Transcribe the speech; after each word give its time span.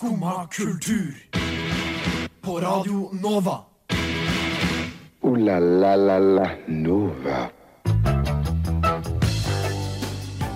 Skumma 0.00 0.46
kultur. 0.48 1.12
På 2.40 2.54
Radio 2.60 3.10
Nova. 3.12 3.58
O-la-la-la-la 5.20 6.46
Nova. 6.72 7.42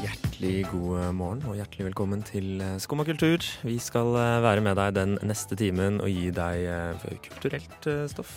Hjertelig 0.00 0.64
god 0.70 1.12
morgen 1.18 1.44
og 1.44 1.58
hjertelig 1.58 1.90
velkommen 1.90 2.24
til 2.24 2.64
eh, 2.64 2.78
Skumma 2.80 3.04
kultur. 3.04 3.44
Vi 3.68 3.76
skal 3.84 4.16
eh, 4.16 4.40
være 4.48 4.64
med 4.64 4.80
deg 4.80 4.96
den 4.96 5.14
neste 5.28 5.60
timen 5.60 6.00
og 6.00 6.08
gi 6.08 6.32
deg 6.32 6.64
eh, 6.64 7.06
kulturelt 7.28 7.92
stoff. 8.16 8.32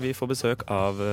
Vi 0.00 0.16
får 0.16 0.32
besøk 0.32 0.64
av 0.72 1.04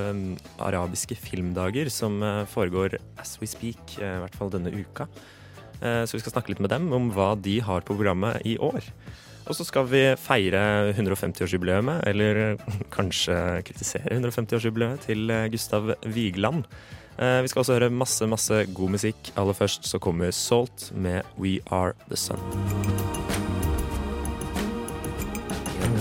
arabiske 0.64 1.20
filmdager 1.20 1.92
som 1.92 2.24
foregår 2.48 2.96
as 3.20 3.36
we 3.44 3.52
speak, 3.52 4.00
i 4.00 4.08
hvert 4.24 4.40
fall 4.40 4.56
denne 4.56 4.72
uka. 4.72 5.12
Eh, 5.84 6.06
Så 6.08 6.16
vi 6.16 6.24
skal 6.24 6.38
snakke 6.38 6.54
litt 6.54 6.64
med 6.64 6.72
dem 6.72 6.88
om 6.96 7.12
hva 7.12 7.34
de 7.36 7.60
har 7.60 7.84
på 7.84 8.00
programmet 8.00 8.40
i 8.48 8.56
år. 8.56 8.88
Og 9.44 9.56
så 9.58 9.66
skal 9.68 9.88
vi 9.92 10.02
feire 10.24 10.94
150-årsjubileet, 10.96 12.04
eller 12.08 12.56
kanskje 12.94 13.36
kritisere 13.68 14.16
150-årsjubileet 14.16 15.04
til 15.10 15.30
eh, 15.34 15.48
Gustav 15.52 15.90
Vigeland. 16.08 16.64
Eh, 17.20 17.42
Vi 17.44 17.48
skal 17.52 17.60
også 17.66 17.74
høre 17.76 17.90
masse, 17.92 18.28
masse 18.28 18.62
god 18.74 18.90
musikk. 18.96 19.34
Aller 19.38 19.54
først 19.54 19.86
så 19.90 20.00
kommer 20.00 20.32
Salt 20.32 20.92
med 20.96 21.22
We 21.38 21.60
Are 21.72 21.92
The 22.08 22.16
Sun. 22.18 22.40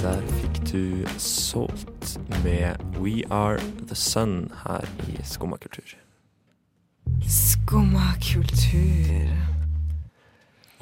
Der 0.03 0.23
fikk 0.41 0.57
du 0.73 1.07
Salt 1.19 2.17
med 2.45 2.79
We 2.99 3.23
Are 3.31 3.59
The 3.89 3.95
Sun 3.95 4.51
her 4.65 4.87
i 5.09 5.19
Skumma 5.27 5.57
kultur. 5.63 5.95
Skumma 7.29 8.15
kultur. 8.23 9.62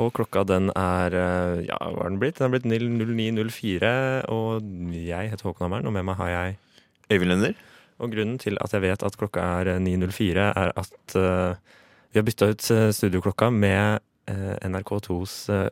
Og 0.00 0.12
klokka 0.16 0.45
den 0.48 0.70
er 0.72 1.14
eh, 1.16 1.64
Ja, 1.68 1.78
hva 1.80 2.06
har 2.06 2.12
den 2.12 2.20
blitt? 2.22 2.38
Den 2.38 2.48
er 2.48 2.54
blitt 2.56 2.68
09.04, 2.68 3.90
og 4.32 4.70
jeg 4.96 5.32
heter 5.32 5.51
Håkon 5.51 5.66
Hammeren, 5.66 5.90
og 5.90 5.96
med 5.96 6.06
meg 6.09 6.16
har 6.20 6.32
jeg 6.32 6.56
Øyvind 7.10 7.32
Lender. 7.34 7.59
Og 8.01 8.15
grunnen 8.15 8.38
til 8.40 8.56
at 8.65 8.73
jeg 8.73 8.84
vet 8.87 9.02
at 9.04 9.18
klokka 9.21 9.45
er 9.60 9.74
9.04, 9.82 10.46
er 10.56 10.73
at 10.80 11.16
uh, 11.21 11.76
vi 12.10 12.18
har 12.18 12.26
bytta 12.26 12.48
ut 12.51 12.71
eh, 12.74 12.88
studioklokka 12.90 13.51
med 13.54 14.01
uh, 14.30 14.54
NRK2s 14.66 15.34
eh, 15.54 15.68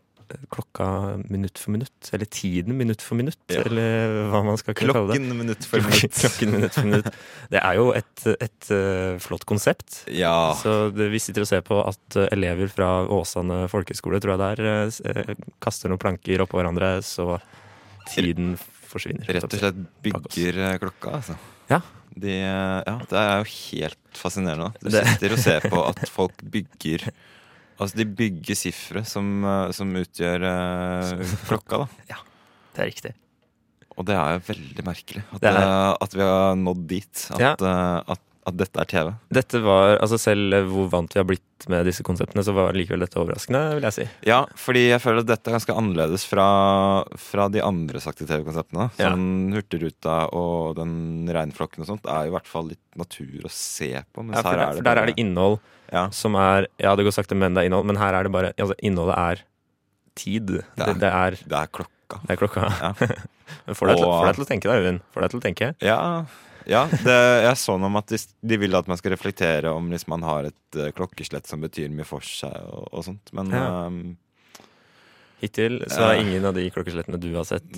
klokka 0.53 0.87
minutt 1.29 1.59
for 1.61 1.75
minutt. 1.75 2.11
Eller 2.13 2.29
tiden 2.31 2.77
minutt 2.79 3.03
for 3.05 3.19
minutt, 3.19 3.41
Ja. 3.53 3.63
eller 3.67 4.31
hva 4.33 4.43
man 4.47 4.59
skal 4.61 4.75
kunne 4.79 4.95
kalle 4.97 5.13
det. 5.13 5.19
Klokken 5.19 5.39
minutt 5.41 5.65
for 5.69 5.85
minutt. 5.85 6.19
klokken 6.23 6.55
minutt 6.57 6.75
for 6.77 6.89
minutt. 6.89 7.11
Det 7.53 7.63
er 7.63 7.79
jo 7.81 7.87
et, 7.97 8.27
et 8.39 8.71
uh, 8.73 9.19
flott 9.25 9.47
konsept. 9.49 10.03
Ja. 10.13 10.55
Så 10.61 10.91
det, 10.95 11.11
vi 11.13 11.21
sitter 11.23 11.47
og 11.47 11.51
ser 11.51 11.63
på 11.67 11.81
at 11.85 12.19
elever 12.29 12.73
fra 12.73 12.91
Åsane 13.19 13.65
folkehøgskole, 13.73 14.21
tror 14.25 14.37
jeg 14.37 14.43
det 14.43 14.51
er, 14.51 15.23
eh, 15.29 15.35
kaster 15.65 15.89
noen 15.93 16.01
planker 16.03 16.45
oppå 16.45 16.61
hverandre, 16.61 16.99
så 17.07 17.39
tiden 18.13 18.57
forsvinner. 18.89 19.29
Rett 19.29 19.49
og 19.49 19.61
slett 19.61 19.81
bygger 20.05 20.79
klokka, 20.83 21.19
altså. 21.21 21.39
Ja. 21.69 21.83
De, 22.19 22.33
ja, 22.41 22.95
det 23.07 23.19
er 23.21 23.43
jo 23.45 23.51
helt 23.53 24.17
fascinerende. 24.19 24.73
Du 24.83 24.91
sitter 24.91 25.35
og 25.37 25.43
ser 25.43 25.67
på 25.71 25.83
at 25.87 26.01
folk 26.11 26.41
bygger 26.43 27.05
Altså, 27.79 27.95
de 28.01 28.07
bygger 28.19 28.59
sifre 28.59 29.05
som, 29.07 29.27
eh, 29.47 29.71
som 29.77 29.93
utgjør 30.01 30.45
uh, 30.45 31.35
klokka, 31.47 31.85
da. 31.85 32.19
Det 32.79 32.83
er 32.85 32.89
riktig. 32.93 33.13
Og 33.99 34.07
det 34.07 34.15
er 34.15 34.37
jo 34.37 34.43
veldig 34.47 34.85
merkelig. 34.87 35.23
At, 35.35 35.47
eh, 35.51 35.93
at 36.07 36.13
vi 36.15 36.23
har 36.23 36.59
nådd 36.59 36.85
dit. 36.91 37.23
At, 37.35 37.41
Ja. 37.43 37.53
uh, 37.59 38.15
at, 38.15 38.23
at 38.49 38.57
dette 38.59 38.81
er 38.83 38.89
TV. 38.91 39.11
Dette 39.39 39.61
var, 39.65 39.97
altså 40.03 40.19
Selv 40.21 40.57
hvor 40.73 40.89
vant 40.93 41.13
vi 41.15 41.21
har 41.21 41.27
blitt 41.29 41.67
med 41.71 41.87
disse 41.89 42.05
konseptene, 42.07 42.43
så 42.47 42.53
var 42.55 42.77
likevel 42.77 43.03
dette 43.03 43.19
overraskende, 43.19 43.61
vil 43.77 43.87
jeg 43.89 43.97
si. 43.97 44.07
Ja, 44.29 44.41
fordi 44.59 44.85
jeg 44.89 45.03
føler 45.03 45.25
at 45.25 45.31
dette 45.31 45.51
er 45.51 45.57
ganske 45.57 45.75
annerledes 45.81 46.25
fra, 46.29 46.47
fra 47.19 47.49
de 47.53 47.63
andre 47.65 48.03
sakte 48.03 48.27
TV-konseptene. 48.29 48.89
Ja. 49.01 49.11
Sånn 49.13 49.57
Hurtigruta 49.57 50.21
og 50.39 50.77
den 50.79 51.27
regnflokken 51.35 51.83
og 51.85 51.91
sånt 51.91 52.07
er 52.09 52.27
jo 52.29 52.33
i 52.33 52.37
hvert 52.37 52.51
fall 52.51 52.71
litt 52.73 52.85
natur 52.99 53.49
å 53.49 53.53
se 53.53 53.91
på. 54.13 54.25
Mens 54.25 54.39
Ja, 54.39 54.45
for, 54.47 54.53
her 54.55 54.63
er 54.65 54.73
det 54.73 54.81
for 54.83 54.89
der 54.91 55.03
er 55.03 55.11
det 55.13 55.19
innhold 55.23 55.59
ja, 55.89 56.07
som 56.13 56.35
er 56.37 56.67
Ja, 56.77 56.93
det 56.99 57.07
går 57.07 57.15
sakte, 57.17 57.37
men 57.39 57.55
det 57.57 57.65
er 57.65 57.71
innhold. 57.71 57.87
Men 57.89 57.97
her 58.01 58.17
er 58.19 58.27
det 58.29 58.33
bare 58.35 58.53
altså, 58.57 58.77
Innholdet 58.85 59.17
er 59.19 59.45
tid. 60.19 60.51
Det, 60.59 60.85
er- 60.85 60.99
det, 61.01 61.13
er, 61.13 61.39
det 61.49 61.59
er 61.63 61.71
klokka. 61.73 62.21
det 62.27 62.35
er 62.35 62.41
klokka. 62.41 62.69
Ja. 62.83 62.93
Får 63.79 63.89
deg 63.91 64.03
til 64.37 64.45
å 64.45 64.49
tenke, 64.49 64.69
deg, 64.69 64.83
Øyvind. 64.83 65.01
Får 65.15 65.25
deg 65.25 65.33
til 65.33 65.41
å 65.41 65.45
tenke. 65.45 65.71
Ja, 65.85 65.99
ja 66.69 66.85
det, 66.93 67.17
jeg 67.47 67.57
så 67.61 67.75
noe 67.81 67.89
om 67.91 67.97
at 68.01 68.13
de, 68.13 68.19
de 68.53 68.59
vil 68.61 68.77
at 68.79 68.89
man 68.91 68.99
skal 69.01 69.15
reflektere 69.15 69.73
om 69.75 69.89
hvis 69.93 70.07
man 70.11 70.23
har 70.27 70.51
et 70.51 70.79
uh, 70.79 70.91
klokkeslett 70.97 71.49
som 71.49 71.61
betyr 71.65 71.91
mye 71.95 72.07
for 72.09 72.21
seg 72.25 72.55
og, 72.69 72.89
og 72.93 73.07
sånt. 73.09 73.33
Men 73.37 73.53
Ja. 73.55 73.69
um, 73.89 74.17
Hittil 75.39 75.77
så 75.87 76.01
har 76.03 76.17
er 76.17 76.25
ingen 76.25 76.43
av 76.49 76.57
de 76.57 76.65
klokkeslettene 76.75 77.19
du 77.23 77.29
har 77.37 77.45
sett, 77.47 77.69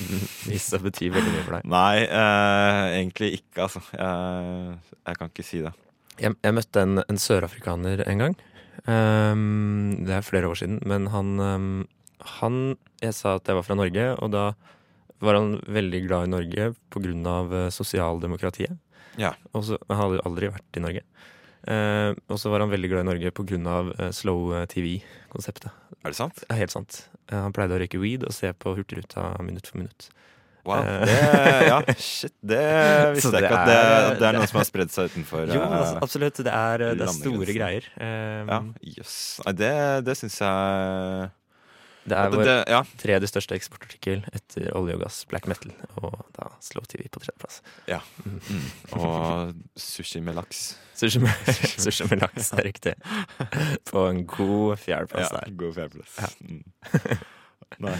vist 0.48 0.70
seg 0.72 0.80
bety 0.86 1.10
veldig 1.12 1.34
mye 1.34 1.42
for 1.44 1.56
deg. 1.58 1.66
nei, 1.68 1.96
eh, 2.06 2.84
egentlig 3.02 3.28
ikke, 3.42 3.66
altså. 3.66 3.82
Jeg, 3.92 4.78
jeg 5.04 5.18
kan 5.20 5.28
ikke 5.34 5.44
si 5.44 5.60
det. 5.66 5.72
Jeg, 6.20 6.36
jeg 6.40 6.56
møtte 6.56 6.80
en, 6.86 7.02
en 7.04 7.20
sørafrikaner 7.20 8.00
en 8.08 8.24
gang. 8.24 8.36
Um, 8.88 9.98
det 10.08 10.16
er 10.16 10.24
flere 10.24 10.48
år 10.48 10.56
siden. 10.62 10.80
Men 10.88 11.10
han, 11.12 11.34
um, 11.44 11.68
han 12.40 12.56
Jeg 13.04 13.12
sa 13.16 13.34
at 13.36 13.48
jeg 13.52 13.56
var 13.60 13.68
fra 13.68 13.76
Norge, 13.76 14.06
og 14.16 14.32
da 14.32 14.46
var 15.20 15.36
han 15.38 15.50
veldig 15.68 16.00
glad 16.08 16.28
i 16.28 16.32
Norge 16.36 16.70
pga. 16.92 17.34
Uh, 17.50 17.68
sosialdemokratiet. 17.74 18.76
Ja. 19.20 19.34
Og 19.52 19.64
så, 19.66 19.78
han 19.90 19.98
hadde 20.04 20.22
aldri 20.28 20.48
vært 20.52 20.78
i 20.78 20.84
Norge. 20.84 21.02
Eh, 21.68 22.14
og 22.32 22.38
så 22.40 22.48
var 22.48 22.62
han 22.64 22.70
veldig 22.72 22.88
glad 22.88 23.02
i 23.04 23.08
Norge 23.10 23.32
pga. 23.36 23.74
Uh, 23.98 24.06
slow 24.16 24.54
TV-konseptet. 24.72 25.68
Er 26.00 26.14
det 26.14 26.16
sant? 26.16 26.38
Det 26.40 26.48
er 26.54 26.60
helt 26.62 26.72
sant. 26.72 27.02
Eh, 27.28 27.36
han 27.36 27.52
pleide 27.52 27.76
å 27.76 27.80
røyke 27.82 28.00
weed 28.00 28.24
og 28.24 28.32
se 28.32 28.48
på 28.56 28.72
Hurtigruta 28.78 29.34
minutt 29.44 29.68
for 29.68 29.82
minutt. 29.82 30.08
Wow. 30.64 30.80
Eh. 30.84 31.04
Det, 31.08 31.18
ja, 31.68 31.76
shit. 31.98 32.32
Det 32.44 32.62
visste 33.16 33.28
Så 33.28 33.34
jeg 33.34 33.42
det 33.44 33.50
ikke. 33.50 33.58
At 33.60 33.68
det, 33.68 33.76
er- 33.80 34.16
det 34.20 34.26
er 34.30 34.38
noe 34.38 34.48
som 34.48 34.60
har 34.62 34.68
spredd 34.72 34.92
seg 34.94 35.10
utenfor 35.12 35.44
Jo, 35.52 35.60
eh, 35.60 35.76
altså, 35.82 36.00
absolutt. 36.06 36.40
Det 36.48 36.54
er, 36.56 36.86
det 37.00 37.06
er 37.08 37.12
store 37.18 37.56
greier. 37.58 37.90
Eh, 38.00 38.40
Ja, 38.54 38.62
jøss. 38.96 39.18
Nei, 39.44 39.54
det, 39.60 39.74
det 40.08 40.16
syns 40.22 40.40
jeg 40.40 41.30
Det 42.10 42.18
er 42.18 42.32
vår 42.34 42.46
det, 42.48 42.56
Ja, 42.72 42.82
tredje 43.00 43.30
største 43.30 43.56
eksportartikkel 43.58 44.24
etter 44.34 44.70
olje 44.78 44.98
og 44.98 45.04
gass, 45.04 45.22
black 45.30 45.48
metal, 45.50 45.72
og 46.02 46.20
da 46.36 46.50
Slow 46.64 46.86
TV 46.90 47.06
på 47.12 47.22
tredjeplass. 47.22 47.60
mm. 48.26 48.68
Og 49.00 49.54
sushi 49.78 50.22
med 50.24 50.38
laks. 50.40 50.64
Sushi 51.00 51.22
med, 51.22 51.52
sushi 51.80 52.04
med 52.10 52.20
laks, 52.20 52.50
det 52.52 52.60
er 52.60 52.66
riktig. 52.66 52.94
På 53.88 54.04
en 54.10 54.24
god 54.28 54.80
fjerdeplass 54.82 55.32
der. 55.32 55.52
god 55.56 55.78
fjerdeplass. 55.78 56.36
Mm. 56.44 56.64
Nei. 57.78 57.94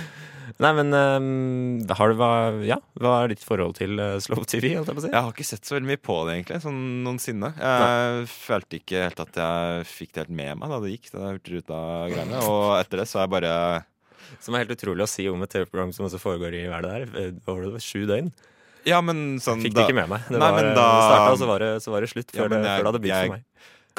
Nei, 0.60 0.70
men 0.74 0.90
um, 0.92 1.78
har 1.94 2.10
du 2.10 2.18
hva, 2.18 2.30
ja, 2.66 2.80
hva 2.98 3.12
er 3.22 3.30
ditt 3.32 3.44
forhold 3.46 3.76
til 3.78 4.00
uh, 4.02 4.16
Slow 4.22 4.42
TV? 4.48 4.72
Jeg 4.74 4.82
si? 4.82 5.10
Jeg 5.12 5.22
har 5.22 5.30
ikke 5.30 5.46
sett 5.46 5.68
så 5.68 5.76
veldig 5.76 5.92
mye 5.92 6.00
på 6.02 6.16
det, 6.26 6.34
egentlig, 6.34 6.58
sånn 6.64 6.80
noensinne. 7.06 7.52
Jeg 7.56 8.26
følte 8.32 8.80
ikke 8.80 9.04
helt 9.06 9.22
at 9.22 9.38
jeg 9.40 9.86
fikk 9.88 10.12
det 10.16 10.24
helt 10.24 10.34
med 10.42 10.60
meg 10.60 10.74
da 10.74 10.80
det 10.82 10.92
gikk, 10.96 11.12
Da 11.14 11.30
jeg 11.30 11.38
ut 11.62 11.72
av 11.76 12.10
greiene 12.10 12.42
Og 12.50 12.64
etter 12.80 13.02
det 13.02 13.06
så 13.08 13.20
har 13.20 13.28
jeg 13.28 13.34
bare 13.38 13.54
Som 14.40 14.54
er 14.54 14.64
helt 14.64 14.76
utrolig 14.78 15.02
å 15.02 15.08
si 15.10 15.26
om 15.28 15.42
et 15.42 15.50
TV-program 15.50 15.92
som 15.92 16.06
også 16.06 16.20
foregår 16.22 16.54
i 16.54 16.62
hva 16.70 16.78
er 16.78 16.86
der, 16.86 17.02
eh, 17.18 17.32
over 17.50 17.70
det, 17.74 17.82
sju 17.82 18.06
døgn. 18.06 18.30
Ja, 18.86 19.00
men 19.04 19.36
sånn 19.42 19.60
Fikk 19.60 19.74
det 19.76 19.88
ikke 19.88 19.98
med 19.98 20.08
meg. 20.08 20.22
Det 20.28 20.38
Nei, 20.38 20.50
var, 20.50 20.56
men 20.56 20.70
eh, 20.70 20.74
da- 20.78 20.86
starta, 21.10 21.32
og 21.34 21.38
så 21.42 21.46
var 21.50 21.58
det, 21.58 21.70
så 21.84 21.90
var 21.92 22.00
det 22.00 22.08
slutt 22.14 22.30
Ja, 22.32 22.42
før, 22.42 22.48
det, 22.48 22.62
før 22.64 22.76
det 22.78 22.88
hadde 22.90 23.00
begynt 23.04 23.18
jeg- 23.18 23.28
for 23.28 23.36
meg. 23.36 23.44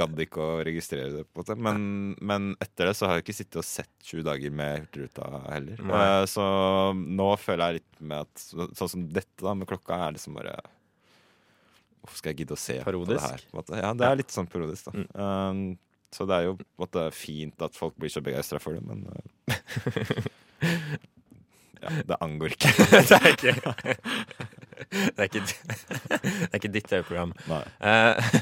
gadd 0.01 0.17
ikke 0.23 0.39
å 0.41 0.63
registrere 0.65 1.11
det. 1.17 1.25
på 1.33 1.37
en 1.37 1.43
måte 1.43 1.57
men, 1.61 2.15
men 2.21 2.55
etter 2.63 2.85
det 2.87 2.95
så 2.97 3.05
har 3.05 3.19
jeg 3.19 3.25
ikke 3.25 3.35
sittet 3.43 3.57
og 3.61 3.65
sett 3.67 3.91
sju 4.03 4.23
dager 4.23 4.49
med 4.49 4.87
Hurtigruta 4.87 5.51
heller. 5.51 5.77
Nei. 5.83 6.21
Eh, 6.21 6.25
Så 6.25 6.41
nå 6.95 7.27
føler 7.37 7.65
jeg 7.67 7.81
litt 7.81 8.01
med 8.01 8.21
at 8.21 8.35
sånn 8.79 8.89
som 8.89 9.07
dette 9.09 9.37
da 9.43 9.53
med 9.53 9.67
klokka 9.67 10.07
er 10.07 10.13
liksom 10.17 10.33
bare 10.39 10.55
Hvorfor 12.01 12.17
skal 12.17 12.31
jeg 12.33 12.39
gidde 12.47 12.55
å 12.55 12.57
se 12.57 12.79
på 12.81 12.87
Parodisk? 12.87 13.21
det 13.21 13.29
her? 13.29 13.41
på? 13.53 13.77
Ja, 13.77 13.93
det 13.93 14.07
er 14.07 14.15
litt 14.17 14.33
sånn 14.33 14.47
parodisk, 14.49 14.87
da. 14.89 14.91
Mm. 14.97 15.07
Um, 15.13 15.77
så 16.15 16.27
det 16.29 16.37
er 16.37 16.49
jo 16.49 16.57
måte 16.81 17.07
fint 17.15 17.63
at 17.63 17.77
folk 17.77 17.95
blir 17.99 18.11
så 18.11 18.23
begeistra 18.23 18.59
for 18.61 18.77
det, 18.77 18.83
men 18.85 19.05
uh, 19.07 19.19
Ja, 21.81 21.89
det 22.05 22.17
angår 22.21 22.53
ikke. 22.53 22.69
det 23.09 23.17
er 23.17 23.31
ikke 23.31 23.53
Det 24.91 25.17
er 25.17 25.27
ikke, 25.29 25.41
det 25.45 26.49
er 26.51 26.57
ikke 26.57 26.69
ditt 26.73 26.87
TV-program. 26.89 27.31
Eh, 27.47 28.33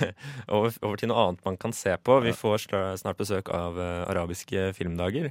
over, 0.55 0.73
over 0.81 0.97
til 0.99 1.11
noe 1.11 1.21
annet 1.21 1.45
man 1.45 1.59
kan 1.61 1.75
se 1.75 1.93
på. 2.01 2.15
Vi 2.25 2.33
får 2.33 2.65
snart 2.99 3.19
besøk 3.19 3.51
av 3.53 3.77
uh, 3.77 4.07
arabiske 4.09 4.71
filmdager. 4.75 5.29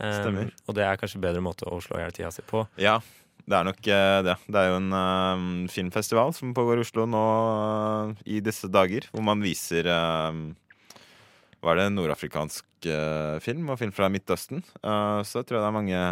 Eh, 0.00 0.16
Stemmer. 0.20 0.50
Og 0.66 0.76
det 0.76 0.84
er 0.86 0.98
kanskje 1.00 1.22
bedre 1.22 1.44
måte 1.44 1.68
å 1.68 1.78
slå 1.82 2.00
i 2.00 2.04
hjel 2.04 2.16
tida 2.16 2.32
si 2.34 2.44
på. 2.46 2.64
Ja, 2.80 2.98
det 3.46 3.58
er 3.58 3.66
nok 3.68 3.88
eh, 3.88 4.18
det. 4.26 4.36
Det 4.50 4.60
er 4.60 4.72
jo 4.72 4.78
en 4.80 4.92
uh, 4.92 5.72
filmfestival 5.72 6.34
som 6.36 6.54
pågår 6.56 6.80
i 6.80 6.86
Oslo 6.86 7.06
nå 7.08 7.24
eh, 7.30 8.14
i 8.36 8.40
disse 8.44 8.70
dager, 8.72 9.08
hvor 9.12 9.24
man 9.26 9.44
viser 9.44 9.88
eh, 11.62 11.76
det 11.76 11.86
en? 11.88 11.96
Nordafrikansk 11.96 12.88
uh, 12.90 13.36
film 13.42 13.70
og 13.72 13.78
film 13.80 13.92
fra 13.94 14.08
Midtøsten. 14.12 14.62
Uh, 14.82 15.22
så 15.26 15.40
jeg 15.40 15.48
tror 15.48 15.60
det 15.60 15.68
er 15.68 15.76
mange, 15.76 16.02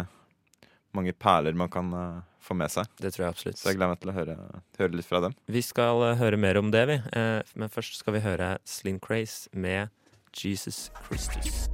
mange 0.97 1.13
perler 1.13 1.57
man 1.57 1.71
kan 1.71 1.91
uh, 1.93 2.23
få 2.43 2.57
med 2.57 2.73
seg. 2.73 2.89
Det 3.01 3.13
tror 3.13 3.27
jeg 3.27 3.35
absolutt. 3.35 3.59
Så 3.61 3.69
jeg 3.69 3.79
gleder 3.79 3.93
meg 3.93 4.01
til 4.01 4.11
å 4.11 4.17
høre, 4.17 4.37
høre 4.79 4.97
litt 4.97 5.09
fra 5.09 5.21
dem. 5.25 5.37
Vi 5.47 5.61
skal 5.65 6.03
høre 6.19 6.39
mer 6.39 6.59
om 6.61 6.71
det, 6.73 6.83
vi. 6.89 6.99
Men 7.57 7.71
først 7.73 7.97
skal 8.01 8.17
vi 8.17 8.25
høre 8.25 8.55
Slim 8.69 8.99
Craze 9.01 9.49
med 9.53 9.89
Jesus 10.35 10.91
Christus. 11.07 11.65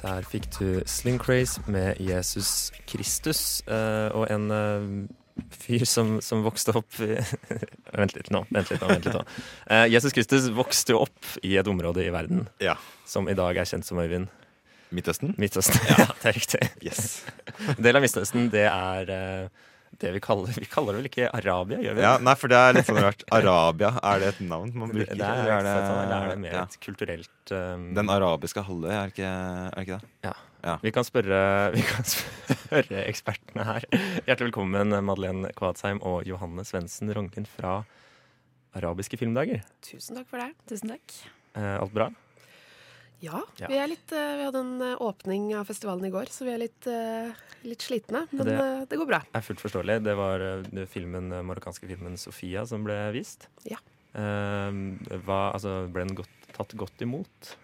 Der 0.00 0.26
fikk 0.26 0.48
du 0.58 0.82
Sling 0.90 1.20
Craze 1.22 1.62
med 1.70 2.00
Jesus 2.02 2.72
Kristus 2.90 3.62
og 3.66 4.26
en 4.30 4.50
fyr 5.52 5.84
som, 5.88 6.16
som 6.24 6.42
vokste 6.46 6.72
opp 6.78 6.96
i 7.04 7.12
Vent 7.96 8.14
litt 8.16 8.30
nå. 8.32 8.44
vent 8.50 8.70
litt 8.72 8.80
nå, 8.82 8.88
vent 8.88 9.04
litt 9.08 9.14
nå. 9.18 9.22
Eh, 9.68 9.84
Jesus 9.92 10.14
Kristus 10.16 10.48
vokste 10.56 10.94
jo 10.96 11.02
opp 11.04 11.30
i 11.44 11.56
et 11.60 11.68
område 11.68 12.04
i 12.06 12.10
verden 12.14 12.46
Ja. 12.62 12.76
som 13.08 13.28
i 13.28 13.34
dag 13.36 13.56
er 13.60 13.68
kjent 13.68 13.84
som 13.88 14.00
Øyvind. 14.02 14.28
Midtøsten? 14.94 15.34
Midtøsten. 15.36 15.80
Ja, 15.90 16.06
det 16.22 16.28
er 16.30 16.36
riktig. 16.38 16.60
Yes. 16.86 17.06
En 17.74 17.82
del 17.84 17.98
av 17.98 18.04
Midtøsten, 18.06 18.48
det 18.52 18.64
er 18.70 19.10
eh, 19.12 19.64
det 20.00 20.12
vi 20.16 20.20
kaller 20.22 20.52
Vi 20.56 20.66
kaller 20.70 20.94
det 20.96 21.00
vel 21.02 21.08
ikke 21.10 21.28
Arabia, 21.34 21.78
gjør 21.82 21.96
vi? 21.98 22.04
Ja, 22.06 22.14
nei, 22.22 22.34
for 22.38 22.52
det 22.52 22.58
er 22.62 22.76
litt 22.78 22.88
sånn 22.88 23.00
rart. 23.02 23.24
Arabia, 23.34 23.92
er 24.02 24.22
det 24.22 24.28
et 24.34 24.40
navn 24.46 24.72
man 24.78 24.92
bruker? 24.94 25.14
det, 25.18 25.26
er, 25.26 25.52
eller 25.58 25.80
sånn, 25.90 26.10
det 26.12 26.18
er 26.20 26.28
det 26.32 26.40
mer 26.46 26.56
ja. 26.60 26.64
et 26.68 26.78
kulturelt 26.84 27.52
um, 27.56 27.86
Den 27.98 28.12
arabiske 28.14 28.64
halvøy, 28.66 28.90
er, 28.94 29.10
det 29.10 29.16
ikke- 29.16 29.32
er 29.32 29.74
det 29.76 29.86
ikke 29.88 30.00
det? 30.28 30.34
Vi 30.82 30.90
kan 30.94 31.04
spørre, 31.06 31.38
vi 31.76 31.82
kan 31.86 32.06
spørre 32.10 33.04
ekspertene 33.06 33.64
her. 33.68 33.84
Hjertelig 34.26 34.48
velkommen, 34.50 34.90
Madeleine 35.06 35.52
Kvadsheim 35.56 36.00
og 36.02 36.24
Johanne 36.26 36.64
Svendsen 36.66 37.12
Rognlien 37.14 37.46
fra 37.46 37.78
Arabiske 38.76 39.18
filmdager. 39.20 39.62
Tusen 39.86 40.18
takk 40.18 40.26
for 40.32 40.42
det. 40.42 40.50
Tusen 40.68 40.90
takk. 40.96 41.14
Eh, 41.56 41.76
alt 41.80 41.94
bra? 41.94 42.08
Ja, 43.24 43.38
Ja. 43.56 43.68
Vi, 43.70 43.76
er 43.80 43.88
litt, 43.88 44.10
eh, 44.12 44.34
vi 44.36 44.44
hadde 44.44 44.60
en 44.60 44.82
eh, 44.84 44.96
åpning 45.06 45.46
av 45.56 45.64
festivalen 45.70 46.04
i 46.04 46.10
går, 46.12 46.28
så 46.34 46.44
vi 46.44 46.52
er 46.52 46.60
litt, 46.60 46.88
litt 47.64 47.86
slitne. 47.86 48.26
Men 48.32 48.50
Det- 48.50 48.88
det, 48.90 48.98
går 49.00 49.06
bra. 49.08 49.22
er 49.34 49.40
fullt 49.46 49.62
forståelig. 49.62 50.02
Det 50.04 50.16
var 50.18 50.38
den 50.66 50.86
filmen, 50.90 51.30
eh, 51.32 51.40
marokkanske 51.46 51.86
filmen 51.88 52.18
'Sofia' 52.18 52.66
som 52.66 52.84
ble 52.84 52.98
vist. 53.14 53.46
Ja. 53.64 53.78
Eh, 54.14 54.70
hva, 55.24 55.52
altså, 55.54 55.86
ble 55.90 56.04
den 56.04 56.16
godt, 56.16 56.28
tatt 56.52 56.74
godt 56.76 57.00
imot? 57.00 57.56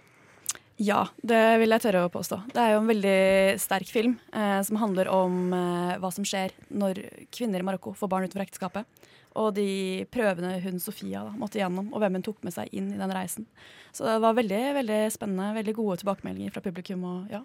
Ja, 0.83 1.03
det 1.23 1.41
vil 1.61 1.71
jeg 1.75 1.83
tørre 1.85 2.07
å 2.07 2.11
påstå. 2.11 2.41
Det 2.51 2.59
er 2.59 2.73
jo 2.73 2.81
en 2.81 2.89
veldig 2.91 3.19
sterk 3.63 3.91
film 3.93 4.17
eh, 4.35 4.59
som 4.67 4.79
handler 4.81 5.11
om 5.13 5.53
eh, 5.55 5.99
hva 6.03 6.11
som 6.15 6.27
skjer 6.27 6.55
når 6.75 6.99
kvinner 7.35 7.63
i 7.63 7.67
Marokko 7.67 7.93
får 7.99 8.11
barn 8.11 8.27
utenfor 8.27 8.45
ekteskapet. 8.47 9.03
Og 9.39 9.53
de 9.57 10.05
prøvene 10.13 10.57
hun 10.65 10.81
Sofia 10.83 11.23
da, 11.25 11.33
måtte 11.39 11.61
gjennom, 11.61 11.93
og 11.93 12.03
hvem 12.03 12.19
hun 12.19 12.25
tok 12.27 12.43
med 12.45 12.55
seg 12.57 12.73
inn 12.77 12.91
i 12.93 12.99
den 13.01 13.15
reisen. 13.15 13.47
Så 13.95 14.05
det 14.09 14.19
var 14.25 14.37
veldig 14.37 14.61
veldig 14.81 14.99
spennende, 15.15 15.53
veldig 15.61 15.77
gode 15.79 16.01
tilbakemeldinger 16.03 16.57
fra 16.57 16.65
publikum. 16.65 17.07
Og 17.09 17.33
ja, 17.33 17.41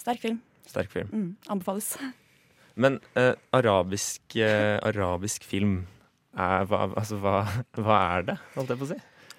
sterk 0.00 0.22
film. 0.22 0.38
Sterk 0.68 0.92
film. 0.92 1.10
Mm, 1.12 1.28
anbefales. 1.56 1.90
Men 2.82 3.00
eh, 3.18 3.34
arabisk, 3.56 4.38
eh, 4.38 4.78
arabisk 4.86 5.44
film, 5.48 5.80
er, 6.38 6.68
hva, 6.70 6.84
altså, 6.92 7.18
hva, 7.18 7.42
hva 7.74 8.00
er 8.14 8.30
det, 8.30 8.38
holdt 8.54 8.70
jeg 8.70 8.80
på 8.80 8.86
å 8.86 8.92
si? 8.92 8.98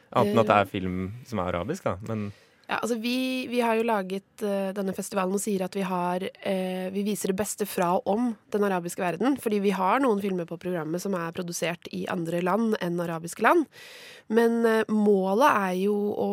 Annet 0.10 0.34
enn 0.34 0.42
at 0.42 0.50
det 0.50 0.58
er 0.58 0.72
film 0.72 1.02
som 1.30 1.40
er 1.40 1.54
arabisk, 1.54 1.86
da. 1.86 1.96
Men 2.10 2.32
Ja, 2.70 2.78
altså 2.84 3.00
vi, 3.02 3.48
vi 3.50 3.64
har 3.66 3.80
jo 3.80 3.86
laget 3.88 4.44
uh, 4.46 4.70
denne 4.78 4.94
festivalen 4.94 5.34
og 5.34 5.42
sier 5.42 5.64
at 5.66 5.74
vi, 5.74 5.82
har, 5.90 6.22
uh, 6.22 6.88
vi 6.94 7.02
viser 7.08 7.32
det 7.32 7.40
beste 7.40 7.66
fra 7.66 7.96
og 7.98 8.12
om 8.14 8.28
den 8.54 8.66
arabiske 8.68 9.02
verden. 9.02 9.40
Fordi 9.42 9.58
vi 9.64 9.74
har 9.74 10.04
noen 10.04 10.22
filmer 10.22 10.46
på 10.46 10.60
programmet 10.62 11.02
som 11.02 11.18
er 11.18 11.34
produsert 11.34 11.90
i 11.98 12.04
andre 12.14 12.44
land 12.46 12.78
enn 12.78 13.02
arabiske 13.02 13.42
land. 13.42 13.66
Men 14.30 14.62
uh, 14.68 14.94
målet 14.94 15.50
er 15.50 15.74
jo 15.80 15.98
å 16.14 16.30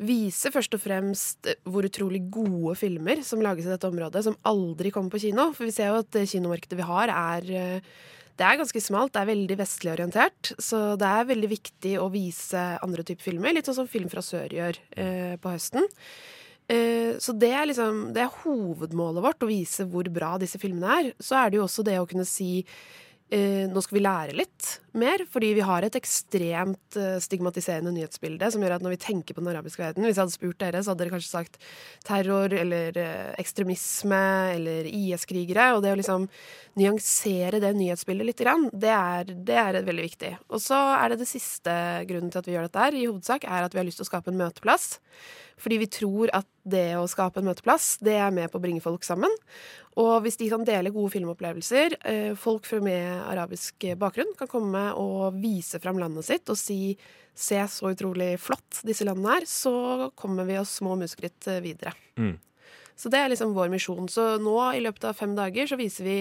vise 0.00 0.54
først 0.54 0.78
og 0.78 0.84
fremst 0.84 1.50
hvor 1.68 1.84
utrolig 1.84 2.22
gode 2.32 2.76
filmer 2.78 3.20
som 3.26 3.42
lages 3.42 3.66
i 3.66 3.74
dette 3.74 3.90
området, 3.90 4.22
som 4.28 4.38
aldri 4.46 4.94
kommer 4.94 5.10
på 5.12 5.24
kino. 5.26 5.50
For 5.56 5.66
vi 5.66 5.74
ser 5.74 5.90
jo 5.90 5.98
at 6.04 6.14
det 6.14 6.28
kinomarkedet 6.30 6.78
vi 6.78 6.90
har, 6.94 7.10
er 7.10 7.82
det 8.40 8.48
er 8.48 8.56
ganske 8.56 8.80
smalt, 8.80 9.12
det 9.12 9.20
er 9.20 9.28
veldig 9.28 9.56
vestlig 9.60 9.92
orientert. 9.92 10.52
Så 10.56 10.78
det 11.00 11.08
er 11.08 11.28
veldig 11.28 11.50
viktig 11.50 11.94
å 12.00 12.08
vise 12.12 12.62
andre 12.80 13.04
typer 13.04 13.28
filmer, 13.28 13.52
litt 13.52 13.68
sånn 13.68 13.82
som 13.82 13.90
Film 13.90 14.08
fra 14.12 14.22
sør 14.24 14.54
gjør 14.56 14.78
eh, 14.96 15.34
på 15.40 15.52
høsten. 15.52 15.84
Eh, 16.70 17.18
så 17.20 17.34
det 17.36 17.50
er 17.50 17.66
liksom 17.66 18.12
Det 18.14 18.22
er 18.22 18.40
hovedmålet 18.44 19.24
vårt, 19.26 19.44
å 19.44 19.50
vise 19.50 19.84
hvor 19.90 20.08
bra 20.08 20.36
disse 20.40 20.60
filmene 20.62 20.96
er. 20.96 21.12
Så 21.20 21.36
er 21.36 21.50
det 21.50 21.60
jo 21.60 21.66
også 21.66 21.84
det 21.84 21.98
å 22.00 22.08
kunne 22.08 22.28
si 22.28 22.62
eh, 22.62 23.66
nå 23.68 23.84
skal 23.84 23.98
vi 23.98 24.06
lære 24.06 24.38
litt 24.40 24.70
mer, 24.98 25.22
fordi 25.30 25.52
vi 25.56 25.64
har 25.64 25.84
et 25.86 25.96
ekstremt 25.98 26.96
eh, 26.98 27.18
stigmatiserende 27.22 27.92
nyhetsbilde 27.94 28.48
som 28.52 28.62
gjør 28.62 28.76
at 28.76 28.84
når 28.84 28.94
vi 28.94 29.00
tenker 29.04 29.36
på 29.36 29.42
den 29.42 29.50
arabiske 29.52 29.82
verden 29.82 30.06
Hvis 30.06 30.16
jeg 30.16 30.24
hadde 30.24 30.36
spurt 30.36 30.60
dere, 30.62 30.82
så 30.82 30.92
hadde 30.92 31.04
dere 31.04 31.14
kanskje 31.14 31.32
sagt 31.32 31.60
terror 32.06 32.54
eller 32.56 32.98
eh, 33.00 33.34
ekstremisme 33.40 34.22
eller 34.56 34.88
IS-krigere. 34.90 35.70
Og 35.76 35.84
det 35.84 35.94
å 35.94 36.00
liksom 36.00 36.26
nyansere 36.80 37.60
det 37.62 37.74
nyhetsbildet 37.76 38.30
litt, 38.30 38.42
det 38.80 38.94
er, 38.94 39.34
det 39.50 39.60
er 39.62 39.82
veldig 39.86 40.08
viktig. 40.08 40.32
Og 40.50 40.62
så 40.62 40.78
er 40.96 41.12
det 41.12 41.20
det 41.22 41.30
siste 41.30 41.74
grunnen 42.08 42.32
til 42.32 42.42
at 42.42 42.48
vi 42.48 42.56
gjør 42.56 42.68
dette 42.68 42.86
her, 42.86 42.96
i 42.96 43.06
hovedsak, 43.06 43.46
er 43.46 43.66
at 43.66 43.76
vi 43.76 43.82
har 43.82 43.88
lyst 43.88 44.00
til 44.02 44.08
å 44.08 44.12
skape 44.12 44.32
en 44.32 44.40
møteplass. 44.40 44.96
Fordi 45.60 45.76
vi 45.82 45.90
tror 45.92 46.32
at 46.36 46.48
det 46.70 46.94
å 46.96 47.08
skape 47.10 47.40
en 47.40 47.50
møteplass, 47.50 47.98
det 48.04 48.16
er 48.16 48.32
med 48.34 48.50
på 48.50 48.60
å 48.60 48.62
bringe 48.64 48.82
folk 48.84 49.04
sammen. 49.04 49.32
Og 50.00 50.22
hvis 50.24 50.38
de 50.40 50.48
kan 50.52 50.64
dele 50.64 50.92
gode 50.94 51.12
filmopplevelser, 51.12 51.96
eh, 52.08 52.32
folk 52.38 52.68
med 52.80 53.20
arabisk 53.26 53.90
bakgrunn 54.00 54.32
kan 54.38 54.48
komme 54.48 54.79
og 54.98 55.36
vise 55.40 55.80
fram 55.82 55.98
landet 56.00 56.26
sitt 56.28 56.52
og 56.52 56.58
si 56.58 56.96
se 57.40 57.60
så 57.72 57.92
utrolig 57.94 58.34
flott 58.42 58.82
disse 58.86 59.06
landene 59.06 59.40
er, 59.40 59.48
så 59.48 60.10
kommer 60.18 60.48
vi 60.48 60.58
oss 60.60 60.76
små 60.80 60.96
musskritt 61.00 61.46
eh, 61.48 61.62
videre. 61.64 61.94
Mm. 62.20 62.34
Så 63.00 63.08
det 63.08 63.20
er 63.22 63.30
liksom 63.32 63.54
vår 63.56 63.70
misjon. 63.72 64.10
Så 64.12 64.34
nå 64.42 64.56
i 64.76 64.82
løpet 64.84 65.06
av 65.08 65.16
fem 65.16 65.32
dager 65.38 65.70
så 65.70 65.78
viser 65.80 66.04
vi 66.04 66.16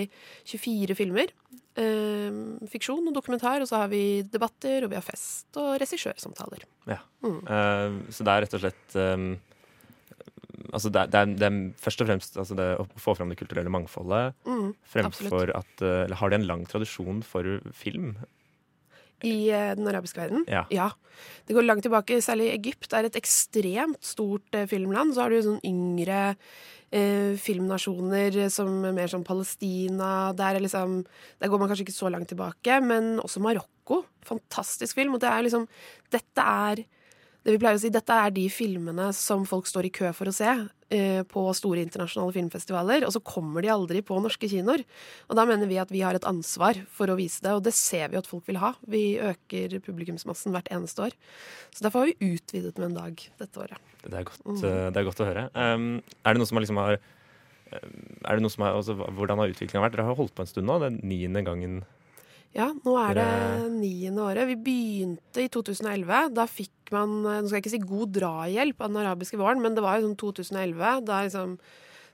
24 0.48 0.96
filmer. 0.96 1.34
Eh, 1.80 2.40
fiksjon 2.72 3.12
og 3.12 3.18
dokumentar, 3.18 3.60
og 3.60 3.68
så 3.68 3.84
har 3.84 3.92
vi 3.92 4.22
debatter, 4.24 4.86
og 4.86 4.94
vi 4.94 5.00
har 5.00 5.06
fest 5.06 5.60
og 5.60 5.76
regissørsamtaler. 5.82 6.64
Ja. 6.88 7.02
Mm. 7.26 7.40
Uh, 7.44 8.00
så 8.16 8.24
det 8.24 8.34
er 8.34 8.46
rett 8.46 8.56
og 8.56 8.64
slett 8.64 8.96
um, 8.96 9.30
Altså 10.70 10.90
det 10.92 11.02
er, 11.02 11.10
det, 11.12 11.20
er, 11.20 11.30
det 11.40 11.48
er 11.48 11.58
først 11.82 12.02
og 12.04 12.08
fremst 12.10 12.36
altså 12.38 12.56
det 12.58 12.66
å 12.78 12.84
få 13.00 13.14
fram 13.18 13.32
det 13.32 13.38
kulturelle 13.40 13.72
mangfoldet 13.74 14.36
Mm. 14.46 14.74
fremfor 14.92 15.54
at 15.56 15.82
eh, 15.82 16.04
Eller 16.04 16.20
har 16.20 16.30
de 16.30 16.38
en 16.38 16.48
lang 16.50 16.66
tradisjon 16.70 17.24
for 17.26 17.48
film? 17.74 18.12
I 19.26 19.50
eh, 19.52 19.74
den 19.78 19.88
arabiske 19.90 20.22
verden? 20.22 20.46
Ja. 20.48 20.92
Det 21.48 21.56
går 21.56 21.66
langt 21.66 21.84
tilbake. 21.86 22.22
Særlig 22.24 22.52
Egypt 22.54 22.94
er 22.96 23.08
et 23.08 23.18
ekstremt 23.20 24.02
stort 24.06 24.56
eh, 24.56 24.68
filmland. 24.70 25.16
Så 25.16 25.26
har 25.26 25.34
du 25.34 25.42
sånn 25.44 25.64
yngre 25.68 26.22
eh, 26.92 27.36
filmnasjoner 27.40 28.38
som 28.54 28.86
er 28.88 28.96
mer 28.96 29.12
som 29.12 29.26
Palestina. 29.28 30.32
Der, 30.38 30.56
er 30.56 30.64
liksom, 30.64 31.02
der 31.42 31.52
går 31.52 31.62
man 31.62 31.72
kanskje 31.72 31.88
ikke 31.88 32.00
så 32.00 32.14
langt 32.14 32.32
tilbake. 32.32 32.80
Men 32.86 33.18
også 33.24 33.44
Marokko. 33.44 34.04
Fantastisk 34.30 35.00
film. 35.00 35.18
Og 35.18 35.24
det 35.24 35.32
er 35.32 35.46
liksom 35.48 35.68
Dette 36.14 36.46
er 36.46 36.86
det 37.40 37.56
vi 37.56 37.60
pleier 37.62 37.78
å 37.78 37.82
si, 37.82 37.90
dette 37.94 38.14
er 38.14 38.34
de 38.36 38.44
filmene 38.52 39.08
som 39.16 39.46
folk 39.48 39.68
står 39.70 39.88
i 39.88 39.94
kø 39.96 40.10
for 40.14 40.30
å 40.30 40.34
se 40.36 40.52
på 40.90 41.42
store 41.54 41.84
internasjonale 41.86 42.34
filmfestivaler, 42.34 43.04
og 43.06 43.14
så 43.14 43.22
kommer 43.22 43.62
de 43.62 43.70
aldri 43.70 44.02
på 44.02 44.18
norske 44.24 44.50
kinoer. 44.50 44.82
Og 45.30 45.38
da 45.38 45.46
mener 45.46 45.70
vi 45.70 45.78
at 45.78 45.92
vi 45.94 46.02
har 46.02 46.18
et 46.18 46.26
ansvar 46.26 46.80
for 46.90 47.12
å 47.14 47.18
vise 47.20 47.44
det, 47.46 47.52
og 47.54 47.62
det 47.68 47.76
ser 47.78 48.10
vi 48.10 48.18
at 48.18 48.26
folk 48.30 48.48
vil 48.50 48.58
ha. 48.58 48.72
Vi 48.90 49.20
øker 49.22 49.78
publikumsmassen 49.86 50.56
hvert 50.56 50.72
eneste 50.74 51.06
år. 51.10 51.14
Så 51.76 51.86
derfor 51.86 52.04
har 52.06 52.10
vi 52.10 52.34
utvidet 52.34 52.78
med 52.82 52.90
en 52.92 52.98
dag 52.98 53.22
dette 53.38 53.62
året. 53.62 53.78
Det 54.02 54.14
er 54.18 54.24
godt, 54.24 54.42
Mm. 54.46 54.58
eh, 54.64 54.90
det 54.90 54.98
er 54.98 55.08
godt 55.12 55.22
å 55.22 55.30
høre. 55.30 55.46
Um, 55.54 56.02
er 56.26 56.34
det 56.34 56.40
noe 56.42 56.48
som 56.50 56.58
liksom 56.58 56.78
har 56.82 56.98
um, 56.98 58.20
er 58.26 58.36
det 58.36 58.42
noe 58.42 58.50
som 58.50 58.64
har, 58.66 58.74
altså, 58.74 58.96
Hvordan 58.98 59.38
har 59.38 59.52
utviklingen 59.54 59.84
vært? 59.86 59.94
Dere 59.94 60.06
har 60.10 60.16
holdt 60.18 60.34
på 60.34 60.42
en 60.42 60.48
stund 60.50 60.66
nå. 60.66 60.80
Det 60.80 60.88
er 60.90 61.06
niende 61.06 61.44
gangen 61.46 61.84
Ja, 62.56 62.72
nå 62.74 62.96
er 62.98 63.14
det 63.14 63.26
Dere- 63.30 63.70
niende 63.70 64.24
året. 64.26 64.48
Vi 64.50 64.56
begynte 64.66 65.44
i 65.44 65.50
2011. 65.54 66.34
Da 66.34 66.48
fikk 66.50 66.72
man 66.92 67.22
Nå 67.22 67.36
skal 67.46 67.60
jeg 67.60 67.66
ikke 67.68 67.76
si 67.76 67.84
god 67.86 68.16
drahjelp 68.16 68.82
av 68.82 68.90
den 68.90 69.04
arabiske 69.04 69.38
våren, 69.38 69.62
men 69.62 69.76
det 69.78 69.84
var 69.86 70.00
jo 70.00 70.08
sånn 70.08 70.18
2011. 70.18 71.06
Da 71.06 71.22
liksom 71.28 71.60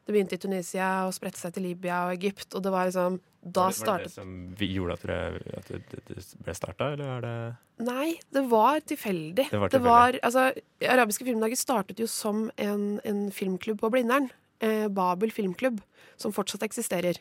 Det 0.06 0.14
begynte 0.14 0.36
i 0.38 0.42
Tunisia 0.44 0.90
og 1.08 1.14
spredte 1.16 1.40
seg 1.40 1.54
til 1.56 1.64
Libya 1.66 2.04
og 2.06 2.12
Egypt, 2.14 2.54
og 2.54 2.62
det 2.62 2.72
var 2.74 2.86
liksom 2.86 3.16
Da 3.42 3.70
startet... 3.72 3.88
Var 3.88 3.98
det 3.98 4.04
det 4.04 4.14
som 4.14 4.74
gjorde 4.76 4.94
at, 4.94 5.02
dere, 5.08 5.58
at 5.58 5.72
det, 5.72 6.04
det 6.10 6.26
ble 6.46 6.54
starta, 6.54 6.92
eller 6.94 7.10
er 7.16 7.22
det 7.26 7.88
Nei, 7.88 8.14
det 8.32 8.44
var 8.48 8.80
tilfeldig. 8.80 9.50
Det 9.52 9.60
var 9.60 9.70
tilfeldig. 9.74 10.20
altså, 10.24 10.46
Arabiske 10.82 11.26
filmdager 11.28 11.60
startet 11.60 12.00
jo 12.00 12.08
som 12.08 12.50
en, 12.58 13.00
en 13.04 13.26
filmklubb 13.36 13.82
på 13.82 13.90
Blindern. 13.92 14.30
Eh, 14.64 14.88
Babel 14.88 15.34
filmklubb, 15.36 15.82
som 16.16 16.32
fortsatt 16.32 16.64
eksisterer. 16.64 17.20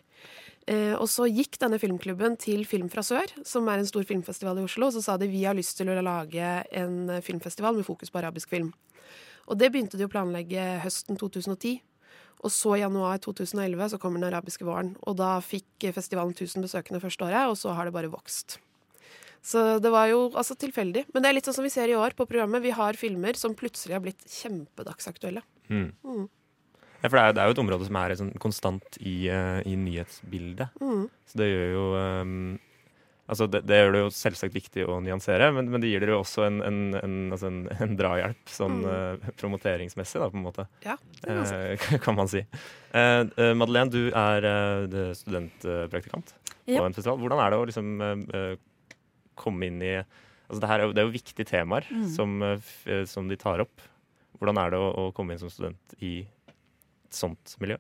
Eh, 0.67 0.95
og 0.97 1.09
så 1.13 1.27
gikk 1.29 1.59
denne 1.61 1.77
filmklubben 1.81 2.39
til 2.41 2.63
Film 2.69 2.89
fra 2.93 3.05
sør, 3.05 3.29
som 3.45 3.69
er 3.69 3.83
en 3.83 3.89
stor 3.89 4.07
filmfestival 4.09 4.63
i 4.63 4.65
Oslo. 4.65 4.89
Og 4.89 4.97
så 4.97 5.03
sa 5.05 5.17
de 5.21 5.29
vi 5.29 5.45
har 5.45 5.57
lyst 5.57 5.77
til 5.77 5.91
å 5.93 5.99
lage 6.01 6.53
en 6.73 7.11
eh, 7.13 7.25
filmfestival 7.25 7.77
med 7.77 7.87
fokus 7.89 8.13
på 8.13 8.23
arabisk 8.23 8.55
film. 8.55 8.73
Og 9.45 9.59
det 9.61 9.69
begynte 9.73 10.01
de 10.01 10.07
å 10.07 10.13
planlegge 10.13 10.63
høsten 10.85 11.21
2010. 11.21 11.83
Og 12.45 12.53
så 12.53 12.77
i 12.77 12.83
januar 12.83 13.21
2011 13.25 13.93
så 13.93 13.99
kommer 14.01 14.21
den 14.21 14.31
arabiske 14.31 14.65
våren. 14.65 14.95
Og 15.05 15.17
da 15.21 15.37
fikk 15.45 15.89
festivalen 15.97 16.33
1000 16.33 16.65
besøkende 16.65 17.01
første 17.01 17.27
året, 17.27 17.49
og 17.49 17.57
så 17.61 17.73
har 17.77 17.89
det 17.89 17.95
bare 17.97 18.13
vokst. 18.13 18.59
Så 19.45 19.79
det 19.85 19.93
var 19.93 20.09
jo 20.09 20.31
altså 20.33 20.57
tilfeldig. 20.57 21.05
Men 21.13 21.25
det 21.25 21.29
er 21.29 21.37
litt 21.37 21.49
sånn 21.49 21.57
som 21.59 21.67
vi 21.67 21.73
ser 21.73 21.93
i 21.93 21.97
år 21.97 22.17
på 22.17 22.25
programmet. 22.29 22.65
Vi 22.65 22.73
har 22.73 22.97
filmer 22.97 23.37
som 23.37 23.57
plutselig 23.57 23.97
har 23.97 24.05
blitt 24.05 24.25
kjempedagsaktuelle. 24.25 25.45
mm. 25.69 25.91
Mm. 26.05 26.25
Ja, 27.05 27.11
for 27.11 27.19
det 27.19 27.23
er, 27.23 27.35
det 27.37 27.43
er 27.43 27.51
jo 27.51 27.55
et 27.59 27.61
område 27.61 27.85
som 27.85 27.97
er 28.01 28.15
sånn 28.17 28.31
konstant 28.41 28.97
i, 28.97 29.27
uh, 29.29 29.59
i 29.69 29.75
nyhetsbildet. 29.77 30.79
Mm. 30.81 31.03
Så 31.29 31.41
det 31.41 31.51
gjør 31.51 31.75
jo 31.75 31.83
um, 32.01 32.39
Altså 33.25 33.47
det, 33.49 33.63
det 33.65 33.79
gjør 33.79 33.95
det 33.95 34.01
jo 34.03 34.09
selvsagt 34.13 34.53
viktig 34.53 34.83
å 34.85 34.99
nyansere, 35.01 35.47
men, 35.57 35.71
men 35.73 35.81
det 35.81 35.89
gir 35.89 36.03
dere 36.03 36.13
jo 36.13 36.19
også 36.21 36.43
en, 36.45 36.59
en, 36.61 36.81
en, 36.99 37.15
altså 37.33 37.49
en, 37.49 37.95
drahjelp 37.97 38.51
sånn 38.53 38.83
eh, 38.85 39.31
promoteringsmessig, 39.41 40.21
da, 40.21 40.29
på 40.29 40.37
en 40.37 40.45
måte. 40.45 40.67
Ja, 40.85 40.99
det 41.25 41.79
kan 42.05 42.19
man 42.19 42.29
si. 42.29 42.43
Eh, 42.93 43.23
Madeleine, 43.57 43.89
du 43.89 44.11
er 44.13 44.45
studentpraktikant 45.17 46.35
studentpraktikant 46.35 46.35
på 46.69 46.85
en 46.85 46.99
festival. 46.99 47.23
Hvordan 47.25 47.41
er 47.47 47.55
det 47.55 47.63
å 47.63 47.65
liksom 47.73 47.97
komme 49.41 49.73
inn 49.73 49.81
i 49.81 49.95
Altså 49.97 50.61
det, 50.61 50.69
er 50.69 50.85
jo, 50.85 50.93
det 50.93 51.01
er 51.01 51.09
jo 51.09 51.17
viktige 51.17 51.49
temaer 51.49 51.89
Mm. 51.89 52.07
som, 52.13 52.33
som 53.09 53.33
de 53.33 53.41
tar 53.41 53.65
opp. 53.65 53.89
Hvordan 54.37 54.61
er 54.61 54.75
det 54.75 54.85
å, 54.85 54.91
å 55.01 55.13
komme 55.17 55.33
inn 55.33 55.41
som 55.41 55.49
student 55.49 55.97
i 56.05 56.19
sånt 57.17 57.57
miljø? 57.63 57.79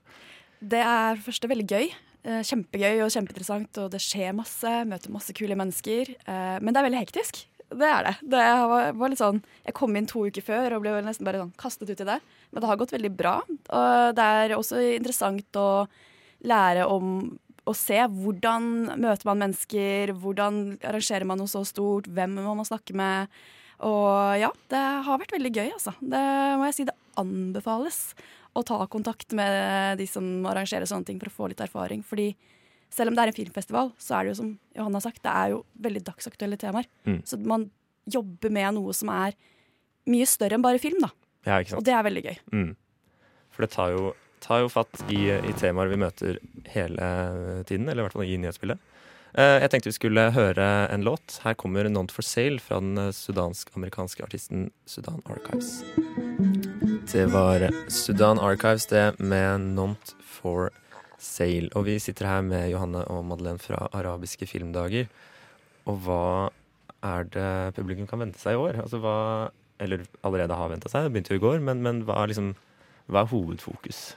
Det 0.64 0.80
er 0.80 1.18
for 1.18 1.30
første 1.30 1.50
veldig 1.50 1.66
gøy. 1.68 1.88
Eh, 2.24 2.40
Kjempegøy 2.48 3.02
og 3.04 3.10
kjempeinteressant, 3.12 3.82
og 3.82 3.90
det 3.92 4.00
skjer 4.00 4.32
masse. 4.36 4.70
Møter 4.88 5.12
masse 5.12 5.34
kule 5.36 5.56
mennesker. 5.60 6.14
Eh, 6.24 6.56
Men 6.60 6.72
det 6.72 6.80
er 6.80 6.88
veldig 6.88 7.02
hektisk. 7.04 7.44
Det 7.74 7.88
er 7.90 8.04
det. 8.06 8.14
Det 8.30 8.42
var 8.96 9.08
litt 9.10 9.18
sånn, 9.18 9.42
Jeg 9.66 9.74
kom 9.74 9.96
inn 9.96 10.06
to 10.06 10.26
uker 10.28 10.44
før 10.44 10.76
og 10.76 10.82
ble 10.84 11.02
nesten 11.02 11.24
bare 11.26 11.40
sånn 11.42 11.54
kastet 11.58 11.90
ut 11.90 12.00
i 12.00 12.04
det. 12.06 12.20
Men 12.52 12.60
det 12.62 12.68
har 12.68 12.76
gått 12.76 12.92
veldig 12.94 13.16
bra. 13.16 13.40
Og 13.70 14.14
det 14.14 14.24
er 14.24 14.54
også 14.56 14.78
interessant 14.94 15.58
å 15.58 15.88
lære 16.44 16.86
om 16.86 17.38
å 17.66 17.74
se 17.74 17.96
hvordan 17.96 18.98
møter 19.00 19.24
man 19.24 19.40
mennesker, 19.40 20.12
hvordan 20.20 20.78
arrangerer 20.84 21.24
man 21.24 21.40
noe 21.40 21.48
så 21.48 21.64
stort, 21.64 22.06
hvem 22.12 22.36
må 22.44 22.54
man 22.54 22.68
snakke 22.68 22.94
med. 22.94 23.28
Og 23.80 24.38
ja, 24.38 24.50
det 24.70 24.82
har 25.06 25.18
vært 25.18 25.32
veldig 25.32 25.52
gøy, 25.52 25.70
altså. 25.72 25.94
Det 26.00 26.24
må 26.60 26.68
jeg 26.68 26.76
si 26.76 26.84
det 26.84 26.94
anbefales 27.20 28.14
å 28.54 28.62
ta 28.66 28.78
kontakt 28.90 29.32
med 29.36 29.98
de 29.98 30.06
som 30.06 30.24
arrangerer 30.46 30.86
sånne 30.86 31.08
ting 31.08 31.18
for 31.20 31.30
å 31.30 31.36
få 31.38 31.48
litt 31.50 31.62
erfaring. 31.64 32.04
Fordi 32.06 32.30
selv 32.94 33.10
om 33.10 33.16
det 33.16 33.24
er 33.24 33.32
en 33.32 33.36
filmfestival, 33.38 33.92
så 33.98 34.18
er 34.18 34.24
det 34.24 34.34
jo 34.34 34.40
som 34.42 34.52
Johanne 34.76 35.00
har 35.00 35.06
sagt, 35.08 35.22
det 35.24 35.32
er 35.34 35.54
jo 35.56 35.64
veldig 35.82 36.04
dagsaktuelle 36.06 36.58
temaer. 36.60 36.86
Mm. 37.08 37.20
Så 37.26 37.38
man 37.42 37.68
jobber 38.06 38.52
med 38.54 38.76
noe 38.76 38.94
som 38.94 39.10
er 39.10 39.34
mye 40.06 40.26
større 40.28 40.58
enn 40.58 40.64
bare 40.64 40.78
film, 40.82 41.00
da. 41.02 41.10
Ja, 41.44 41.58
Og 41.76 41.84
det 41.84 41.92
er 41.92 42.04
veldig 42.06 42.24
gøy. 42.24 42.36
Mm. 42.52 42.70
For 43.52 43.64
det 43.66 43.70
tar 43.74 43.92
jo, 43.94 44.14
tar 44.44 44.62
jo 44.64 44.70
fatt 44.72 45.02
i, 45.12 45.26
i 45.34 45.54
temaer 45.60 45.90
vi 45.92 46.00
møter 46.00 46.38
hele 46.72 47.10
tiden, 47.68 47.88
eller 47.88 48.02
i 48.02 48.06
hvert 48.06 48.16
fall 48.16 48.28
i 48.28 48.38
nyhetsbildet. 48.40 48.90
Eh, 49.34 49.58
Jeg 49.64 49.70
tenkte 49.72 49.90
vi 49.90 49.98
skulle 49.98 50.30
høre 50.36 50.68
en 50.94 51.02
låt. 51.02 51.40
Her 51.42 51.54
kommer 51.58 51.88
'Not 51.88 52.12
for 52.12 52.22
Sale' 52.22 52.60
fra 52.60 52.78
den 52.80 53.10
sudansk-amerikanske 53.12 54.22
artisten 54.22 54.70
Sudan 54.86 55.22
Archives. 55.26 55.82
Det 57.12 57.26
var 57.32 57.68
Sudan 57.88 58.38
Archives, 58.38 58.86
det, 58.86 59.18
med 59.18 59.60
'Not 59.60 60.14
for 60.20 60.70
Sale'. 61.18 61.70
Og 61.74 61.84
vi 61.84 61.98
sitter 61.98 62.26
her 62.26 62.40
med 62.40 62.70
Johanne 62.70 63.04
og 63.08 63.24
Madeleine 63.24 63.58
fra 63.58 63.88
Arabiske 63.92 64.46
filmdager. 64.46 65.06
Og 65.86 65.98
hva 66.04 66.50
er 67.02 67.24
det 67.24 67.74
publikum 67.76 68.06
kan 68.06 68.20
vente 68.24 68.38
seg 68.38 68.56
i 68.56 68.60
år? 68.60 68.80
Altså 68.82 68.98
hva 68.98 69.50
Eller 69.80 70.04
allerede 70.22 70.54
har 70.54 70.68
venta 70.70 70.88
seg, 70.88 71.02
det 71.02 71.12
begynte 71.12 71.34
jo 71.34 71.40
i 71.40 71.42
går, 71.42 71.58
men, 71.58 71.82
men 71.82 72.04
hva, 72.06 72.22
er 72.22 72.30
liksom, 72.30 72.52
hva 73.10 73.24
er 73.24 73.26
hovedfokus? 73.32 74.14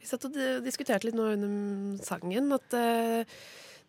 Vi 0.00 0.08
satt 0.08 0.24
og 0.24 0.38
diskuterte 0.64 1.04
litt 1.04 1.14
nå 1.14 1.26
under 1.34 2.00
sangen 2.02 2.48
at 2.56 2.72
eh, 2.72 3.28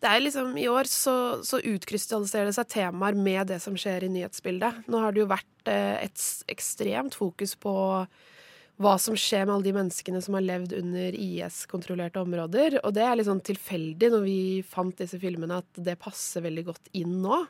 det 0.04 0.12
er 0.12 0.22
liksom 0.22 0.56
I 0.60 0.68
år 0.70 0.90
så, 0.92 1.16
så 1.46 1.62
utkrystalliserer 1.64 2.50
det 2.50 2.58
seg 2.58 2.70
temaer 2.74 3.18
med 3.18 3.48
det 3.52 3.62
som 3.64 3.78
skjer 3.80 4.06
i 4.06 4.12
nyhetsbildet. 4.12 4.86
Nå 4.92 5.02
har 5.02 5.16
det 5.16 5.24
jo 5.24 5.32
vært 5.32 5.72
eh, 5.72 6.06
et 6.06 6.26
ekstremt 6.52 7.18
fokus 7.18 7.56
på 7.60 7.76
hva 8.84 8.98
som 9.00 9.16
skjer 9.16 9.46
med 9.46 9.54
alle 9.56 9.68
de 9.70 9.76
menneskene 9.78 10.20
som 10.24 10.36
har 10.36 10.44
levd 10.44 10.76
under 10.76 11.16
IS-kontrollerte 11.16 12.20
områder. 12.20 12.82
Og 12.84 12.92
det 12.98 13.06
er 13.06 13.16
litt 13.16 13.30
sånn 13.30 13.44
tilfeldig 13.46 14.12
når 14.12 14.26
vi 14.26 14.40
fant 14.68 14.98
disse 15.00 15.20
filmene, 15.22 15.62
at 15.64 15.80
det 15.80 15.96
passer 16.02 16.44
veldig 16.44 16.66
godt 16.74 16.92
inn 17.00 17.22
nå. 17.24 17.46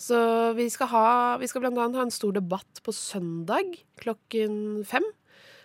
Så 0.00 0.16
vi 0.56 0.68
skal, 0.72 1.36
vi 1.40 1.48
skal 1.48 1.64
blant 1.64 1.78
annet 1.80 2.00
ha 2.00 2.04
en 2.04 2.14
stor 2.14 2.34
debatt 2.36 2.82
på 2.84 2.92
søndag 2.92 3.76
klokken 4.00 4.84
fem. 4.88 5.04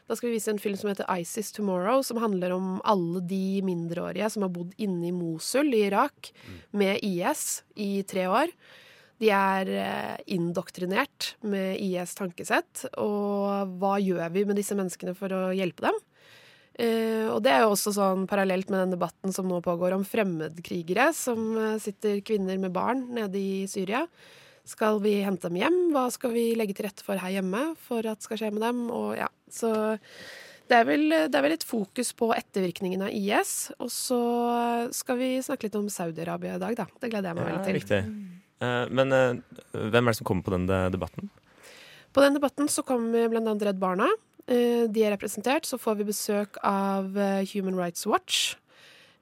Da 0.09 0.17
skal 0.17 0.29
vi 0.29 0.37
vise 0.37 0.51
en 0.53 0.61
film 0.61 0.77
som 0.79 0.89
heter 0.91 1.09
ISIS 1.21 1.51
Tomorrow, 1.55 2.01
som 2.05 2.19
handler 2.21 2.55
om 2.55 2.79
alle 2.83 3.21
de 3.25 3.61
mindreårige 3.65 4.29
som 4.33 4.45
har 4.45 4.53
bodd 4.53 4.73
inne 4.81 5.09
i 5.09 5.15
Mosul 5.15 5.73
i 5.73 5.85
Irak 5.89 6.31
med 6.75 6.99
IS 7.05 7.63
i 7.75 8.03
tre 8.07 8.27
år. 8.31 8.53
De 9.21 9.29
er 9.29 9.69
eh, 9.69 10.15
indoktrinert 10.33 11.35
med 11.45 11.77
IS 11.77 12.15
tankesett. 12.17 12.87
Og 12.97 13.75
hva 13.81 13.97
gjør 14.01 14.33
vi 14.33 14.47
med 14.49 14.57
disse 14.57 14.77
menneskene 14.77 15.13
for 15.17 15.33
å 15.35 15.43
hjelpe 15.53 15.85
dem? 15.85 15.99
Uh, 16.81 17.27
og 17.35 17.41
det 17.43 17.51
er 17.51 17.65
jo 17.65 17.73
også 17.73 17.91
sånn 17.93 18.23
parallelt 18.31 18.69
med 18.71 18.79
den 18.79 18.93
debatten 18.95 19.33
som 19.35 19.49
nå 19.49 19.57
pågår 19.61 19.91
om 19.91 20.05
fremmedkrigere 20.07 21.09
som 21.13 21.51
eh, 21.59 21.75
sitter 21.83 22.21
kvinner 22.25 22.57
med 22.57 22.71
barn 22.73 23.03
nede 23.13 23.37
i 23.37 23.67
Syria. 23.69 24.05
Skal 24.71 25.01
vi 25.03 25.17
hente 25.25 25.49
dem 25.49 25.57
hjem? 25.59 25.77
Hva 25.91 26.05
skal 26.13 26.31
vi 26.35 26.45
legge 26.59 26.75
til 26.77 26.87
rette 26.87 27.03
for 27.05 27.19
her 27.19 27.33
hjemme 27.35 27.65
for 27.87 28.05
at 28.07 28.23
skal 28.23 28.39
skje 28.39 28.51
med 28.55 28.63
dem? 28.63 28.85
Og 28.95 29.13
ja, 29.19 29.27
så 29.51 29.71
det 30.71 30.77
er, 30.77 30.85
vel, 30.87 31.01
det 31.27 31.35
er 31.35 31.43
vel 31.43 31.55
et 31.57 31.65
fokus 31.67 32.13
på 32.15 32.29
ettervirkningen 32.31 33.01
av 33.03 33.11
IS. 33.11 33.71
Og 33.83 33.89
så 33.91 34.19
skal 34.95 35.19
vi 35.19 35.31
snakke 35.43 35.67
litt 35.67 35.75
om 35.75 35.89
Saudi-Arabia 35.91 36.55
i 36.55 36.61
dag, 36.63 36.77
da. 36.79 36.85
Det 37.03 37.09
gleder 37.11 37.33
jeg 37.33 37.39
meg 37.41 37.49
Ja, 37.49 37.57
veldig 37.57 37.67
til. 37.67 37.79
riktig. 37.81 38.01
Eh, 38.61 38.85
men 38.95 39.11
eh, 39.17 39.41
hvem 39.75 40.07
er 40.07 40.13
det 40.13 40.19
som 40.21 40.29
kommer 40.29 40.47
på 40.47 40.53
den 40.55 40.69
debatten? 40.93 41.27
På 42.15 42.23
den 42.23 42.37
debatten 42.39 42.71
så 42.71 42.83
kommer 42.87 43.27
bl.a. 43.31 43.55
Redd 43.67 43.79
Barna. 43.81 44.07
Eh, 44.47 44.87
De 44.87 45.03
er 45.03 45.11
representert. 45.17 45.67
Så 45.67 45.79
får 45.81 45.99
vi 45.99 46.07
besøk 46.13 46.61
av 46.63 47.11
eh, 47.19 47.43
Human 47.51 47.75
Rights 47.79 48.07
Watch. 48.07 48.53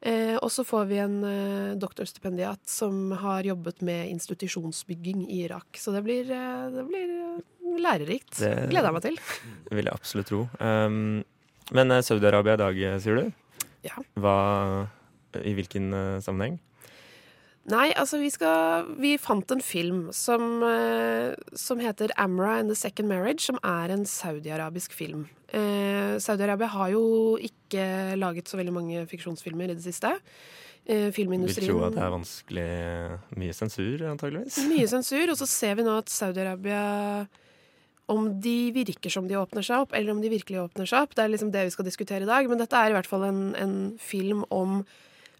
Eh, 0.01 0.37
og 0.39 0.47
så 0.51 0.63
får 0.63 0.85
vi 0.87 0.97
en 1.03 1.17
eh, 1.27 1.73
doktorstipendiat 1.79 2.61
som 2.71 3.11
har 3.19 3.43
jobbet 3.43 3.81
med 3.83 4.07
institusjonsbygging 4.13 5.25
i 5.27 5.41
Irak. 5.43 5.75
Så 5.75 5.91
det 5.91 6.03
blir, 6.05 6.29
eh, 6.31 6.69
det 6.71 6.85
blir 6.87 7.09
eh, 7.09 7.81
lærerikt. 7.83 8.37
Det- 8.39 8.69
Gleder 8.71 8.87
jeg 8.87 8.95
meg 8.95 9.03
til. 9.09 9.19
Det 9.67 9.75
vil 9.79 9.89
jeg 9.91 9.93
absolutt 9.99 10.31
tro. 10.31 10.41
Um, 10.63 11.23
men 11.75 11.91
eh, 11.91 11.99
Saudi-Arabia 12.05 12.55
i 12.55 12.61
dag, 12.63 12.79
eh, 12.93 12.97
sier 13.03 13.19
du? 13.19 13.31
Ja. 13.83 13.99
Hva, 14.19 14.37
I 15.39 15.53
hvilken 15.57 15.91
sammenheng? 16.23 16.57
Nei, 17.69 17.89
altså 17.93 18.19
vi 18.21 18.29
skal 18.33 18.87
Vi 19.01 19.15
fant 19.21 19.51
en 19.53 19.61
film 19.61 20.07
som, 20.15 20.63
eh, 20.63 21.35
som 21.53 21.79
heter 21.79 22.09
'Amra 22.17 22.59
and 22.59 22.69
the 22.69 22.75
Second 22.75 23.09
Marriage', 23.09 23.41
som 23.41 23.59
er 23.63 23.91
en 23.91 24.05
saudiarabisk 24.05 24.91
film. 24.93 25.27
Eh, 25.53 26.17
Saudi-Arabia 26.17 26.67
har 26.67 26.89
jo 26.91 27.37
ikke 27.37 28.17
laget 28.17 28.45
så 28.45 28.57
veldig 28.57 28.73
mange 28.73 29.07
fiksjonsfilmer 29.07 29.69
i 29.69 29.73
det 29.75 29.83
siste. 29.83 30.19
Eh, 30.87 31.11
Vil 31.11 31.13
filmindustrien 31.13 31.69
tro 31.69 31.83
at 31.85 31.93
det 31.93 32.01
er 32.01 32.15
vanskelig 32.17 33.19
Mye 33.37 33.53
sensur, 33.53 34.01
antageligvis. 34.09 34.57
Mye 34.67 34.87
sensur, 34.95 35.29
og 35.29 35.37
så 35.37 35.47
ser 35.47 35.75
vi 35.75 35.83
nå 35.83 35.97
at 35.97 36.09
Saudi-Arabia 36.09 37.27
om 38.09 38.41
de 38.41 38.71
virker 38.73 39.11
som 39.11 39.27
de 39.27 39.35
åpner 39.37 39.61
seg 39.61 39.83
opp, 39.83 39.93
eller 39.93 40.11
om 40.11 40.21
de 40.21 40.29
virkelig 40.29 40.63
åpner 40.63 40.89
seg 40.89 41.05
opp. 41.05 41.13
Det 41.13 41.23
er 41.23 41.29
liksom 41.29 41.51
det 41.51 41.67
vi 41.67 41.69
skal 41.75 41.85
diskutere 41.85 42.25
i 42.25 42.25
dag. 42.25 42.49
Men 42.49 42.57
dette 42.57 42.73
er 42.73 42.89
i 42.89 42.93
hvert 42.97 43.09
fall 43.09 43.23
en, 43.27 43.55
en 43.55 43.75
film 44.01 44.43
om 44.49 44.83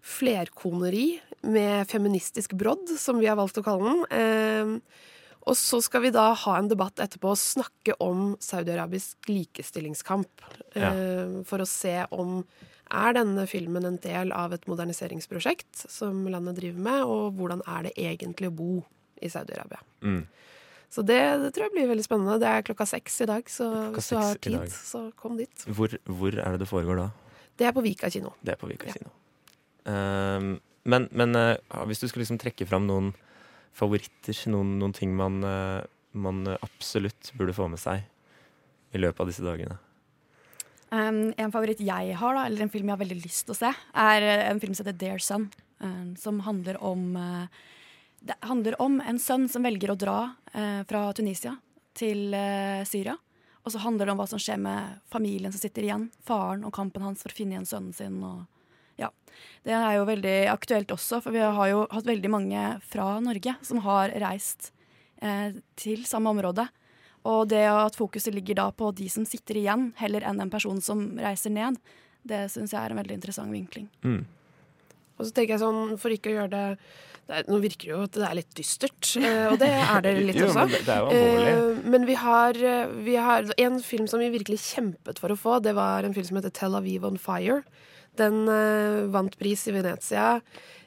flerkoneri 0.02 1.20
med 1.48 1.88
feministisk 1.88 2.52
brodd, 2.58 2.90
som 3.00 3.20
vi 3.20 3.28
har 3.30 3.38
valgt 3.40 3.60
å 3.60 3.64
kalle 3.64 3.92
den. 3.92 4.02
Eh, 4.12 5.06
og 5.48 5.56
så 5.56 5.80
skal 5.82 6.04
vi 6.04 6.12
da 6.12 6.30
ha 6.36 6.56
en 6.58 6.68
debatt 6.68 7.00
etterpå 7.00 7.32
og 7.32 7.40
snakke 7.40 7.94
om 8.04 8.34
saudi-arabisk 8.44 9.30
likestillingskamp. 9.30 10.44
Ja. 10.76 10.90
For 11.48 11.64
å 11.64 11.68
se 11.68 11.94
om 12.12 12.42
er 12.90 13.14
denne 13.14 13.46
filmen 13.48 13.86
en 13.86 13.98
del 14.02 14.34
av 14.36 14.54
et 14.54 14.66
moderniseringsprosjekt 14.70 15.86
som 15.90 16.26
landet 16.30 16.58
driver 16.58 16.84
med, 16.86 17.04
og 17.06 17.38
hvordan 17.38 17.62
er 17.64 17.88
det 17.88 17.94
egentlig 18.00 18.50
å 18.50 18.56
bo 18.58 18.72
i 19.22 19.30
Saudi-Arabia. 19.30 19.80
Mm. 20.02 20.24
Så 20.90 21.04
det, 21.06 21.20
det 21.44 21.52
tror 21.54 21.68
jeg 21.68 21.74
blir 21.76 21.90
veldig 21.92 22.04
spennende. 22.04 22.38
Det 22.42 22.50
er 22.50 22.66
klokka 22.66 22.86
seks 22.88 23.20
i 23.22 23.30
dag, 23.30 23.50
så 23.52 23.68
Klokka 23.70 23.94
hvis 23.94 24.10
du 24.10 24.16
har 24.18 24.42
tid, 24.42 24.74
så 24.74 25.02
kom 25.20 25.38
dit. 25.38 25.66
Hvor, 25.70 25.94
hvor 26.08 26.34
er 26.34 26.56
det 26.56 26.64
det 26.64 26.70
foregår 26.70 27.04
da? 27.04 27.08
Det 27.60 27.68
er 27.68 27.74
på 27.76 27.84
Vika 27.84 28.10
kino. 28.10 28.34
Det 28.42 28.56
er 28.56 28.60
på 28.60 28.70
Vika 28.70 28.90
kino. 28.90 29.12
Um, 29.12 29.19
men 30.90 31.08
men 31.12 31.36
eh, 31.36 31.56
hvis 31.88 32.02
du 32.02 32.08
skulle 32.08 32.24
liksom 32.24 32.40
trekke 32.40 32.66
fram 32.68 32.88
noen 32.88 33.12
favoritter, 33.76 34.36
noen, 34.50 34.78
noen 34.80 34.94
ting 34.96 35.12
man, 35.16 35.40
eh, 35.46 35.84
man 36.12 36.42
absolutt 36.58 37.32
burde 37.38 37.54
få 37.56 37.68
med 37.70 37.80
seg 37.82 38.02
i 38.96 39.00
løpet 39.00 39.22
av 39.22 39.30
disse 39.30 39.44
dagene. 39.44 39.78
Um, 40.90 41.30
en 41.38 41.52
favoritt 41.54 41.78
jeg 41.86 42.14
har, 42.18 42.34
da, 42.34 42.46
eller 42.48 42.64
en 42.64 42.70
film 42.72 42.88
jeg 42.88 42.96
har 42.96 43.02
veldig 43.04 43.20
lyst 43.22 43.44
til 43.46 43.54
å 43.54 43.60
se, 43.60 43.68
er 43.94 44.26
eh, 44.26 44.46
en 44.50 44.58
film 44.62 44.74
som 44.74 44.82
heter 44.82 44.98
Dear 44.98 45.22
Son. 45.22 45.50
um, 45.78 46.16
som 46.18 46.40
handler 46.44 46.76
om 46.82 47.14
uh, 47.16 47.46
Det 48.20 48.34
handler 48.42 48.74
om 48.82 48.98
en 49.00 49.18
sønn 49.18 49.46
som 49.48 49.62
velger 49.62 49.92
å 49.92 49.96
dra 49.96 50.18
uh, 50.52 50.82
fra 50.90 51.06
Tunisia 51.14 51.54
til 51.94 52.34
uh, 52.34 52.82
Syria. 52.84 53.14
Og 53.62 53.72
så 53.72 53.78
handler 53.78 54.06
det 54.06 54.12
om 54.12 54.18
hva 54.18 54.26
som 54.26 54.40
skjer 54.40 54.58
med 54.58 54.98
familien 55.12 55.52
som 55.52 55.62
sitter 55.62 55.86
igjen. 55.86 56.08
Faren 56.26 56.64
og 56.64 56.74
kampen 56.74 57.04
hans 57.04 57.22
for 57.22 57.30
å 57.30 57.36
finne 57.38 57.54
igjen 57.54 57.68
sønnen 57.68 57.94
sin. 57.94 58.18
Og, 58.24 58.44
ja. 59.00 59.10
Det 59.64 59.74
er 59.76 59.98
jo 59.98 60.08
veldig 60.08 60.36
aktuelt 60.52 60.92
også, 60.94 61.20
for 61.24 61.36
vi 61.36 61.42
har 61.44 61.70
jo 61.70 61.84
hatt 61.92 62.08
veldig 62.08 62.30
mange 62.32 62.66
fra 62.88 63.12
Norge 63.24 63.56
som 63.66 63.82
har 63.84 64.12
reist 64.22 64.70
eh, 65.20 65.56
til 65.80 66.06
samme 66.08 66.32
område. 66.32 66.66
Og 67.28 67.48
det 67.52 67.66
at 67.68 67.98
fokuset 67.98 68.32
ligger 68.32 68.56
da 68.62 68.70
på 68.72 68.88
de 68.96 69.08
som 69.12 69.26
sitter 69.28 69.60
igjen, 69.60 69.90
heller 70.00 70.24
enn 70.24 70.40
en 70.40 70.52
person 70.52 70.80
som 70.84 71.10
reiser 71.20 71.52
ned, 71.52 71.76
det 72.24 72.46
syns 72.52 72.72
jeg 72.72 72.80
er 72.80 72.92
en 72.92 73.00
veldig 73.00 73.16
interessant 73.18 73.52
vinkling. 73.52 73.88
Mm. 74.04 74.24
Og 75.20 75.28
så 75.28 75.36
tenker 75.36 75.56
jeg 75.56 75.62
sånn, 75.62 75.96
for 76.00 76.12
ikke 76.14 76.32
å 76.32 76.36
gjøre 76.38 76.52
det, 76.54 76.64
det 77.30 77.36
er, 77.36 77.46
Nå 77.46 77.60
virker 77.62 77.90
det 77.90 77.92
jo 77.92 78.00
at 78.08 78.16
det 78.16 78.24
er 78.26 78.38
litt 78.40 78.54
dystert, 78.58 79.10
eh, 79.20 79.44
og 79.52 79.58
det 79.60 79.68
er 79.70 80.06
det 80.06 80.14
litt 80.30 80.40
Jo, 80.40 80.48
også. 80.48 80.64
men 80.64 80.72
det, 80.72 80.96
er 80.96 81.04
jo. 81.04 81.20
Eh, 81.20 81.84
men 81.94 82.08
vi 82.08 82.16
har, 82.18 82.56
eh, 82.72 82.96
vi 83.06 83.18
har 83.20 83.52
en 83.66 83.78
film 83.84 84.08
som 84.10 84.22
vi 84.22 84.32
virkelig 84.32 84.62
kjempet 84.64 85.20
for 85.22 85.32
å 85.32 85.38
få. 85.38 85.60
Det 85.62 85.76
var 85.76 86.08
en 86.08 86.16
film 86.16 86.26
som 86.26 86.40
heter 86.40 86.56
Tel 86.56 86.78
Aviv 86.78 87.04
on 87.06 87.20
Fire. 87.20 87.60
Den 88.18 88.42
eh, 88.48 89.06
vant 89.12 89.38
pris 89.38 89.68
i 89.68 89.74
Venezia. 89.76 90.40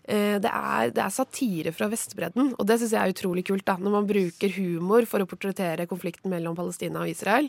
Eh, 0.03 0.35
det, 0.43 0.49
er, 0.51 0.89
det 0.91 0.99
er 0.99 1.11
satire 1.15 1.71
fra 1.71 1.87
Vestbredden, 1.87 2.49
og 2.59 2.67
det 2.67 2.75
syns 2.81 2.91
jeg 2.91 2.99
er 2.99 3.13
utrolig 3.13 3.45
kult. 3.47 3.63
da, 3.67 3.77
Når 3.79 3.93
man 3.93 4.07
bruker 4.09 4.51
humor 4.57 5.07
for 5.07 5.23
å 5.23 5.27
portrettere 5.29 5.87
konflikten 5.87 6.33
mellom 6.33 6.57
Palestina 6.57 7.05
og 7.05 7.11
Israel. 7.13 7.47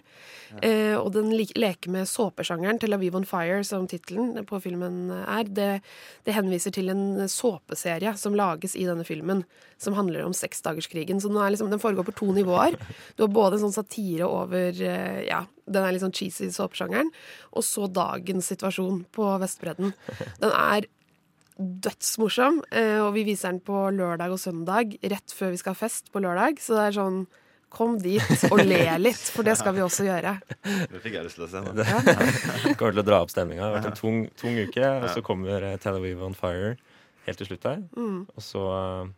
Eh, 0.62 0.94
og 0.94 1.10
den 1.16 1.32
le 1.34 1.48
leker 1.58 1.90
med 1.90 2.06
såpesjangeren 2.06 2.78
Tel 2.78 2.94
Aviv 2.94 3.18
on 3.18 3.26
Fire, 3.26 3.58
som 3.66 3.88
tittelen 3.90 4.46
på 4.46 4.62
filmen 4.62 5.10
er. 5.24 5.50
Det, 5.50 5.70
det 6.26 6.36
henviser 6.36 6.74
til 6.74 6.94
en 6.94 7.26
såpeserie 7.30 8.14
som 8.20 8.38
lages 8.38 8.78
i 8.78 8.86
denne 8.86 9.06
filmen, 9.06 9.42
som 9.82 9.98
handler 9.98 10.22
om 10.22 10.36
seksdagerskrigen. 10.36 11.18
Så 11.18 11.32
den, 11.32 11.42
er 11.42 11.56
liksom, 11.56 11.74
den 11.74 11.82
foregår 11.82 12.06
på 12.06 12.18
to 12.22 12.30
nivåer. 12.38 12.78
Du 13.18 13.26
har 13.26 13.34
både 13.34 13.58
en 13.58 13.66
sånn 13.66 13.78
satire 13.82 14.30
over 14.30 14.78
eh, 14.78 15.24
ja, 15.26 15.42
den 15.66 15.85
er 15.85 15.94
litt 15.94 16.04
sånn 16.04 16.14
cheesy 16.14 16.50
såpesjangeren, 16.52 17.12
og 17.56 17.64
så 17.64 17.88
dagens 17.88 18.50
situasjon 18.52 19.04
på 19.14 19.30
Vestbredden. 19.42 19.94
Den 20.42 20.52
er 20.52 20.88
dødsmorsom, 21.59 22.61
eh, 22.75 22.99
og 22.99 23.14
vi 23.14 23.25
viser 23.28 23.52
den 23.52 23.62
på 23.64 23.87
lørdag 23.94 24.35
og 24.35 24.42
søndag 24.42 24.97
rett 24.99 25.35
før 25.35 25.54
vi 25.54 25.61
skal 25.62 25.76
ha 25.76 25.83
fest 25.85 26.11
på 26.12 26.23
lørdag. 26.25 26.59
Så 26.61 26.78
det 26.78 26.90
er 26.90 27.00
sånn 27.00 27.25
Kom 27.75 27.97
dit 27.99 28.23
og 28.52 28.61
le 28.62 28.85
litt, 29.02 29.18
for 29.35 29.42
det 29.42 29.56
skal 29.59 29.75
vi 29.75 29.80
også 29.83 30.04
gjøre. 30.06 30.37
Det 30.62 31.00
fikk 31.02 31.16
jeg 31.16 31.25
lyst 31.26 31.40
til 31.40 31.42
å 31.42 31.49
se. 31.50 31.59
nå. 31.59 31.73
Det 31.75 32.75
kommer 32.78 32.94
til 32.94 33.02
å 33.02 33.06
dra 33.09 33.18
opp 33.25 33.33
stemninga. 33.33 33.64
Det 33.64 33.66
har 33.66 33.75
vært 33.80 33.88
en 33.88 33.97
tung, 33.99 34.21
tung 34.38 34.61
uke, 34.61 34.90
og 35.00 35.09
så 35.11 35.25
kommer 35.26 35.66
Tel 35.83 35.99
Aviv 35.99 36.23
on 36.23 36.38
Fire 36.38 36.76
helt 37.26 37.40
til 37.40 37.49
slutt 37.49 37.66
her. 37.66 37.83
Mm. 37.97 38.21
Og 38.30 38.44
så 38.47 38.62
eh, 38.76 39.11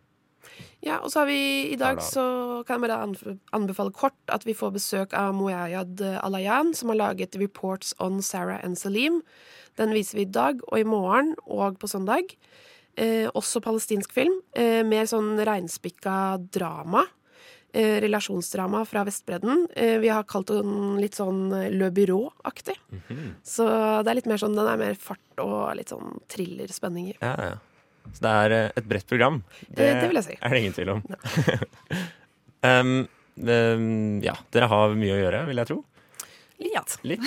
Ja, 0.85 1.01
og 1.01 1.11
så 1.11 1.23
har 1.23 1.31
vi 1.31 1.41
i 1.73 1.79
dag, 1.81 1.99
så 2.05 2.63
kan 2.67 2.79
jeg 2.79 2.89
bare 2.89 3.35
anbefale 3.57 3.95
kort 3.97 4.33
at 4.33 4.47
vi 4.47 4.55
får 4.55 4.75
besøk 4.77 5.17
av 5.19 5.35
Moyayad 5.35 6.01
Alayan, 6.21 6.75
som 6.77 6.93
har 6.93 7.01
laget 7.01 7.37
Reports 7.41 7.95
on 7.99 8.21
Sarah 8.23 8.63
and 8.65 8.79
Salim. 8.79 9.23
Den 9.77 9.93
viser 9.97 10.21
vi 10.21 10.27
i 10.27 10.33
dag 10.33 10.63
og 10.69 10.79
i 10.79 10.87
morgen 10.87 11.35
og 11.45 11.81
på 11.83 11.91
søndag. 11.91 12.37
Eh, 12.97 13.27
også 13.37 13.61
palestinsk 13.61 14.15
film. 14.17 14.39
Eh, 14.57 14.81
mer 14.87 15.05
sånn 15.11 15.35
reinspikka 15.45 16.39
drama. 16.55 17.05
Eh, 17.77 18.01
relasjonsdrama 18.01 18.85
fra 18.89 19.05
Vestbredden. 19.05 19.67
Eh, 19.77 19.99
vi 19.99 20.09
har 20.09 20.25
kalt 20.25 20.49
den 20.49 20.97
litt 20.97 21.19
sånn 21.19 21.51
eh, 21.53 21.69
Le 21.75 21.91
Bureau-aktig. 21.93 22.79
Så 23.45 23.67
det 24.01 24.09
er 24.09 24.17
litt 24.17 24.29
mer 24.31 24.41
sånn, 24.41 24.57
den 24.57 24.71
er 24.71 24.81
mer 24.81 24.97
fart 24.97 25.43
og 25.45 25.75
litt 25.77 25.93
sånn 25.93 26.15
thriller-spenninger. 26.33 27.19
Ja, 27.21 27.35
ja. 27.37 27.59
Så 28.15 28.23
det 28.25 28.33
er 28.45 28.55
eh, 28.57 28.71
et 28.81 28.87
bredt 28.89 29.07
program. 29.11 29.43
Det- 29.69 29.91
det 30.01 30.07
vil 30.11 30.19
jeg 30.21 30.25
si. 30.31 30.37
er 30.41 30.49
det 30.55 30.61
ingen 30.63 30.77
tvil 30.77 30.93
om. 30.95 31.03
um, 32.71 32.95
um, 33.37 34.23
ja, 34.25 34.35
dere 34.55 34.69
har 34.73 34.95
mye 34.99 35.17
å 35.17 35.21
gjøre, 35.21 35.43
vil 35.51 35.63
jeg 35.63 35.71
tro. 35.73 35.79
Litt. 36.57 36.95
Litt. 37.05 37.27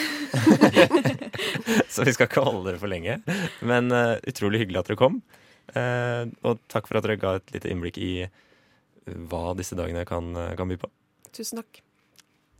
Så 1.93 2.03
vi 2.07 2.13
skal 2.15 2.25
ikke 2.29 2.41
holde 2.47 2.63
dere 2.71 2.81
for 2.81 2.89
lenge. 2.89 3.19
Men 3.61 3.91
uh, 3.93 4.15
utrolig 4.27 4.63
hyggelig 4.63 4.81
at 4.81 4.89
dere 4.89 4.97
kom. 5.01 5.19
Uh, 5.75 6.25
og 6.49 6.63
takk 6.71 6.89
for 6.89 6.97
at 6.97 7.05
dere 7.05 7.19
ga 7.21 7.35
et 7.37 7.53
lite 7.53 7.69
innblikk 7.69 7.99
i 8.01 8.13
hva 9.29 9.53
disse 9.57 9.77
dagene 9.77 10.01
kan, 10.09 10.33
kan 10.57 10.69
by 10.69 10.77
på. 10.81 10.89
Tusen 11.33 11.61
takk. 11.61 11.81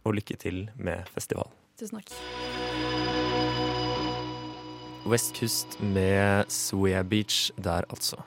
Og 0.05 0.15
lykke 0.17 0.37
til 0.41 0.67
med 0.77 1.09
festival. 1.13 1.49
Tusen 1.77 2.01
takk. 2.01 2.98
Westkust 5.09 5.79
med 5.81 6.51
Swea 6.53 7.01
Beach 7.03 7.51
der, 7.57 7.85
altså. 7.89 8.21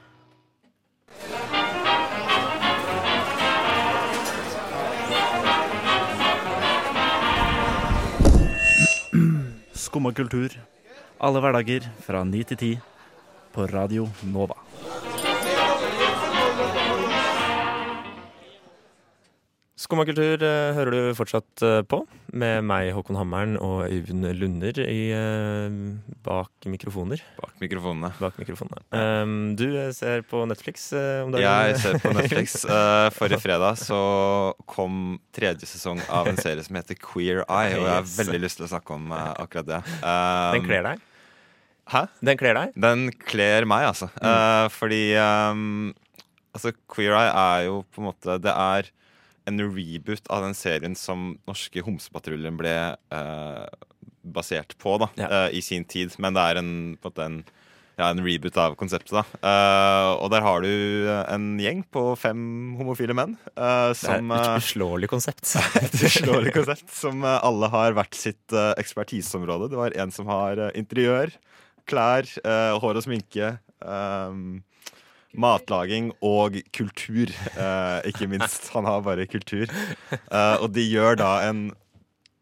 Skumma 9.75 10.12
kultur. 10.12 10.57
Alle 11.23 11.41
hverdager 11.45 11.87
fra 12.03 12.25
9 12.25 12.43
til 12.51 12.57
10 12.57 12.71
på 13.55 13.67
Radio 13.71 14.09
Nova. 14.27 14.57
Skumma 19.83 20.05
kultur 20.07 20.38
eh, 20.47 20.73
hører 20.77 20.95
du 20.95 21.16
fortsatt 21.18 21.62
eh, 21.66 21.81
på, 21.90 22.05
med 22.38 22.62
meg, 22.68 22.92
Håkon 22.95 23.18
Hammeren, 23.18 23.57
og 23.59 23.88
Øyvind 23.88 24.29
Lunder 24.38 24.79
i, 24.85 25.11
eh, 25.11 25.75
bak 26.23 26.68
mikrofoner. 26.71 27.25
Bak 27.40 27.57
mikrofonene. 27.59 28.12
Bak 28.23 28.38
mikrofonene. 28.38 28.85
Um, 28.95 29.57
du 29.59 29.66
ser 29.97 30.23
på 30.29 30.45
Netflix 30.47 30.92
om 30.95 31.35
dagen? 31.35 31.49
Jeg 31.49 31.81
ser 31.83 31.99
på 32.05 32.14
Netflix. 32.14 32.61
Forrige 33.18 33.42
fredag 33.42 33.81
så 33.83 34.03
kom 34.71 35.16
tredje 35.35 35.66
sesong 35.73 36.05
av 36.07 36.31
en 36.31 36.38
serie 36.38 36.62
som 36.62 36.79
heter 36.79 37.01
Queer 37.03 37.42
Eye, 37.49 37.75
og 37.81 37.88
jeg 37.88 37.97
har 37.97 38.11
veldig 38.21 38.42
lyst 38.45 38.62
til 38.62 38.68
å 38.68 38.73
snakke 38.77 39.01
om 39.01 39.11
akkurat 39.16 39.73
det. 39.75 39.83
Um, 39.99 40.61
Den 40.61 40.71
kler 40.71 40.90
deg? 40.92 41.07
Hæ? 41.90 42.07
Den 42.23 42.38
kler 42.38 42.55
deg? 42.61 42.75
Den 42.79 43.07
kler 43.27 43.66
meg, 43.66 43.90
altså. 43.90 44.12
Eh, 44.23 44.66
fordi 44.73 45.05
um, 45.18 45.90
altså, 46.55 46.71
Queer 46.87 47.18
Eye 47.18 47.33
er 47.35 47.64
jo 47.66 47.83
på 47.90 48.03
en 48.03 48.12
måte 48.12 48.38
Det 48.42 48.53
er 48.55 48.92
en 49.50 49.59
reboot 49.74 50.28
av 50.31 50.44
den 50.46 50.55
serien 50.55 50.94
som 50.98 51.33
norske 51.48 51.83
Homsepatruljen 51.83 52.57
ble 52.61 52.74
uh, 53.14 53.66
basert 54.22 54.76
på 54.78 54.98
da, 55.02 55.09
Ja. 55.18 55.28
uh, 55.28 55.48
i 55.55 55.61
sin 55.64 55.85
tid. 55.85 56.14
Men 56.22 56.35
det 56.37 56.44
er 56.46 56.61
en, 56.61 56.70
på 57.02 57.11
en, 57.24 57.40
ja, 57.98 58.09
en 58.12 58.22
reboot 58.22 58.57
av 58.62 58.76
konseptet. 58.78 59.12
da 59.18 59.24
Uh, 59.42 60.22
Og 60.22 60.31
der 60.31 60.42
har 60.46 60.62
du 60.62 60.70
en 61.26 61.59
gjeng 61.59 61.83
på 61.90 62.05
fem 62.18 62.74
homofile 62.78 63.14
menn 63.18 63.37
som, 63.98 64.28
Det 64.31 64.38
er 64.38 64.57
et 64.57 64.62
uslåelig 64.62 65.11
konsept. 65.11 65.55
et 65.83 65.98
uslåelig 66.07 66.55
konsept 66.55 66.90
som 66.94 67.24
alle 67.26 67.68
har 67.72 67.92
hvert 67.98 68.14
sitt 68.14 68.55
ekspertiseområde. 68.78 69.70
Det 69.72 69.81
var 69.81 69.96
en 69.98 70.11
som 70.14 70.31
har 70.31 70.68
interiør, 70.78 71.35
klær, 71.90 72.31
hår 72.78 73.00
og 73.00 73.02
sminke. 73.09 73.57
ehm, 73.83 74.62
matlaging 75.33 76.11
og 76.25 76.59
kultur, 76.77 77.31
eh, 77.57 78.01
ikke 78.11 78.29
minst. 78.29 78.68
Han 78.75 78.88
har 78.88 79.03
bare 79.05 79.29
kultur. 79.31 79.66
Eh, 80.12 80.57
og 80.61 80.73
de 80.77 80.85
gjør 80.85 81.16
da 81.21 81.33
en 81.49 81.71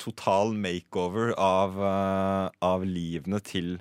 total 0.00 0.54
makeover 0.56 1.34
av, 1.38 1.76
eh, 1.76 2.46
av 2.66 2.84
livene 2.86 3.40
til 3.44 3.74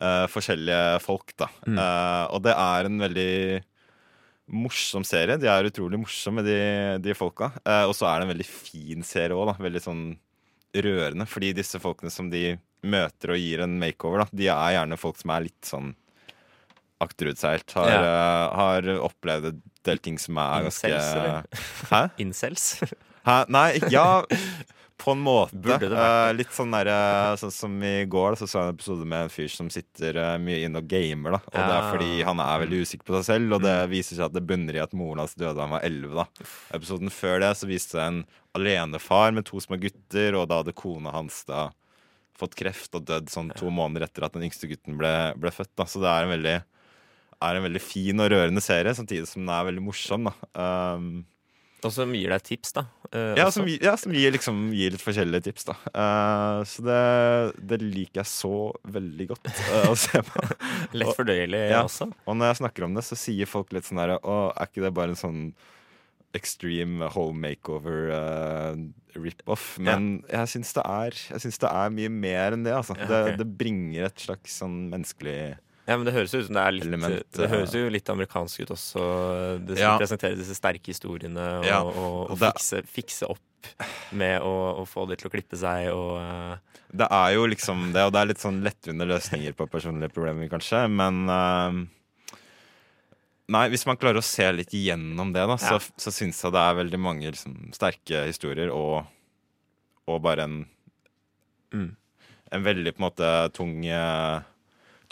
eh, 0.00 0.26
forskjellige 0.30 1.00
folk, 1.04 1.34
da. 1.40 1.48
Mm. 1.66 1.78
Eh, 1.78 2.24
og 2.34 2.42
det 2.46 2.54
er 2.54 2.90
en 2.90 3.00
veldig 3.02 3.64
morsom 4.54 5.06
serie. 5.08 5.38
De 5.40 5.48
er 5.48 5.70
utrolig 5.70 5.98
morsomme, 6.02 6.44
de, 6.44 6.58
de 7.02 7.16
folka. 7.16 7.52
Eh, 7.64 7.86
og 7.88 7.94
så 7.96 8.10
er 8.10 8.20
det 8.20 8.28
en 8.28 8.34
veldig 8.34 8.48
fin 8.50 9.06
serie 9.06 9.36
òg, 9.36 9.48
da. 9.52 9.58
Veldig 9.64 9.82
sånn 9.82 10.06
rørende. 10.74 11.26
Fordi 11.30 11.54
disse 11.56 11.80
folkene 11.82 12.12
som 12.12 12.30
de 12.32 12.56
møter 12.84 13.32
og 13.32 13.40
gir 13.40 13.64
en 13.64 13.78
makeover, 13.80 14.24
da, 14.24 14.40
de 14.42 14.50
er 14.52 14.74
gjerne 14.76 15.00
folk 15.00 15.20
som 15.20 15.32
er 15.34 15.46
litt 15.46 15.68
sånn 15.68 15.94
akterutseilt. 17.06 17.72
Har, 17.76 17.88
Ja. 17.88 18.02
eh, 18.02 18.56
har 18.56 18.82
opplevd 19.08 19.50
en 19.52 19.62
del 19.84 19.98
ting 19.98 20.18
som 20.18 20.38
er 20.38 20.64
ganske 20.68 20.90
Incels? 20.90 21.90
Hæ? 21.90 22.02
Incels. 22.24 22.68
Hæ? 23.26 23.44
Nei, 23.48 23.68
ikke- 23.78 23.90
ja 23.92 24.24
På 24.96 25.10
en 25.12 25.24
måte. 25.26 25.58
Eh, 25.74 26.32
litt 26.38 26.52
sånn 26.54 26.70
derre 26.70 27.34
Sånn 27.36 27.50
som 27.52 27.72
i 27.82 28.04
går, 28.06 28.36
da, 28.36 28.36
så 28.38 28.46
så 28.46 28.60
jeg 28.60 28.68
en 28.68 28.74
episode 28.76 29.04
med 29.10 29.24
en 29.24 29.28
fyr 29.32 29.48
som 29.50 29.68
sitter 29.68 30.16
uh, 30.16 30.38
mye 30.38 30.62
inne 30.64 30.78
og 30.78 30.86
gamer. 30.88 31.32
da 31.34 31.40
Og 31.50 31.56
det 31.58 31.74
er 31.74 31.88
fordi 31.90 32.22
han 32.24 32.38
er 32.40 32.62
veldig 32.62 32.78
usikker 32.86 33.04
på 33.10 33.16
seg 33.18 33.24
selv, 33.26 33.52
og 33.56 33.60
Mm. 33.60 33.66
det 33.66 33.90
viser 33.90 34.16
seg 34.16 34.24
at 34.26 34.32
det 34.32 34.46
bunner 34.46 34.76
i 34.78 34.82
at 34.84 34.94
moren 34.94 35.18
hans 35.18 35.34
døde 35.34 35.56
da 35.56 35.66
han 35.66 35.74
var 35.74 35.82
11. 35.82 36.14
da 36.14 36.24
Episoden 36.78 37.10
før 37.10 37.40
det 37.42 37.50
så 37.58 37.66
viste 37.66 37.98
det 37.98 38.06
en 38.06 38.24
alenefar 38.54 39.34
med 39.34 39.44
to 39.44 39.58
små 39.60 39.76
gutter, 39.82 40.38
og 40.38 40.48
da 40.48 40.62
hadde 40.62 40.72
kona 40.78 41.10
hans 41.10 41.42
da 41.44 41.70
fått 42.38 42.54
kreft 42.58 42.94
og 42.94 43.04
dødd 43.04 43.28
sånn 43.30 43.50
to 43.58 43.66
måneder 43.70 44.06
etter 44.06 44.24
at 44.24 44.32
den 44.32 44.42
yngste 44.46 44.70
gutten 44.70 44.96
ble, 44.96 45.34
ble 45.36 45.50
født. 45.50 45.74
da 45.76 45.84
Så 45.90 46.00
det 46.00 46.08
er 46.08 46.22
en 46.24 46.34
veldig 46.38 46.56
er 47.44 47.58
en 47.60 47.64
veldig 47.68 47.82
fin 47.84 48.20
og 48.24 48.32
rørende 48.32 48.62
serie, 48.64 48.94
samtidig 48.96 49.28
som 49.30 49.44
den 49.44 49.52
er 49.54 49.68
veldig 49.70 49.84
morsom. 49.84 50.28
da 50.30 50.94
um, 50.96 51.08
Og 51.84 51.92
som 51.92 52.12
gir 52.16 52.32
deg 52.32 52.44
tips, 52.46 52.72
da. 52.76 52.86
Uh, 53.12 53.34
ja, 53.38 53.46
som, 53.52 53.66
ja, 53.68 53.92
som 54.00 54.14
gir, 54.16 54.32
liksom, 54.34 54.62
gir 54.74 54.94
litt 54.94 55.04
forskjellige 55.04 55.46
tips, 55.50 55.66
da. 55.68 55.74
Uh, 55.92 56.60
så 56.68 56.84
det, 56.86 57.00
det 57.74 57.80
liker 57.84 58.22
jeg 58.22 58.30
så 58.32 58.54
veldig 58.96 59.28
godt 59.34 59.50
uh, 59.52 59.90
å 59.92 59.94
se 59.98 60.22
på. 60.24 60.46
Lett 60.98 61.10
og- 61.12 61.18
fordøyelig 61.20 61.62
Ja. 61.74 61.84
også. 61.84 62.08
Og 62.24 62.36
når 62.40 62.52
jeg 62.54 62.60
snakker 62.62 62.88
om 62.88 62.96
det, 62.96 63.04
så 63.06 63.18
sier 63.20 63.50
folk 63.50 63.72
litt 63.76 63.86
sånn 63.88 64.00
her 64.02 64.16
Å, 64.18 64.38
er 64.56 64.70
ikke 64.70 64.84
det 64.86 64.94
bare 64.96 65.14
en 65.14 65.20
sånn 65.20 65.40
extreme 66.34 67.06
home 67.14 67.38
makeover 67.44 68.08
rip-off? 69.14 69.76
Men 69.78 70.24
jeg 70.26 70.50
syns 70.50 70.72
det, 70.74 70.82
det 71.62 71.70
er 71.70 71.92
mye 71.94 72.10
mer 72.10 72.56
enn 72.56 72.64
det, 72.66 72.72
altså. 72.74 72.96
Ja, 72.98 73.06
det, 73.28 73.36
det 73.38 73.46
bringer 73.60 74.08
et 74.08 74.24
slags 74.24 74.56
sånn 74.64 74.88
menneskelig 74.90 75.36
Ja, 75.86 75.96
men 75.98 76.06
Det 76.06 76.14
høres 76.14 76.32
jo 76.32 76.40
ut 76.40 76.46
som 76.46 76.56
det 76.56 76.62
er 76.64 76.72
litt 76.72 76.86
Element, 76.88 77.24
Det 77.36 77.48
høres 77.52 77.74
jo 77.76 77.88
litt 77.92 78.08
amerikansk 78.08 78.62
ut 78.64 78.70
også. 78.72 79.02
Det 79.66 79.76
skal 79.76 79.82
Ja. 79.84 79.98
presentere 80.00 80.38
disse 80.38 80.54
sterke 80.56 80.88
historiene 80.94 81.44
og, 81.60 81.66
Ja, 81.68 81.82
og, 81.82 81.96
og, 81.96 82.30
og 82.32 82.38
fikse, 82.40 82.80
fikse 82.88 83.28
opp 83.28 83.68
med 84.12 84.40
å, 84.44 84.54
å 84.80 84.84
få 84.88 85.04
de 85.08 85.16
til 85.16 85.28
å 85.28 85.32
klippe 85.32 85.56
seg 85.60 85.90
og 85.92 86.16
uh. 86.20 86.56
Det 86.94 87.08
er 87.10 87.32
jo 87.34 87.46
liksom 87.50 87.88
det, 87.92 88.04
og 88.06 88.12
det 88.14 88.20
er 88.20 88.28
litt 88.30 88.38
sånn 88.42 88.62
lettvinte 88.62 89.06
løsninger 89.08 89.52
på 89.58 89.66
personlige 89.72 90.12
problemer, 90.14 90.46
kanskje, 90.52 90.84
men 90.88 91.24
uh, 91.28 91.84
Nei, 93.52 93.66
hvis 93.68 93.84
man 93.84 93.98
klarer 94.00 94.22
å 94.22 94.24
se 94.24 94.46
litt 94.56 94.72
gjennom 94.72 95.32
det, 95.34 95.42
da, 95.44 95.56
Ja. 95.60 95.76
så, 95.76 95.92
så 96.00 96.12
syns 96.14 96.38
jeg 96.40 96.54
det 96.54 96.62
er 96.64 96.78
veldig 96.78 97.00
mange 97.02 97.28
liksom, 97.28 97.56
sterke 97.76 98.22
historier, 98.30 98.70
og, 98.72 99.04
bare 100.22 100.46
en 100.48 100.62
Mm. 101.74 101.96
En 102.52 102.62
veldig 102.62 102.92
på 102.94 103.00
en 103.02 103.08
måte 103.08 103.28
tung 103.52 103.84
eh, 103.84 104.42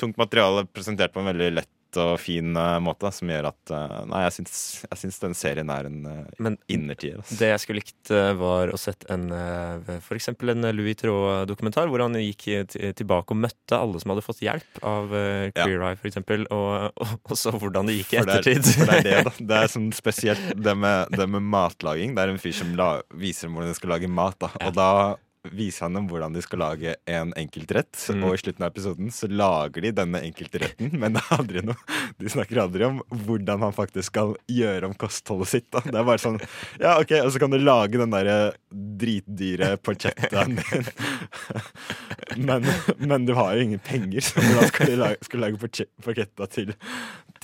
Tungt 0.02 0.18
materiale 0.20 0.66
presentert 0.66 1.14
på 1.14 1.22
en 1.22 1.30
veldig 1.30 1.52
lett 1.60 1.70
og 2.00 2.14
fin 2.20 2.54
uh, 2.56 2.78
måte, 2.80 3.10
som 3.12 3.28
gjør 3.28 3.50
at 3.50 3.72
uh, 3.74 3.98
Nei, 4.08 4.22
jeg 4.24 4.34
syns, 4.38 4.54
jeg 4.86 5.00
syns 5.02 5.18
den 5.20 5.34
serien 5.36 5.68
er 5.72 5.88
en 5.90 5.98
uh, 6.08 6.20
Men 6.42 6.56
innertier. 6.72 7.18
Altså. 7.20 7.36
det 7.40 7.50
jeg 7.50 7.62
skulle 7.62 7.82
likt, 7.82 8.12
var 8.40 8.72
å 8.72 8.78
sett 8.80 9.04
en 9.12 9.26
uh, 9.28 9.92
eksempel 10.16 10.54
en 10.54 10.68
Louis 10.72 10.96
Traud-dokumentar, 10.96 11.90
hvor 11.92 12.04
han 12.04 12.16
gikk 12.16 12.46
tilbake 12.96 13.34
og 13.34 13.42
møtte 13.44 13.76
alle 13.76 14.00
som 14.00 14.14
hadde 14.14 14.24
fått 14.24 14.40
hjelp 14.44 14.80
av 14.88 15.12
Ja. 15.12 15.66
Queer 15.66 15.84
Eye, 15.90 15.98
eksempel, 16.08 16.46
og, 16.54 16.96
og, 16.96 17.12
og 17.28 17.38
så 17.38 17.52
hvordan 17.52 17.90
det 17.90 17.98
gikk 17.98 18.14
i 18.14 18.22
For 18.22 18.30
det 18.30 18.38
er- 18.38 18.46
ettertid. 18.46 18.72
For 18.78 18.88
det 18.88 18.96
er 18.96 19.04
det, 19.08 19.18
da. 19.28 19.34
Det 19.52 19.58
er 19.58 19.72
sånn 19.74 19.90
spesielt 19.96 20.48
det 20.64 20.74
med, 20.78 21.12
det 21.12 21.28
med 21.28 21.44
matlaging. 21.52 22.16
Det 22.16 22.24
er 22.24 22.32
en 22.32 22.40
fyr 22.40 22.56
som 22.56 22.72
la, 22.78 22.88
viser 23.20 23.52
hvordan 23.52 23.72
de 23.72 23.76
skal 23.76 23.92
lage 23.96 24.08
mat. 24.08 24.38
Da. 24.40 24.48
Ja. 24.56 24.70
Og 24.70 24.78
da 24.78 24.88
viser 25.50 25.86
han 25.86 25.96
dem 25.96 26.06
hvordan 26.10 26.34
de 26.36 26.42
skal 26.44 26.60
lage 26.62 26.94
en 27.10 27.32
enkeltrett. 27.38 27.96
Mm. 28.14 28.22
Og 28.26 28.36
i 28.36 28.40
slutten 28.42 28.64
av 28.64 28.70
episoden 28.70 29.10
så 29.14 29.28
lager 29.30 29.82
de 29.82 29.92
denne 29.96 30.22
enkeltretten, 30.28 30.92
men 31.00 31.16
det 31.16 31.22
er 31.24 31.38
aldri 31.38 31.64
noe 31.66 31.98
De 32.20 32.30
snakker 32.30 32.60
aldri 32.62 32.86
om 32.86 33.00
hvordan 33.26 33.64
han 33.66 33.74
faktisk 33.74 34.12
skal 34.12 34.36
gjøre 34.50 34.90
om 34.90 34.96
kostholdet 34.98 35.50
sitt. 35.50 35.68
Da. 35.74 35.82
Det 35.86 35.98
er 35.98 36.06
bare 36.06 36.22
sånn 36.22 36.38
Ja, 36.78 36.98
OK, 37.00 37.16
og 37.20 37.32
så 37.34 37.42
kan 37.42 37.52
du 37.52 37.58
lage 37.62 37.98
den 37.98 38.14
derre 38.14 38.52
dritdyre 38.70 39.74
porchettaen 39.82 40.58
din. 40.60 40.90
Men, 42.36 42.64
men 42.96 43.26
du 43.28 43.34
har 43.36 43.52
jo 43.54 43.64
ingen 43.66 43.80
penger, 43.82 44.24
så 44.24 44.40
hvordan 44.40 44.70
skal 44.70 44.88
du 44.88 44.94
lage, 44.96 45.18
skal 45.26 45.38
du 45.38 45.42
lage 45.44 45.58
porchetta 46.04 46.46
til, 46.48 46.70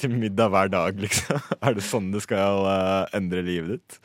til 0.00 0.14
middag 0.14 0.48
hver 0.54 0.70
dag, 0.72 1.02
liksom? 1.02 1.42
Er 1.64 1.76
det 1.76 1.84
sånn 1.84 2.08
du 2.14 2.16
skal 2.24 2.64
uh, 2.64 3.04
endre 3.16 3.44
livet 3.44 3.76
ditt? 3.76 3.98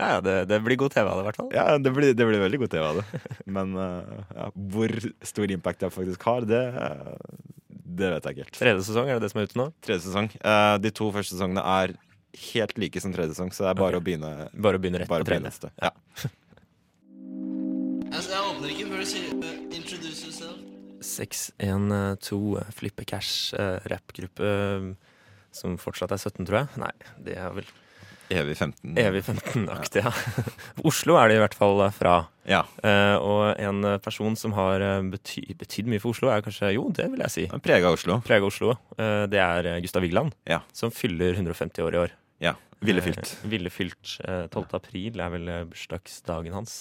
Ja, 0.00 0.14
ja, 0.16 0.20
det, 0.24 0.34
det 0.48 0.58
blir 0.64 0.78
god 0.80 0.94
TV 0.94 1.04
av 1.04 1.18
det, 1.18 1.22
i 1.22 1.28
hvert 1.28 1.38
fall. 1.42 1.48
Ja, 1.52 1.64
det 1.76 1.90
blir, 1.92 2.12
det 2.16 2.26
blir 2.26 2.40
veldig 2.40 2.60
god 2.62 2.72
TV 2.72 2.84
av 2.86 3.00
det. 3.00 3.22
Men 3.56 3.74
eh, 3.76 4.20
ja, 4.38 4.46
hvor 4.72 4.94
stor 5.28 5.52
impact 5.52 5.84
jeg 5.84 5.92
faktisk 5.92 6.24
har, 6.30 6.46
det, 6.48 6.62
det 7.68 8.14
vet 8.14 8.28
jeg 8.28 8.38
ikke 8.38 8.46
helt. 8.46 8.60
Tredje 8.62 8.86
sesong, 8.88 9.10
er 9.10 9.20
det 9.20 9.26
det 9.26 9.32
som 9.34 9.42
er 9.42 9.50
ute 9.50 9.60
nå? 9.60 9.66
Tredje 9.84 10.06
sesong. 10.06 10.30
Eh, 10.40 10.76
de 10.80 10.94
to 10.96 11.10
første 11.12 11.36
sesongene 11.36 11.66
er 11.76 11.94
helt 12.46 12.76
like 12.80 13.02
som 13.04 13.12
tredje 13.12 13.36
sesong, 13.36 13.52
så 13.52 13.66
det 13.66 13.74
er 13.74 13.80
bare 13.82 13.98
okay. 13.98 14.00
å 14.00 14.06
begynne. 14.08 14.32
Bare 14.56 14.80
å 14.80 14.82
begynne 14.82 15.02
rett 15.02 15.10
på 15.10 15.20
tredje. 15.26 15.46
neste. 15.50 15.74
Ja. 15.82 15.92
Altså, 18.10 18.32
jeg 18.34 18.42
åpner 18.42 18.72
ikke 18.72 18.86
før 18.90 18.98
du 19.00 19.06
sier 19.06 19.28
uh, 19.38 19.50
Introduce 19.70 20.24
yourself. 20.26 20.56
612 21.06 22.72
Flippe 22.74 23.04
Cash, 23.08 23.54
eh, 23.54 23.78
rappgruppe 23.88 24.48
som 25.56 25.78
fortsatt 25.80 26.12
er 26.12 26.20
17, 26.20 26.42
tror 26.44 26.58
jeg. 26.58 26.80
Nei, 26.82 26.90
det 27.24 27.36
er 27.40 27.54
vel 27.54 27.70
Evig 28.30 28.54
15. 28.56 28.92
evig 29.00 29.24
15-aktig, 29.26 30.04
ja. 30.04 30.10
Oslo 30.88 31.16
er 31.18 31.30
det 31.32 31.38
i 31.38 31.42
hvert 31.42 31.56
fall 31.58 31.80
eh, 31.82 31.94
fra. 31.94 32.12
Ja. 32.46 32.60
Uh, 32.78 33.16
og 33.18 33.40
en 33.58 33.80
eh, 33.86 33.96
person 34.02 34.36
som 34.38 34.54
har 34.54 34.82
bety 35.10 35.42
betydd 35.58 35.88
mye 35.90 35.98
for 36.02 36.14
Oslo, 36.14 36.30
er 36.30 36.44
kanskje 36.46 36.70
Jo, 36.76 36.84
det 36.94 37.08
vil 37.10 37.24
jeg 37.26 37.34
si. 37.34 37.44
Prega 37.64 37.90
Oslo. 37.90 38.20
Prega 38.26 38.46
Oslo. 38.46 38.76
Uh, 38.94 39.26
det 39.30 39.40
er 39.42 39.68
Gustav 39.82 40.04
Vigeland, 40.06 40.34
Ja. 40.50 40.60
som 40.72 40.92
fyller 40.94 41.34
150 41.34 41.82
år 41.88 41.96
i 41.96 42.00
år. 42.04 42.14
Ja. 42.42 42.54
Ville 42.86 43.02
fylt. 43.04 43.32
Uh, 43.42 43.48
ville 43.52 43.70
fylt. 43.74 44.14
Eh, 44.24 44.46
12. 44.48 44.62
april 44.78 45.20
er 45.26 45.34
vel 45.34 45.50
bursdagsdagen 45.72 46.54
hans. 46.56 46.76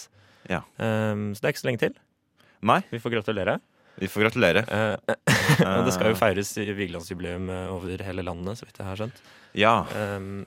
Ja. 0.49 0.62
Eh, 0.77 1.25
så 1.33 1.41
det 1.41 1.49
er 1.49 1.55
ikke 1.55 1.63
så 1.65 1.69
lenge 1.71 1.83
til. 1.88 1.97
Nei, 2.69 2.79
Vi 2.93 3.01
får 3.01 3.15
gratulere. 3.17 3.57
vi 3.99 4.07
får 4.07 4.27
gratulere. 4.27 4.62
Og 5.65 5.81
det 5.89 5.93
skal 5.97 6.13
jo 6.13 6.15
feires 6.19 6.53
Vigelandsjubileum 6.55 7.49
over 7.73 8.05
hele 8.05 8.23
landet, 8.23 8.59
så 8.62 8.67
vidt 8.69 8.79
jeg 8.79 8.88
har 8.88 8.99
skjønt. 9.01 9.19
Ja. 9.59 9.73
Um, 10.15 10.45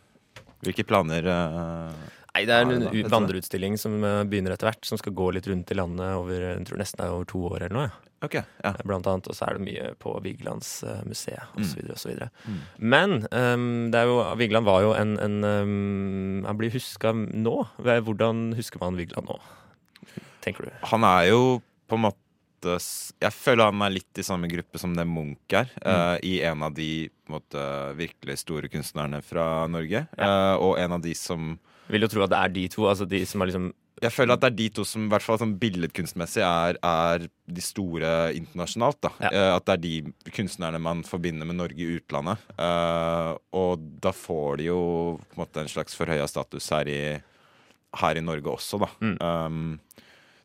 Hvilke 0.62 0.85
planer 0.87 1.27
uh, 1.27 1.90
nei, 2.35 2.44
det 2.46 2.55
er 2.55 2.62
en 2.64 2.87
det 2.87 3.03
da, 3.03 3.09
vandreutstilling 3.12 3.75
som 3.81 3.96
eh, 4.05 4.22
begynner 4.31 4.55
etter 4.55 4.70
hvert, 4.70 4.87
som 4.88 4.96
skal 5.01 5.12
gå 5.18 5.27
litt 5.35 5.46
rundt 5.51 5.70
i 5.75 5.77
landet 5.77 6.14
over 6.16 6.46
jeg 6.53 6.64
tror 6.68 6.79
nesten 6.81 7.03
er 7.05 7.11
over 7.12 7.27
to 7.29 7.42
år 7.51 7.64
eller 7.66 7.77
noe. 7.77 7.90
ja. 7.90 8.09
OK. 8.22 8.37
Ja. 8.62 8.70
Blant 8.87 9.09
annet, 9.11 9.27
og 9.27 9.35
så 9.35 9.48
er 9.51 9.57
det 9.59 9.64
mye 9.66 9.88
på 9.98 10.12
Vigelandsmuseet 10.22 11.57
Mm. 11.57 11.64
osv. 11.64 11.81
osv. 11.90 12.20
Mm. 12.46 12.61
Men 12.79 13.14
um, 13.35 13.64
det 13.90 13.98
er 13.98 14.07
jo, 14.07 14.20
Vigeland 14.38 14.64
var 14.68 14.83
jo 14.85 14.92
en, 14.94 15.16
en 15.18 15.42
um, 15.42 16.44
Han 16.46 16.57
blir 16.61 16.70
huska 16.70 17.11
nå. 17.12 17.57
Hvordan 17.83 18.53
husker 18.55 18.79
man 18.79 18.94
Vigeland 19.01 19.27
nå, 19.27 19.40
tenker 20.44 20.68
du? 20.68 20.70
Han 20.92 21.03
er 21.09 21.33
jo 21.33 21.40
på 21.90 21.98
en 21.98 22.05
måte 22.07 22.79
Jeg 23.18 23.35
føler 23.35 23.64
han 23.72 23.83
er 23.83 23.90
litt 23.98 24.22
i 24.22 24.22
samme 24.22 24.46
gruppe 24.46 24.79
som 24.79 24.94
det 24.94 25.03
Munch 25.11 25.59
er. 25.59 25.66
eh, 25.83 26.16
I 26.22 26.37
en 26.46 26.62
av 26.62 26.75
de 26.79 27.11
en 27.33 27.38
måte, 27.40 27.66
virkelig 27.99 28.38
store 28.45 28.68
kunstnerne 28.73 29.23
fra 29.25 29.66
Norge. 29.73 30.07
eh, 30.18 30.55
og 30.61 30.79
en 30.79 30.92
av 30.99 31.03
de 31.05 31.14
som 31.18 31.55
Vil 31.88 32.05
jo 32.05 32.09
tro 32.12 32.23
at 32.25 32.31
det 32.31 32.38
er 32.38 32.53
de 32.55 32.68
to, 32.68 32.85
altså 32.88 33.09
de 33.09 33.25
som 33.27 33.40
har 33.40 33.49
liksom 33.51 33.73
Jeg 34.03 34.12
føler 34.12 34.35
at 34.35 34.40
det 34.40 34.49
er 34.51 34.57
de 34.59 34.68
to 34.75 34.85
som 34.85 35.05
i 35.05 35.11
hvert 35.12 35.23
fall 35.23 35.38
sånn 35.38 35.59
billedkunstmessig 35.61 36.42
er, 36.42 36.79
er 36.83 37.27
de 37.47 37.62
store 37.62 38.33
internasjonalt. 38.35 38.99
da 39.01 39.11
Ja. 39.21 39.31
Eh, 39.31 39.51
At 39.57 39.64
det 39.66 39.73
er 39.75 39.83
de 39.83 40.31
kunstnerne 40.33 40.81
man 40.83 41.03
forbinder 41.07 41.47
med 41.47 41.57
Norge 41.57 41.79
i 41.79 41.99
utlandet. 42.01 42.38
Eh, 42.59 43.37
og 43.55 43.79
da 44.03 44.11
får 44.11 44.57
de 44.59 44.64
jo 44.73 44.81
på 45.31 45.37
en 45.37 45.45
måte 45.45 45.61
en 45.62 45.68
slags 45.71 45.95
forhøya 45.95 46.27
status 46.27 46.68
her 46.71 46.88
i, 46.88 47.23
her 47.95 48.16
i 48.16 48.25
Norge 48.25 48.51
også, 48.51 48.81
da. 48.81 48.88
Mm. 49.01 49.16
Um, 49.21 49.79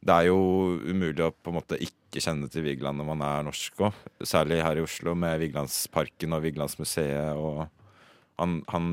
det 0.06 0.13
er 0.13 0.28
jo 0.30 0.38
umulig 0.86 1.23
å 1.26 1.32
på 1.34 1.50
en 1.50 1.58
måte 1.58 1.80
ikke 1.82 1.95
kjenne 2.15 2.48
til 2.52 2.65
Vigeland 2.65 3.00
når 3.00 3.10
man 3.10 3.24
er 3.26 3.46
norsk 3.48 3.84
òg. 3.88 4.00
Særlig 4.26 4.62
her 4.63 4.80
i 4.80 4.86
Oslo 4.86 5.13
med 5.17 5.39
Vigelandsparken 5.43 6.36
og 6.38 6.43
Vigelandsmuseet. 6.46 7.38
Og 7.38 7.67
han, 8.41 8.58
han 8.72 8.89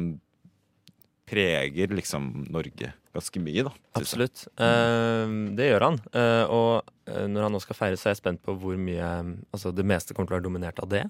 preger 1.29 1.95
liksom 1.95 2.47
Norge 2.53 2.93
ganske 3.15 3.41
mye, 3.43 3.65
da. 3.69 3.73
Absolutt. 3.95 4.47
Eh, 4.59 5.35
det 5.55 5.71
gjør 5.71 5.87
han. 5.89 5.99
Eh, 6.19 6.45
og 6.51 7.11
eh, 7.11 7.27
når 7.31 7.47
han 7.47 7.55
nå 7.55 7.63
skal 7.63 7.79
feire, 7.79 7.99
så 8.01 8.11
er 8.11 8.17
jeg 8.17 8.25
spent 8.25 8.43
på 8.45 8.57
hvor 8.59 8.79
mye 8.81 9.11
Altså, 9.55 9.71
det 9.71 9.87
meste 9.87 10.17
kommer 10.17 10.29
til 10.29 10.37
å 10.37 10.41
være 10.41 10.49
dominert 10.49 10.83
av 10.83 10.91
det. 10.91 11.05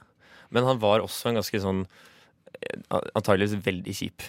Men 0.54 0.68
han 0.68 0.80
var 0.82 1.04
også 1.04 1.30
en 1.30 1.40
ganske 1.40 1.62
sånn 1.62 1.86
Antageligvis 2.88 3.58
veldig 3.64 3.92
kjip. 3.96 4.24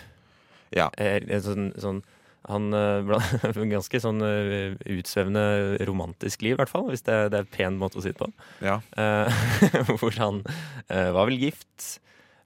Ja. 0.75 0.89
Eh, 0.97 1.19
en 1.21 1.43
sånn, 1.45 1.67
sånn 1.79 2.01
han 2.49 2.73
eh, 2.73 3.61
Ganske 3.75 4.01
sånn 4.01 4.23
eh, 4.25 4.75
utsvevende 4.97 5.85
romantisk 5.87 6.45
liv, 6.45 6.55
i 6.55 6.59
hvert 6.61 6.71
fall. 6.71 6.89
Hvis 6.91 7.05
det, 7.07 7.17
det 7.33 7.39
er 7.39 7.47
en 7.47 7.53
pen 7.53 7.79
måte 7.81 7.99
å 7.99 8.05
si 8.05 8.13
det 8.13 8.19
på. 8.21 8.29
Ja. 8.65 8.79
Eh, 8.97 9.45
hvor 9.99 10.15
han 10.21 10.43
var 10.89 11.25
vel 11.25 11.39
gift 11.41 11.95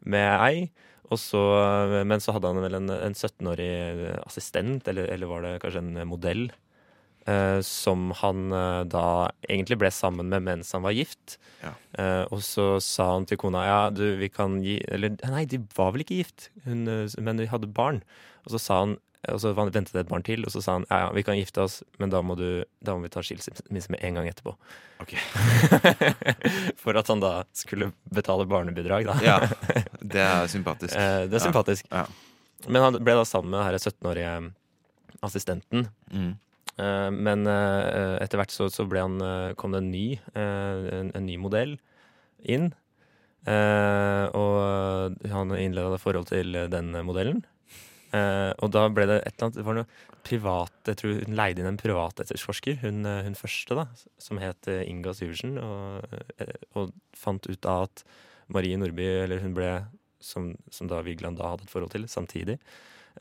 med 0.07 0.29
ei. 0.39 0.69
Så, 1.17 1.41
men 2.05 2.21
så 2.21 2.35
hadde 2.35 2.51
han 2.51 2.61
vel 2.61 2.77
en, 2.77 2.91
en 2.93 3.15
17-årig 3.17 4.19
assistent, 4.21 4.85
eller, 4.91 5.07
eller 5.09 5.29
var 5.31 5.41
det 5.41 5.53
kanskje 5.63 5.81
en 5.81 6.03
modell, 6.05 6.43
eh, 7.25 7.57
som 7.65 8.11
han 8.19 8.53
da 8.93 9.07
egentlig 9.47 9.79
ble 9.81 9.89
sammen 9.89 10.29
med 10.29 10.45
mens 10.45 10.69
han 10.77 10.85
var 10.85 10.93
gift. 10.93 11.39
Ja. 11.63 11.73
Eh, 11.97 12.21
og 12.29 12.45
så 12.45 12.67
sa 12.83 13.09
han 13.15 13.25
til 13.25 13.41
kona 13.41 13.65
ja, 13.65 13.79
du, 13.89 14.03
vi 14.21 14.29
kan 14.29 14.59
gi 14.61 14.77
Eller 14.85 15.17
nei, 15.33 15.47
de 15.49 15.57
var 15.75 15.95
vel 15.95 16.05
ikke 16.05 16.21
gift, 16.21 16.51
hun, 16.67 16.85
men 16.85 17.41
de 17.41 17.49
hadde 17.49 17.73
barn. 17.73 18.03
Og 18.45 18.53
så 18.53 18.61
sa 18.61 18.81
han 18.85 18.99
og 19.27 19.39
så 19.43 19.51
ventet 19.51 19.91
det 19.91 20.05
et 20.05 20.11
barn 20.11 20.23
til, 20.23 20.45
og 20.47 20.53
så 20.53 20.61
sa 20.63 20.77
han 20.77 20.85
ja, 20.87 21.01
ja, 21.03 21.09
vi 21.15 21.23
kan 21.27 21.35
gifte 21.35 21.65
oss, 21.65 21.81
men 21.99 22.11
da 22.13 22.21
må, 22.23 22.37
du, 22.39 22.63
da 22.79 22.95
må 22.95 23.03
vi 23.03 23.11
ta 23.11 23.23
skilsmisse 23.25 23.91
med 23.91 23.99
en 24.05 24.19
gang 24.19 24.29
etterpå. 24.31 24.53
Ok. 25.03 25.15
For 26.81 26.95
at 26.99 27.11
han 27.11 27.23
da 27.23 27.33
skulle 27.57 27.91
betale 28.15 28.47
barnebidrag, 28.49 29.09
da. 29.09 29.17
ja. 29.25 29.39
Det 30.15 30.23
er 30.23 30.47
sympatisk. 30.49 30.95
Eh, 30.95 31.25
det 31.27 31.35
er 31.35 31.43
sympatisk. 31.43 31.89
Ja. 31.91 32.05
Men 32.71 32.85
han 32.85 32.99
ble 33.03 33.17
da 33.19 33.25
sammen 33.27 33.51
med 33.51 33.59
denne 33.61 33.81
17-årige 33.83 34.31
assistenten. 35.27 35.89
Mm. 36.15 36.31
Eh, 36.79 37.09
men 37.13 37.47
eh, 37.51 38.15
etter 38.23 38.39
hvert 38.39 38.55
så, 38.55 38.69
så 38.71 38.87
han, 38.95 39.19
eh, 39.21 39.51
kom 39.59 39.75
det 39.75 39.83
en 39.83 39.91
ny, 39.91 40.05
eh, 40.31 40.89
en, 41.01 41.11
en 41.19 41.27
ny 41.27 41.35
modell 41.41 41.75
inn. 42.39 42.71
Eh, 43.47 44.25
og 44.35 45.19
han 45.31 45.55
innleda 45.59 45.99
forhold 45.99 46.31
til 46.31 46.55
den 46.71 46.95
modellen. 47.07 47.43
Eh, 48.15 48.51
og 48.57 48.71
da 48.73 48.87
ble 48.89 49.05
det 49.05 49.19
et 49.21 49.35
eller 49.35 49.45
annet 49.45 49.57
Det 49.59 49.63
var 49.67 49.75
noe 49.77 50.21
privat 50.25 50.89
Jeg 50.89 50.97
tror 50.97 51.11
hun 51.19 51.35
leide 51.37 51.61
inn 51.61 51.67
en 51.69 51.77
privatetterforsker, 51.77 52.79
hun, 52.81 53.03
eh, 53.05 53.21
hun 53.27 53.37
første, 53.37 53.77
da, 53.77 53.85
som 54.17 54.41
het 54.41 54.69
eh, 54.71 54.81
Inga 54.89 55.13
Syversen, 55.13 55.59
og, 55.61 56.17
og 56.73 56.95
fant 57.13 57.45
ut 57.45 57.69
av 57.69 57.85
at 57.85 58.03
Marie 58.49 58.79
Nordby, 58.81 59.05
eller 59.25 59.43
hun 59.43 59.53
ble 59.53 59.69
som, 60.19 60.55
som 60.73 60.89
da 60.89 61.03
Vigeland 61.05 61.37
da 61.37 61.53
hadde 61.53 61.67
et 61.67 61.73
forhold 61.73 61.93
til, 61.93 62.07
samtidig. 62.09 62.57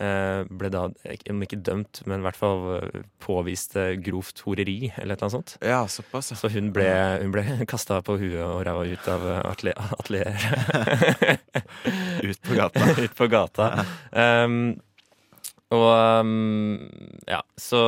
Eh, 0.01 0.43
Ble 0.49 0.71
da, 0.73 0.85
om 1.31 1.43
ikke 1.45 1.59
dømt, 1.67 2.03
men 2.07 2.23
i 2.23 2.27
hvert 2.27 2.39
fall 2.39 2.63
påviste 3.23 3.25
påvist 3.25 3.77
eh, 3.77 3.93
grovt 4.03 4.43
horeri, 4.47 4.93
eller 4.97 5.15
et 5.15 5.21
eller 5.21 5.27
annet 5.27 5.37
sånt. 5.37 5.55
Ja, 5.65 5.81
såpass. 5.91 6.33
Så 6.39 6.51
hun 6.55 6.73
ble, 6.75 6.89
hun 7.23 7.33
ble 7.35 7.45
kasta 7.73 8.01
på 8.07 8.17
huet 8.21 8.43
og 8.45 8.63
ræva 8.67 8.87
ut 8.89 9.09
av 9.13 9.27
atelieret. 9.53 11.41
Ut 12.29 12.43
på 12.43 12.55
gata. 12.55 12.91
ut 13.03 13.15
på 13.17 13.27
gata. 13.31 13.71
Um, 14.13 14.77
og 15.69 16.23
um, 16.25 16.89
ja, 17.29 17.43
så 17.61 17.79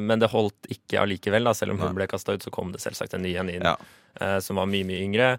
Men 0.00 0.20
det 0.22 0.30
holdt 0.30 0.68
ikke 0.70 1.00
allikevel, 1.02 1.44
da. 1.48 1.54
Selv 1.56 1.74
om 1.74 1.82
hun 1.82 1.96
ble 1.96 2.06
kasta 2.10 2.36
ut, 2.36 2.44
så 2.46 2.52
kom 2.54 2.70
det 2.74 2.82
selvsagt 2.84 3.16
en 3.16 3.24
ny 3.26 3.34
en 3.40 3.50
inn 3.50 3.66
Ja. 3.66 3.74
uh, 4.22 4.38
som 4.44 4.60
var 4.60 4.70
mye, 4.70 4.86
mye 4.86 5.02
yngre. 5.02 5.32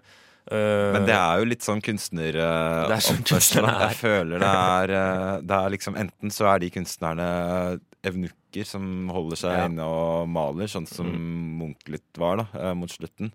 Eh, 0.46 0.92
Men 0.94 1.06
det 1.08 1.14
er 1.18 1.40
jo 1.40 1.46
litt 1.50 1.64
sånn 1.66 1.80
kunstner... 1.82 2.36
Det 2.36 2.94
er 2.94 3.02
sånn 3.02 3.18
oppførsel, 3.22 3.64
kunstnerne 3.64 3.72
er. 3.74 3.88
Jeg 3.88 3.96
føler 3.98 4.38
det 4.44 4.50
er, 4.52 4.92
eh, 4.94 5.40
det 5.42 5.56
er 5.58 5.72
liksom 5.74 5.96
Enten 5.98 6.30
så 6.30 6.46
er 6.52 6.60
de 6.62 6.68
kunstnerne 6.70 7.26
evnukker 8.06 8.64
som 8.68 9.08
holder 9.10 9.36
seg 9.40 9.56
Ja. 9.58 9.64
inne 9.66 9.82
og 9.90 10.28
maler, 10.30 10.70
sånn 10.70 10.86
som 10.86 11.08
Munch 11.58 11.88
litt 11.90 12.20
var 12.22 12.36
da, 12.44 12.46
eh, 12.60 12.74
mot 12.78 12.88
slutten. 12.92 13.32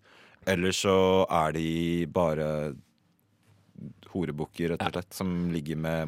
Eller 0.47 0.71
så 0.71 0.95
er 1.30 1.52
de 1.58 2.06
bare 2.08 2.47
horebukker, 4.12 4.74
rett 4.74 4.82
og 4.84 4.91
slett, 4.95 5.13
som 5.15 5.30
ligger 5.54 5.78
med 5.80 6.08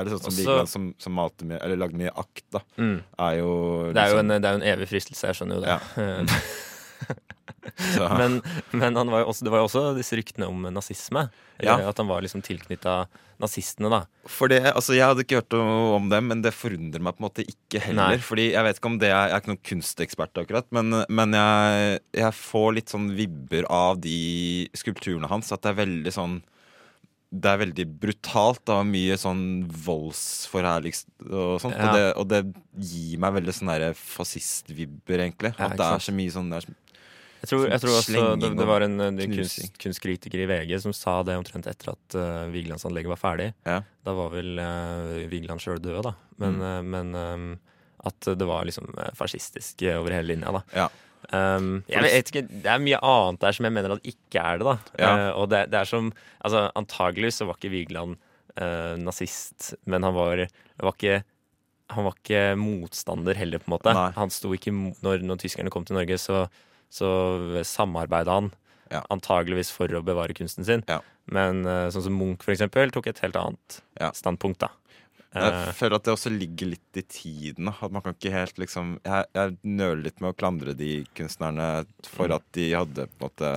er 0.00 0.04
det 0.08 0.12
sånn 0.12 0.20
som 0.24 0.32
Også- 0.32 0.40
Vigeland, 0.42 0.68
som, 0.68 0.88
som 0.98 1.14
malte 1.16 1.44
mye, 1.48 1.60
eller 1.64 1.76
lagde 1.80 1.96
mye 2.00 2.12
akt, 2.20 2.42
da. 2.52 2.60
Mm. 2.76 2.98
Er 3.18 3.36
jo 3.38 3.92
Det 3.92 4.02
er 4.02 4.08
jo 4.10 4.16
liksom- 4.16 4.20
en, 4.20 4.40
det 4.42 4.44
er 4.44 4.52
jo 4.52 4.60
en 4.60 4.68
evig 4.74 4.88
fristelse, 4.88 5.26
jeg 5.28 5.36
skjønner 5.36 5.54
jo 5.54 5.60
det. 5.64 5.68
Ja. 5.68 5.80
men 8.20 8.40
men 8.72 8.96
han 8.96 9.10
var 9.12 9.26
også, 9.28 9.44
det 9.46 9.52
var 9.52 9.62
jo 9.62 9.68
også 9.68 9.84
disse 9.98 10.16
ryktene 10.18 10.48
om 10.50 10.66
nazisme. 10.72 11.28
Ja. 11.62 11.76
At 11.88 12.00
han 12.00 12.10
var 12.10 12.24
liksom 12.24 12.42
tilknytta 12.44 13.04
nazistene, 13.42 13.90
da. 13.90 14.00
For 14.30 14.50
det, 14.50 14.60
altså 14.70 14.94
Jeg 14.96 15.06
hadde 15.10 15.24
ikke 15.24 15.40
hørt 15.40 15.56
noe 15.56 15.98
om 15.98 16.08
dem, 16.12 16.30
men 16.30 16.42
det 16.44 16.54
forundrer 16.54 17.02
meg 17.02 17.16
på 17.16 17.22
en 17.22 17.26
måte 17.28 17.46
ikke 17.46 17.82
heller. 17.82 18.14
Nei. 18.14 18.22
Fordi 18.22 18.48
Jeg 18.52 18.66
vet 18.66 18.80
ikke 18.80 18.92
om 18.92 18.98
det 19.02 19.10
er, 19.10 19.28
jeg 19.28 19.36
er 19.36 19.42
ikke 19.42 19.52
noen 19.52 19.66
kunstekspert, 19.70 20.42
akkurat 20.44 20.74
men, 20.74 21.02
men 21.08 21.38
jeg, 21.38 22.00
jeg 22.20 22.40
får 22.40 22.74
litt 22.78 22.94
sånn 22.94 23.12
vibber 23.18 23.68
av 23.72 24.00
de 24.02 24.18
skulpturene 24.76 25.30
hans. 25.30 25.52
At 25.54 25.64
det 25.64 25.74
er 25.74 25.80
veldig 25.84 26.14
sånn 26.14 26.38
Det 27.34 27.50
er 27.50 27.62
veldig 27.64 27.88
brutalt. 28.02 28.62
Da, 28.70 28.80
mye 28.86 29.18
sånn 29.20 29.44
voldsforherligelse 29.86 31.10
og 31.30 31.58
sånt. 31.62 31.78
Ja. 31.78 31.90
Og, 31.90 31.98
det, 31.98 32.06
og 32.22 32.30
det 32.30 32.88
gir 32.92 33.20
meg 33.22 33.40
veldig 33.40 33.58
sånn 33.58 33.74
fascistvibber, 33.98 35.26
egentlig. 35.26 35.54
Ja, 35.58 35.70
At 35.70 35.78
det 35.80 35.90
er 35.90 36.08
så 36.08 36.14
mye 36.14 36.34
sånn 36.34 36.52
det 36.54 36.62
er, 36.62 36.72
Jeg 37.44 37.50
tror, 37.50 37.66
jeg 37.68 37.82
tror 37.82 37.94
også 37.98 38.24
det, 38.40 38.50
det 38.58 38.66
var 38.68 38.84
en 38.86 38.96
en 39.04 39.18
kunst, 39.20 39.76
kunstkritiker 39.82 40.42
i 40.44 40.48
VG 40.48 40.74
som 40.80 40.94
sa 40.96 41.18
det 41.28 41.36
omtrent 41.36 41.68
etter 41.70 41.92
at 41.92 42.16
uh, 42.16 42.48
Vigelandsanlegget 42.54 43.12
var 43.12 43.20
ferdig. 43.20 43.50
Ja. 43.68 43.82
Da 44.06 44.14
var 44.16 44.32
vel 44.32 44.56
uh, 44.58 45.28
Vigeland 45.28 45.60
sjøl 45.60 45.78
død, 45.84 46.00
da. 46.08 46.14
Men, 46.40 46.56
Mm. 46.58 46.64
uh, 46.64 46.82
men 46.96 47.14
um, 47.14 47.46
at 48.04 48.26
det 48.36 48.44
var 48.44 48.66
liksom 48.68 48.90
eh, 49.00 49.12
fascistisk 49.16 49.80
eh, 49.86 49.96
over 49.96 50.12
hele 50.12 50.28
linja, 50.34 50.50
da. 50.52 50.60
Ja. 50.76 50.88
Um, 51.32 51.78
jeg 51.88 52.02
vet 52.04 52.28
ikke, 52.28 52.42
Det 52.52 52.68
er 52.68 52.82
mye 52.84 52.98
annet 53.00 53.40
der 53.40 53.54
som 53.56 53.64
jeg 53.64 53.72
mener 53.72 53.94
at 53.94 54.04
ikke 54.10 54.42
er 54.42 54.58
det. 54.60 54.66
da 54.66 54.74
Ja. 55.00 55.12
uh, 55.32 55.40
Og 55.40 55.46
det, 55.48 55.62
det 55.72 55.78
er 55.80 55.88
som 55.88 56.10
altså 56.44 56.66
Antagelig 56.76 57.30
så 57.38 57.46
var 57.48 57.56
ikke 57.56 57.70
Vigeland 57.72 58.18
uh, 58.60 58.92
nazist, 59.00 59.70
men 59.88 60.04
han 60.04 60.12
var, 60.12 60.44
var 60.84 60.92
ikke 60.98 61.22
han 61.94 62.04
var 62.04 62.14
ikke 62.16 62.42
motstander 62.60 63.36
heller, 63.36 63.60
på 63.60 63.68
en 63.68 63.74
måte. 63.78 63.92
Nei. 63.96 64.10
Han 64.16 64.30
sto 64.32 64.52
ikke 64.56 64.72
når, 65.04 65.20
når 65.24 65.40
tyskerne 65.40 65.70
kom 65.72 65.84
til 65.88 65.96
Norge, 65.96 66.16
så, 66.20 66.46
så 66.94 67.08
samarbeida 67.66 68.36
han. 68.38 68.52
Ja. 68.92 69.00
Antageligvis 69.10 69.72
for 69.74 69.90
å 69.98 70.02
bevare 70.06 70.36
kunsten 70.36 70.64
sin. 70.68 70.84
Ja. 70.86 71.00
Men 71.26 71.64
eh, 71.66 71.88
sånn 71.90 72.04
som 72.06 72.14
Munch, 72.20 72.44
for 72.44 72.52
eksempel, 72.54 72.92
tok 72.94 73.08
et 73.10 73.22
helt 73.24 73.36
annet 73.40 73.80
Ja. 73.98 74.12
standpunkt, 74.14 74.60
da. 74.62 74.68
Eh, 75.34 75.42
Jeg 75.42 75.74
føler 75.74 75.96
at 75.98 76.04
det 76.06 76.12
også 76.14 76.30
ligger 76.30 76.68
litt 76.76 77.00
i 77.00 77.02
tiden. 77.02 77.72
At 77.74 77.90
man 77.90 78.04
kan 78.04 78.14
ikke 78.14 78.30
helt 78.30 78.60
liksom 78.62 79.00
Jeg, 79.02 79.24
jeg 79.34 79.56
nøler 79.64 80.04
litt 80.04 80.20
med 80.22 80.30
å 80.30 80.36
klandre 80.38 80.76
de 80.78 80.92
kunstnerne 81.16 81.86
for 82.06 82.28
Mm. 82.28 82.36
at 82.36 82.46
de 82.54 82.68
hadde 82.76 83.08
på 83.18 83.24
en 83.24 83.28
måte 83.28 83.50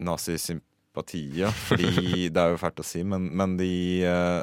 nazisympati. 0.00 1.24
Fordi 1.68 2.28
det 2.34 2.40
er 2.40 2.54
jo 2.54 2.60
fælt 2.62 2.80
å 2.82 2.86
si, 2.86 3.02
men, 3.04 3.28
men 3.36 3.56
de 3.60 3.70
eh, 4.06 4.40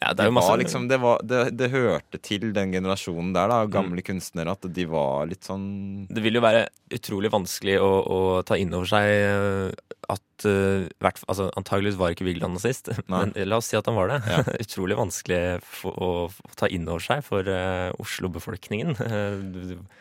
ja, 0.00 0.14
det 0.16 0.26
det, 0.32 0.56
liksom, 0.62 0.88
det, 0.88 0.96
var, 0.96 1.20
det, 1.22 1.66
hørte 1.74 2.18
til 2.24 2.54
den 2.56 2.72
generasjonen 2.72 3.34
der, 3.36 3.50
da, 3.52 3.58
Mm. 3.66 3.72
gamle 3.74 4.02
kunstnere, 4.02 4.54
at 4.56 4.64
de 4.72 4.84
var 4.88 5.26
litt 5.28 5.44
sånn 5.44 6.06
Det 6.08 6.22
vil 6.24 6.38
jo 6.38 6.40
være 6.40 6.62
utrolig 6.96 7.30
vanskelig 7.30 7.76
å, 7.84 7.90
å 8.00 8.18
ta 8.42 8.56
inn 8.56 8.72
over 8.72 8.88
seg 8.88 9.04
eh, 9.04 9.74
at 10.10 10.46
uh, 10.48 10.88
hvert, 11.04 11.20
altså, 11.28 11.50
Antageligvis 11.60 11.98
var 12.00 12.14
ikke 12.14 12.24
Vigeland 12.26 12.56
nazist, 12.56 12.88
men 13.12 13.34
la 13.36 13.60
oss 13.60 13.68
si 13.70 13.76
at 13.78 13.86
han 13.86 13.98
var 13.98 14.08
det. 14.10 14.18
Ja. 14.26 14.40
utrolig 14.64 14.96
vanskelig 14.98 15.42
for, 15.68 15.92
å, 15.92 16.10
å 16.32 16.56
ta 16.58 16.70
inn 16.72 16.88
over 16.88 17.04
seg 17.04 17.22
for 17.26 17.46
uh, 17.46 17.92
Oslo-befolkningen. 18.00 18.96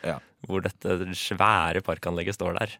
Ja. 0.05 0.17
Hvor 0.47 0.63
dette 0.63 1.11
svære 1.17 1.81
parkanlegget 1.83 2.37
står 2.37 2.55
der. 2.55 2.73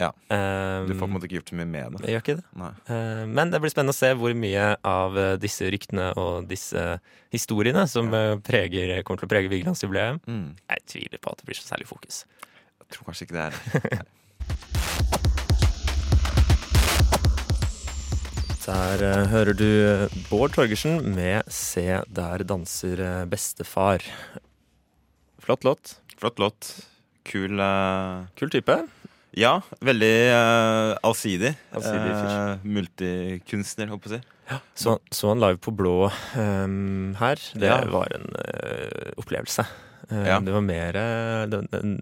Ja. 0.00 0.10
Eh, 0.32 0.86
Du 0.88 0.94
får 0.94 1.02
på 1.04 1.08
en 1.10 1.16
måte 1.18 1.28
ikke 1.28 1.40
gjort 1.40 1.52
så 1.52 1.58
mye 1.60 1.68
med 1.68 1.98
det. 1.98 2.04
jeg 2.08 2.16
gjør 2.16 2.24
ikke 2.24 2.36
det. 2.40 2.46
Nei. 2.62 2.70
Eh, 2.88 3.24
Men 3.28 3.52
det 3.52 3.60
blir 3.62 3.72
spennende 3.74 3.94
å 3.96 4.00
se 4.00 4.12
hvor 4.16 4.36
mye 4.44 4.68
av 4.90 5.18
eh, 5.20 5.34
disse 5.42 5.68
ryktene 5.70 6.10
og 6.20 6.48
disse 6.50 6.86
historiene 7.34 7.84
som 7.90 8.08
ja. 8.12 8.36
preger, 8.42 9.02
kommer 9.04 9.22
til 9.22 9.30
å 9.30 9.34
prege 9.34 9.52
Vigelandsjubileet. 9.52 10.24
Mm. 10.26 10.48
Jeg 10.72 10.86
tviler 10.94 11.22
på 11.22 11.34
at 11.34 11.42
det 11.42 11.50
blir 11.50 11.60
så 11.60 11.68
særlig 11.74 11.90
fokus. 11.90 12.24
Jeg 12.80 12.96
tror 12.96 13.10
kanskje 13.10 13.28
ikke 13.28 13.38
det 13.38 13.44
er. 13.50 14.08
Der 18.70 19.02
eh, 19.02 19.26
hører 19.32 19.56
du 19.56 19.66
eh, 19.66 20.12
Bård 20.28 20.52
Torgersen 20.54 21.00
med 21.16 21.42
'Se 21.50 22.02
der 22.06 22.44
danser 22.46 23.00
eh, 23.02 23.24
bestefar'. 23.26 24.04
Flott 25.42 25.64
låt. 25.64 25.98
Flott 26.16 26.38
låt. 26.38 26.86
Kul 27.24 27.58
uh... 27.58 28.26
Kul 28.38 28.50
type. 28.50 28.76
Ja, 29.38 29.60
veldig 29.78 30.14
uh, 30.34 30.96
allsidig. 31.06 31.52
Allsidig. 31.76 32.10
Eh, 32.10 32.64
multikunstner, 32.66 33.92
på 33.94 34.10
å 34.10 34.14
si. 34.16 34.20
Så, 34.74 34.96
så 35.14 35.30
han 35.30 35.38
live 35.42 35.60
på 35.62 35.70
blå 35.78 36.08
um, 36.34 37.12
her. 37.20 37.38
Det 37.54 37.68
Ja. 37.70 37.76
var 37.92 38.10
en 38.16 38.26
uh, 38.34 39.12
opplevelse. 39.22 39.66
Eh, 40.10 40.24
Ja. 40.26 40.40
Det 40.42 40.50
var 40.50 40.64
mer 40.66 40.98
den, 41.46 41.94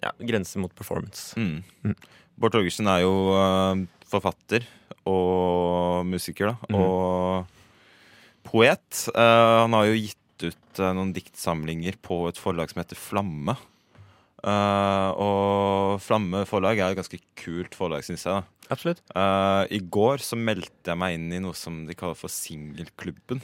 ja, 0.00 0.12
grense 0.18 0.56
mot 0.58 0.72
performance. 0.74 1.34
Mm. 1.36 1.60
Mm. 1.84 1.96
Bård 2.40 2.52
Torgersen 2.56 2.88
er 2.88 3.02
jo 3.04 3.12
forfatter 4.08 4.64
og 5.06 6.06
musiker, 6.08 6.54
da. 6.54 6.56
Mm. 6.72 6.80
Og 6.80 7.46
poet. 8.48 9.04
Han 9.14 9.76
har 9.76 9.86
jo 9.90 9.96
gitt 10.00 10.44
ut 10.48 10.80
noen 10.96 11.12
diktsamlinger 11.16 11.96
på 12.04 12.22
et 12.30 12.40
forlag 12.40 12.72
som 12.72 12.80
heter 12.82 12.96
Flamme. 13.00 13.56
Eh, 14.44 15.10
og 15.22 15.96
Flamme 16.04 16.44
forlag 16.48 16.78
er 16.78 16.92
et 16.92 17.00
ganske 17.00 17.20
kult 17.40 17.76
forlag, 17.78 18.04
syns 18.06 18.26
jeg. 18.28 18.44
Absolutt. 18.72 19.02
Uh, 19.14 19.62
I 19.70 19.78
går 19.78 20.22
så 20.26 20.38
meldte 20.38 20.90
jeg 20.90 20.98
meg 20.98 21.14
inn 21.14 21.28
i 21.36 21.42
noe 21.42 21.54
som 21.56 21.84
de 21.86 21.94
kaller 21.98 22.18
for 22.18 22.32
Singelklubben. 22.32 23.42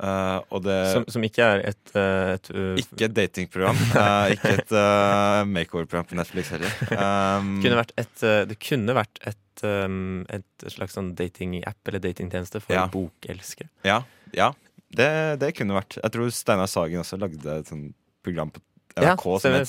Uh, 0.00 0.40
det 0.64 0.76
Som, 0.94 1.04
som 1.12 1.24
ikke 1.26 1.44
er 1.44 1.62
et, 1.68 1.90
et 1.92 2.46
uh, 2.56 2.72
Ikke 2.80 3.04
et 3.06 3.14
datingprogram. 3.14 3.78
ikke 4.34 4.54
et 4.56 4.72
uh, 4.72 5.42
makeover-program 5.46 6.08
på 6.08 6.18
Netflix 6.18 6.54
heller. 6.54 6.72
Um, 7.00 7.58
kunne 7.62 7.78
vært 7.78 7.92
et, 8.00 8.24
Det 8.48 8.56
kunne 8.64 8.96
vært 8.96 9.20
et, 9.28 9.62
um, 9.64 10.24
et 10.32 10.66
slags 10.72 10.96
sånn 10.96 11.12
datingapp 11.18 11.90
eller 11.92 12.02
datingtjeneste 12.02 12.62
for 12.64 12.76
Ja. 12.76 12.86
bokelskere. 12.92 13.70
Ja, 13.86 14.00
ja 14.36 14.50
det, 14.90 15.10
det 15.38 15.52
kunne 15.54 15.76
vært. 15.76 16.00
Jeg 16.00 16.14
tror 16.16 16.32
Steinar 16.34 16.70
Sagen 16.70 17.04
også 17.04 17.20
lagde 17.20 17.60
et 17.60 17.70
sånt 17.70 17.94
program 18.24 18.50
på 18.52 18.62
Ja, 18.96 19.14
stemmer. 19.16 19.64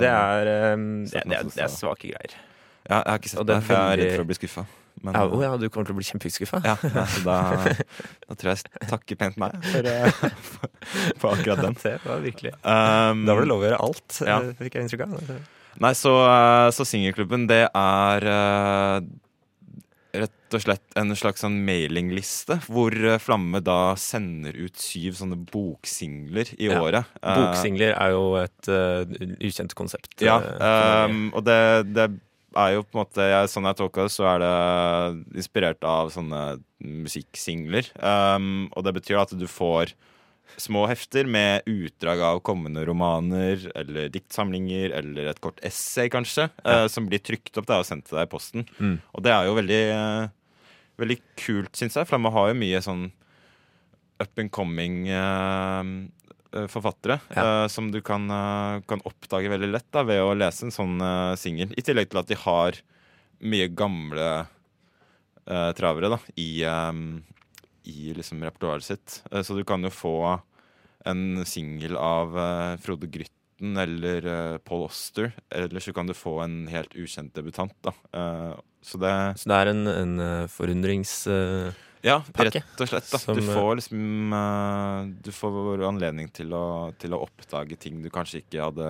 Det 0.00 0.08
er, 0.08 0.72
um, 0.74 1.04
det, 1.04 1.22
det, 1.28 1.40
det 1.54 1.64
er 1.66 1.72
svake 1.72 2.08
greier. 2.12 2.36
Ja, 2.90 3.02
jeg 3.04 3.10
har 3.12 3.18
ikke 3.20 3.30
sett 3.34 3.46
det 3.46 3.58
for 3.62 3.74
jeg 3.76 3.92
er 3.92 4.00
redd 4.00 4.14
for 4.16 4.24
å 4.24 4.28
bli 4.30 4.34
skuffa. 4.40 4.64
Men, 5.00 5.14
Ja, 5.16 5.22
oh 5.32 5.40
ja, 5.40 5.50
du 5.56 5.68
kommer 5.72 5.86
til 5.88 5.94
å 5.94 5.98
bli 6.00 6.04
kjempeskuffa. 6.04 6.58
ja, 6.64 6.74
ja, 6.82 7.04
da, 7.24 7.36
da 8.28 8.34
tror 8.36 8.50
jeg 8.50 8.64
jeg 8.66 8.88
takker 8.90 9.16
pent 9.20 9.38
meg 9.40 9.54
for, 9.64 9.86
eh, 9.88 10.10
for, 10.10 10.74
for 11.22 11.36
akkurat 11.38 11.62
den. 11.64 11.76
Det 11.84 11.94
var 12.04 12.20
virkelig 12.24 12.52
Um, 12.60 13.24
Da 13.28 13.36
var 13.36 13.40
det 13.46 13.48
lov 13.48 13.62
å 13.62 13.68
gjøre 13.68 13.80
alt, 13.86 14.20
Ja. 14.26 14.40
eh, 14.42 14.52
fikk 14.58 14.76
jeg 14.76 14.88
inntrykk 14.88 15.06
av. 15.06 15.32
Nei, 15.80 15.92
så, 15.96 16.12
eh, 16.26 16.68
så 16.76 16.84
Singelklubben, 16.84 17.46
det 17.48 17.62
er 17.70 18.28
rett 20.12 20.54
og 20.56 20.62
slett 20.64 20.96
en 20.98 21.14
slags 21.14 21.44
sånn 21.44 21.60
mailingliste 21.66 22.56
hvor 22.66 22.94
eh, 22.94 23.20
Flamme 23.22 23.60
da 23.62 23.94
sender 24.00 24.56
ut 24.58 24.74
syv 24.80 25.14
sånne 25.20 25.38
boksingler 25.52 26.50
i 26.58 26.66
Ja. 26.70 26.80
året. 26.82 27.06
Eh, 27.22 27.36
Boksingler 27.38 27.94
er 27.94 28.10
jo 28.16 28.24
et 28.40 28.70
uh, 28.72 29.04
ukjent 29.38 29.76
konsept. 29.78 30.16
Ja, 30.24 30.40
um, 31.06 31.28
og 31.34 31.44
det, 31.46 31.60
det 31.94 32.08
er 32.58 32.72
jo 32.74 32.82
på 32.82 32.96
en 32.98 33.02
måte 33.04 33.28
jeg, 33.30 33.50
Sånn 33.52 33.68
jeg 33.70 33.78
tolker 33.78 34.08
det, 34.08 34.14
så 34.16 34.26
er 34.32 34.42
det 34.42 34.54
inspirert 35.38 35.86
av 35.86 36.10
sånne 36.10 36.42
musikksingler. 36.82 37.92
Um, 38.02 38.68
og 38.74 38.86
det 38.86 38.96
betyr 38.98 39.20
at 39.22 39.34
du 39.38 39.46
får 39.50 39.94
små 40.56 40.86
hefter 40.90 41.26
med 41.28 41.62
utdrag 41.68 42.20
av 42.24 42.40
kommende 42.46 42.82
romaner 42.88 43.62
eller 43.78 44.10
diktsamlinger 44.12 44.90
eller 44.98 45.30
et 45.30 45.40
kort 45.40 45.60
essay, 45.66 46.10
kanskje, 46.12 46.48
eh, 46.64 46.86
som 46.88 47.06
blir 47.08 47.22
trykt 47.22 47.58
opp 47.60 47.68
da, 47.68 47.80
og 47.80 47.88
sendt 47.88 48.08
til 48.08 48.18
deg 48.18 48.28
i 48.28 48.32
posten. 48.32 48.66
Mm. 48.78 48.96
Og 49.14 49.24
det 49.26 49.32
er 49.34 49.48
jo 49.48 49.56
veldig, 49.58 49.80
uh, 49.94 50.28
veldig 51.00 51.18
kult, 51.40 51.74
syns 51.78 51.96
jeg, 51.96 52.08
for 52.08 52.18
man 52.22 52.34
har 52.34 52.50
jo 52.50 52.60
mye 52.60 52.82
sånn 52.84 53.10
up 54.20 54.38
and 54.38 54.50
coming 54.52 55.08
eh, 55.08 55.82
forfattere 56.68 57.20
Ja. 57.32 57.68
som 57.72 57.92
du 57.92 58.00
kan, 58.02 58.26
kan 58.84 59.00
oppdage 59.08 59.48
veldig 59.48 59.70
lett 59.70 59.86
da, 59.94 60.02
ved 60.04 60.20
å 60.20 60.34
lese 60.36 60.66
en 60.66 60.74
sånn 60.74 61.00
uh, 61.00 61.36
singel. 61.40 61.72
I 61.78 61.84
tillegg 61.86 62.10
til 62.10 62.20
at 62.20 62.28
de 62.28 62.36
har 62.36 62.80
mye 63.40 63.70
gamle 63.72 64.30
travere 65.74 66.10
da, 66.12 66.18
i, 66.38 66.62
eh, 66.62 66.92
i 67.90 68.14
liksom 68.16 68.42
repertoaret 68.44 68.86
sitt. 68.86 69.20
Eh, 69.30 69.42
så 69.42 69.56
du 69.56 69.64
kan 69.66 69.84
jo 69.84 69.92
få 69.92 70.16
en 71.08 71.44
singel 71.48 71.96
av 71.96 72.36
eh, 72.38 72.78
Frode 72.82 73.10
Grytten 73.10 73.76
eller 73.80 74.26
eh, 74.26 74.56
Paul 74.64 74.86
Oster. 74.86 75.32
Eller 75.50 75.84
så 75.84 75.94
kan 75.96 76.08
du 76.08 76.16
få 76.16 76.38
en 76.44 76.64
helt 76.72 76.94
ukjent 76.96 77.34
debutant. 77.36 77.76
Da. 77.84 77.94
Så 78.80 78.98
det 79.00 79.14
Så 79.36 79.50
det 79.52 79.60
er 79.60 79.74
en, 79.74 79.86
en 79.86 80.48
forundrings... 80.48 81.22
Ja, 82.00 82.22
rett 82.40 82.80
og 82.80 82.88
slett. 82.88 83.10
Som, 83.12 83.36
du 83.36 83.44
får 83.44 83.74
liksom 83.76 84.32
Du 85.20 85.28
får 85.36 85.82
anledning 85.84 86.30
til 86.32 86.54
å, 86.56 86.88
til 86.96 87.12
å 87.12 87.18
oppdage 87.26 87.76
ting 87.76 87.98
du 88.00 88.08
kanskje 88.08 88.40
ikke 88.40 88.70
hadde 88.70 88.86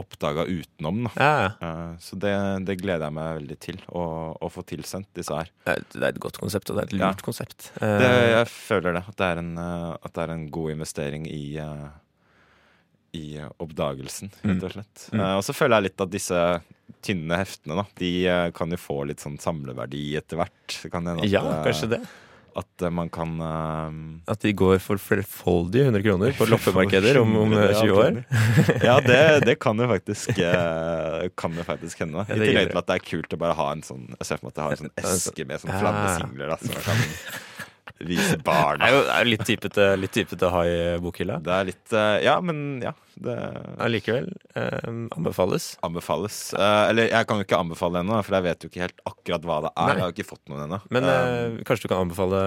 oppdaga 0.00 0.44
utenom. 0.48 1.04
Da. 1.06 1.12
ja, 1.20 1.30
ja. 1.44 1.50
Eh, 1.68 1.92
så 2.02 2.18
det, 2.20 2.32
det 2.68 2.78
gleder 2.80 3.06
jeg 3.06 3.16
meg 3.20 3.30
veldig 3.40 3.58
til, 3.62 3.78
å, 3.92 4.04
å 4.40 4.50
få 4.50 4.64
tilsendt 4.66 5.08
disse 5.16 5.36
her. 5.36 5.50
Det 5.64 5.76
er, 6.00 6.08
et- 6.10 6.20
godt 6.22 6.40
konsept, 6.42 6.70
og 6.72 6.76
det 6.80 6.82
er 6.84 6.90
et 6.90 6.96
lurt 6.98 7.20
Ja. 7.22 7.26
konsept. 7.30 7.70
Det, 7.78 7.90
Eh, 8.10 8.28
jeg 8.38 8.48
føler 8.52 8.98
det. 8.98 9.04
At 9.08 9.16
det 9.20 9.28
er 9.30 9.42
en, 9.44 9.52
eh, 9.58 9.96
at 10.02 10.12
det 10.16 10.24
er 10.26 10.34
en 10.34 10.46
god 10.50 10.70
investering 10.78 11.26
i, 11.30 11.44
i 13.12 13.24
oppdagelsen, 13.58 14.30
rett 14.46 14.62
og 14.68 14.74
slett. 14.76 15.06
Mm. 15.12 15.20
Eh, 15.24 15.32
og 15.40 15.42
så 15.46 15.54
føler 15.56 15.80
jeg 15.80 15.88
litt 15.88 16.04
at 16.04 16.12
disse 16.12 16.42
tynne 17.02 17.38
heftene, 17.40 17.76
da, 17.80 17.84
de 17.98 18.10
kan 18.54 18.70
jo 18.70 18.78
få 18.78 19.00
litt 19.08 19.22
sånn 19.22 19.38
samleverdi 19.40 20.04
etter 20.20 20.38
hvert. 20.38 20.76
Det 20.82 20.90
kan 20.92 21.08
ja, 21.26 21.42
kanskje 21.64 21.88
det. 21.96 22.00
At 22.58 22.84
eh, 22.84 22.92
man 22.92 23.10
kan 23.12 23.34
uh, 23.40 23.90
At 24.30 24.42
de 24.44 24.52
går 24.56 24.78
for 24.82 25.00
flerfoldige 25.00 25.88
100 25.88 26.04
kroner 26.06 26.34
på 26.38 26.48
loppemarkeder 26.52 27.20
om, 27.20 27.36
om 27.42 27.52
eh, 27.58 27.74
20 27.76 28.00
år. 28.00 28.22
Ja, 28.84 28.96
det, 29.04 29.20
det 29.46 29.58
kan 29.62 29.78
jo 29.80 29.88
faktisk 29.90 30.38
eh, 30.38 31.28
Kan 31.38 31.58
jo 31.58 31.66
faktisk 31.66 32.02
hende. 32.04 32.24
I 32.28 32.38
tillegg 32.40 32.72
til 32.72 32.82
at 32.82 32.90
det 32.90 32.98
er 32.98 33.06
kult 33.12 33.36
å 33.36 33.40
bare 33.40 33.58
ha 33.58 33.70
en 33.74 33.84
sånn 33.86 34.08
Jeg 34.16 34.28
ser 34.28 34.40
for 34.40 34.48
meg 34.48 34.54
at 34.54 34.60
jeg 34.60 34.66
har 34.66 34.76
en 34.76 34.82
sånn 34.82 35.14
eske 35.14 35.46
med 35.46 35.62
sånn 35.62 35.76
flamme 35.76 36.08
singler. 36.18 36.52
da, 36.54 36.58
som 36.60 36.74
jeg 36.74 36.86
kan 36.88 37.06
vise 38.08 38.38
barna. 38.44 38.86
det 38.90 39.14
er 39.14 39.24
jo 39.24 39.30
litt 39.34 39.46
typete, 39.46 39.86
litt 40.00 40.14
typete 40.14 40.48
å 40.48 40.54
ha 40.54 40.64
i 40.68 40.80
bokhylla. 41.02 41.40
Det 41.44 41.56
er 41.56 41.70
litt 41.72 41.96
eh, 41.96 42.16
Ja, 42.26 42.38
men 42.44 42.80
ja. 42.84 42.94
Det 43.20 43.34
Allikevel 43.84 44.28
eh, 44.56 44.88
anbefales. 45.16 45.76
anbefales. 45.84 46.36
Eh, 46.56 46.84
eller 46.88 47.10
jeg 47.10 47.26
kan 47.28 47.36
jo 47.40 47.44
ikke 47.44 47.58
anbefale 47.60 48.00
ennå, 48.00 48.20
for 48.24 48.36
jeg 48.38 48.46
vet 48.46 48.64
jo 48.64 48.70
ikke 48.70 48.80
helt 48.86 49.02
akkurat 49.10 49.44
hva 49.44 49.58
det 49.66 49.70
er. 49.74 49.86
Nei. 49.90 49.96
Jeg 49.98 50.04
har 50.06 50.14
ikke 50.14 50.26
fått 50.30 50.48
noen 50.48 50.62
ennå. 50.64 50.78
Men 50.90 51.04
Eh, 51.04 51.10
eh, 51.10 51.58
kanskje 51.68 51.84
du 51.84 51.88
kan 51.92 52.00
anbefale 52.06 52.40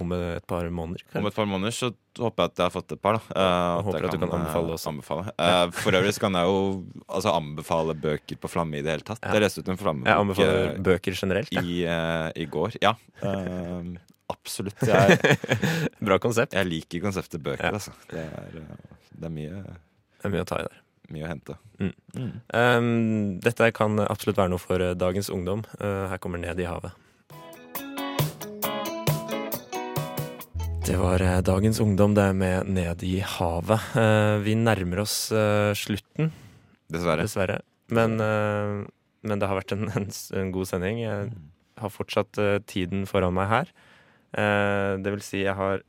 om 0.00 0.12
et 0.16 0.46
par 0.48 0.64
måneder? 0.70 1.04
om 1.20 1.26
et 1.28 1.34
par 1.36 1.46
måneder 1.50 1.76
så 1.76 1.90
håper 2.16 2.44
jeg 2.44 2.50
at 2.54 2.56
jeg 2.56 2.64
har 2.64 2.74
fått 2.78 2.92
et 2.96 3.02
par. 3.04 3.18
da 3.20 3.44
Eh, 3.44 3.82
håper 3.84 4.00
jeg 4.00 4.08
at 4.08 4.16
du 4.16 4.22
kan 4.24 4.34
anbefale 4.38 4.68
eh, 4.72 4.76
også. 4.78 4.88
anbefale. 4.94 5.26
Eh, 5.38 5.66
for 5.82 5.92
øvrig 6.00 6.14
så 6.16 6.20
kan 6.24 6.32
jeg 6.40 6.46
jo 6.48 6.58
altså, 7.08 7.34
anbefale 7.36 7.94
bøker 7.94 8.36
på 8.40 8.48
Flamme 8.48 8.78
i 8.78 8.82
det 8.82 8.90
hele 8.96 9.04
tatt. 9.04 9.20
Ja. 9.22 9.32
Jeg 9.36 9.44
leste 9.44 9.60
ut 9.60 9.68
en 9.68 9.76
Flammebok 9.76 10.08
Jeg 10.08 10.24
anbefaler 10.24 10.82
bøker 10.88 11.12
generelt. 11.20 11.52
Ja. 11.52 11.60
i, 11.60 11.84
eh, 11.84 12.32
i 12.42 12.46
går. 12.46 12.78
Ja, 12.80 12.94
eh, 13.20 13.92
absolutt. 14.30 14.80
Jeg, 14.88 15.18
Bra 16.00 16.16
konsept. 16.18 16.54
jeg 16.56 16.64
liker 16.66 17.00
konseptet 17.04 17.42
bøker, 17.44 17.64
Ja. 17.68 17.72
altså. 17.76 17.92
Det 18.08 18.24
er, 18.24 18.62
det 19.14 19.28
er 19.28 19.34
mye, 19.34 19.64
Det 20.24 20.30
er 20.30 20.32
mye 20.38 20.44
å 20.46 20.46
ta 20.48 20.56
i 20.56 20.64
der. 20.64 20.76
mye 21.12 21.24
å 21.26 21.28
hente. 21.28 21.54
Um, 22.56 22.86
dette 23.44 23.66
kan 23.76 24.00
absolutt 24.00 24.38
være 24.40 24.54
noe 24.54 24.62
for 24.62 24.80
eh, 24.80 24.94
dagens 24.96 25.28
ungdom. 25.28 25.60
Uh, 25.76 26.08
her 26.08 26.16
kommer 26.16 26.40
Ned 26.40 26.62
i 26.64 26.64
havet. 26.64 26.96
Det 30.88 30.96
var 30.96 31.20
eh, 31.20 31.42
dagens 31.44 31.82
ungdom, 31.84 32.16
det 32.16 32.24
med 32.40 32.72
Ned 32.72 33.04
i 33.04 33.18
havet. 33.20 33.84
Uh, 33.92 34.40
vi 34.48 34.56
nærmer 34.56 35.04
oss 35.04 35.28
uh, 35.28 35.76
slutten, 35.76 36.32
Dessverre. 36.88 37.28
dessverre. 37.28 37.60
Men, 37.92 38.16
men 38.16 39.40
det 39.42 39.44
har 39.50 39.60
vært 39.60 39.76
en, 39.76 39.90
en, 39.92 40.08
en 40.08 40.52
god 40.56 40.72
sending. 40.72 41.04
Jeg 41.04 41.34
har 41.84 41.92
fortsatt 41.92 42.40
tiden 42.64 43.04
foran 43.04 43.36
meg 43.36 43.50
her. 43.52 43.74
Det 45.04 45.12
vil 45.12 45.20
si, 45.20 45.42
jeg 45.44 45.52
har 45.58 45.84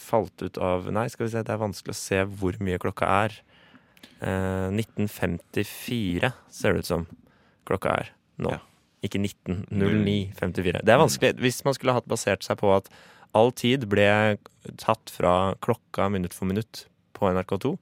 falt 0.00 0.42
ut 0.42 0.58
av 0.62 0.88
Nei, 0.92 1.06
skal 1.12 1.26
vi 1.26 1.32
se, 1.34 1.42
det 1.46 1.52
er 1.54 1.60
vanskelig 1.62 1.94
å 1.94 1.98
se 1.98 2.22
hvor 2.38 2.56
mye 2.62 2.80
klokka 2.82 3.08
er. 3.24 3.36
Eh, 4.20 4.68
1954 4.72 6.32
ser 6.52 6.76
det 6.76 6.84
ut 6.84 6.90
som 6.90 7.06
klokka 7.68 7.96
er 8.02 8.12
nå. 8.42 8.54
Ja. 8.56 8.62
Ikke 9.06 9.20
1909.54. 9.22 10.82
Det 10.86 10.92
er 10.94 11.00
vanskelig. 11.00 11.36
Hvis 11.42 11.60
man 11.66 11.76
skulle 11.76 11.94
hatt 11.96 12.08
basert 12.10 12.46
seg 12.46 12.58
på 12.60 12.72
at 12.74 12.88
all 13.36 13.52
tid 13.54 13.84
ble 13.92 14.38
tatt 14.80 15.12
fra 15.12 15.54
klokka 15.62 16.08
minutt 16.12 16.34
for 16.34 16.48
minutt 16.48 16.86
på 17.16 17.28
NRK2, 17.30 17.74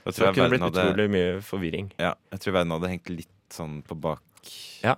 så 0.00 0.14
tror 0.16 0.34
kunne 0.34 0.48
det 0.48 0.54
blitt 0.56 0.64
hadde, 0.64 0.86
utrolig 0.88 1.06
mye 1.12 1.30
forvirring. 1.44 1.92
ja, 2.00 2.14
jeg 2.32 2.42
tror 2.42 2.56
verden 2.56 2.74
hadde 2.74 2.90
hengt 2.90 3.12
litt 3.12 3.36
sånn 3.54 3.80
på 3.86 3.96
bak 4.00 4.50
Ja. 4.82 4.96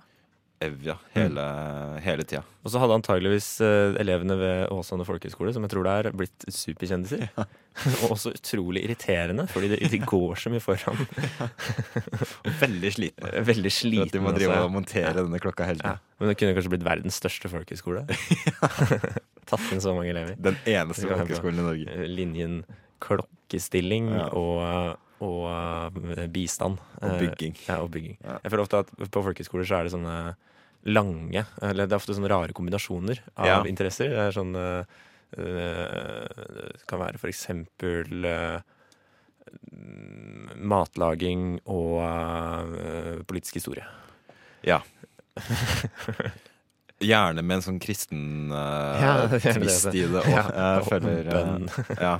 Evja 0.63 0.95
hele, 1.15 1.43
hele 2.05 2.23
tida. 2.27 2.41
Og 2.63 2.71
så 2.71 2.79
hadde 2.79 2.95
antageligvis 2.95 3.47
uh, 3.63 3.93
elevene 3.99 4.37
ved 4.39 4.71
Åsane 4.71 5.03
folkehøgskole, 5.07 5.51
som 5.55 5.65
jeg 5.65 5.73
tror 5.73 5.83
det 5.87 5.93
er, 5.99 6.09
blitt 6.15 6.45
superkjendiser. 6.55 7.25
og 8.03 8.13
også 8.15 8.31
utrolig 8.37 8.83
irriterende, 8.85 9.45
fordi 9.51 9.71
de, 9.73 9.79
de 9.91 9.99
går 10.07 10.39
så 10.39 10.51
mye 10.53 10.63
foran. 10.63 11.01
Veldig 12.63 12.91
slitne. 12.95 13.31
Veldig 13.47 13.71
slitne. 13.73 14.07
At 14.07 14.15
de 14.15 14.21
må 14.23 14.33
drive 14.35 14.59
og 14.63 14.71
montere 14.73 15.13
denne 15.17 15.39
klokka 15.43 15.67
hele 15.69 15.81
Ja, 15.83 15.95
tiden. 15.97 16.17
men 16.19 16.31
det 16.31 16.37
kunne 16.39 16.55
kanskje 16.57 16.73
blitt 16.75 16.85
verdens 16.87 17.19
største 17.21 17.51
folkehøyskole. 17.51 18.05
Tatt 19.49 19.69
inn 19.75 19.83
så 19.83 19.93
mange 19.95 20.13
elever. 20.13 20.37
Den 20.39 20.57
eneste 20.69 21.09
folkeskolen 21.09 21.59
i 21.59 21.67
Norge. 21.67 21.97
Eh, 21.97 22.07
Linjen 22.09 22.61
klokkestilling 23.03 24.07
Ja. 24.13 24.29
og, 24.31 24.97
og 25.23 25.99
eh, 26.15 26.27
bistand. 26.31 26.79
Og 27.01 27.09
Eh, 27.09 27.19
bygging. 27.25 27.57
Ja, 27.67 27.81
og 27.83 27.91
bygging. 27.91 28.15
Ja. 28.23 28.37
Jeg 28.45 28.53
føler 28.53 28.63
ofte 28.63 28.83
at 28.85 28.93
på 29.11 29.23
folkehøyskoler 29.25 29.67
så 29.67 29.81
er 29.81 29.83
det 29.89 29.95
sånne 29.97 30.15
lange 30.85 31.45
Eller 31.61 31.87
det 31.87 31.93
er 31.95 31.99
ofte 32.01 32.15
sånne 32.15 32.29
rare 32.31 32.53
kombinasjoner 32.55 33.21
av 33.37 33.47
Ja. 33.47 33.63
interesser. 33.69 34.09
Det 34.09 34.19
er 34.19 34.35
sånn 34.35 34.55
eh, 34.55 34.83
eh, 35.37 36.27
Det 36.75 36.85
kan 36.87 36.99
være 36.99 37.17
for 37.21 37.31
eksempel 37.31 38.25
eh, 38.25 38.59
matlaging 40.57 41.59
og 41.69 42.01
politisk 43.27 43.59
historie. 43.61 43.85
Ja. 44.65 44.81
Gjerne 47.03 47.43
med 47.43 47.57
en 47.59 47.63
sånn 47.65 47.79
kristen 47.83 48.51
uh, 48.53 49.01
Ja, 49.01 49.13
twist 49.31 49.89
i 49.91 50.05
det 50.07 50.21
Og, 50.21 50.27
Ja, 50.31 50.43
og 50.79 50.87
føler 50.87 51.27
eh, 51.27 51.33
bønn. 51.33 51.67
ja. 51.99 52.13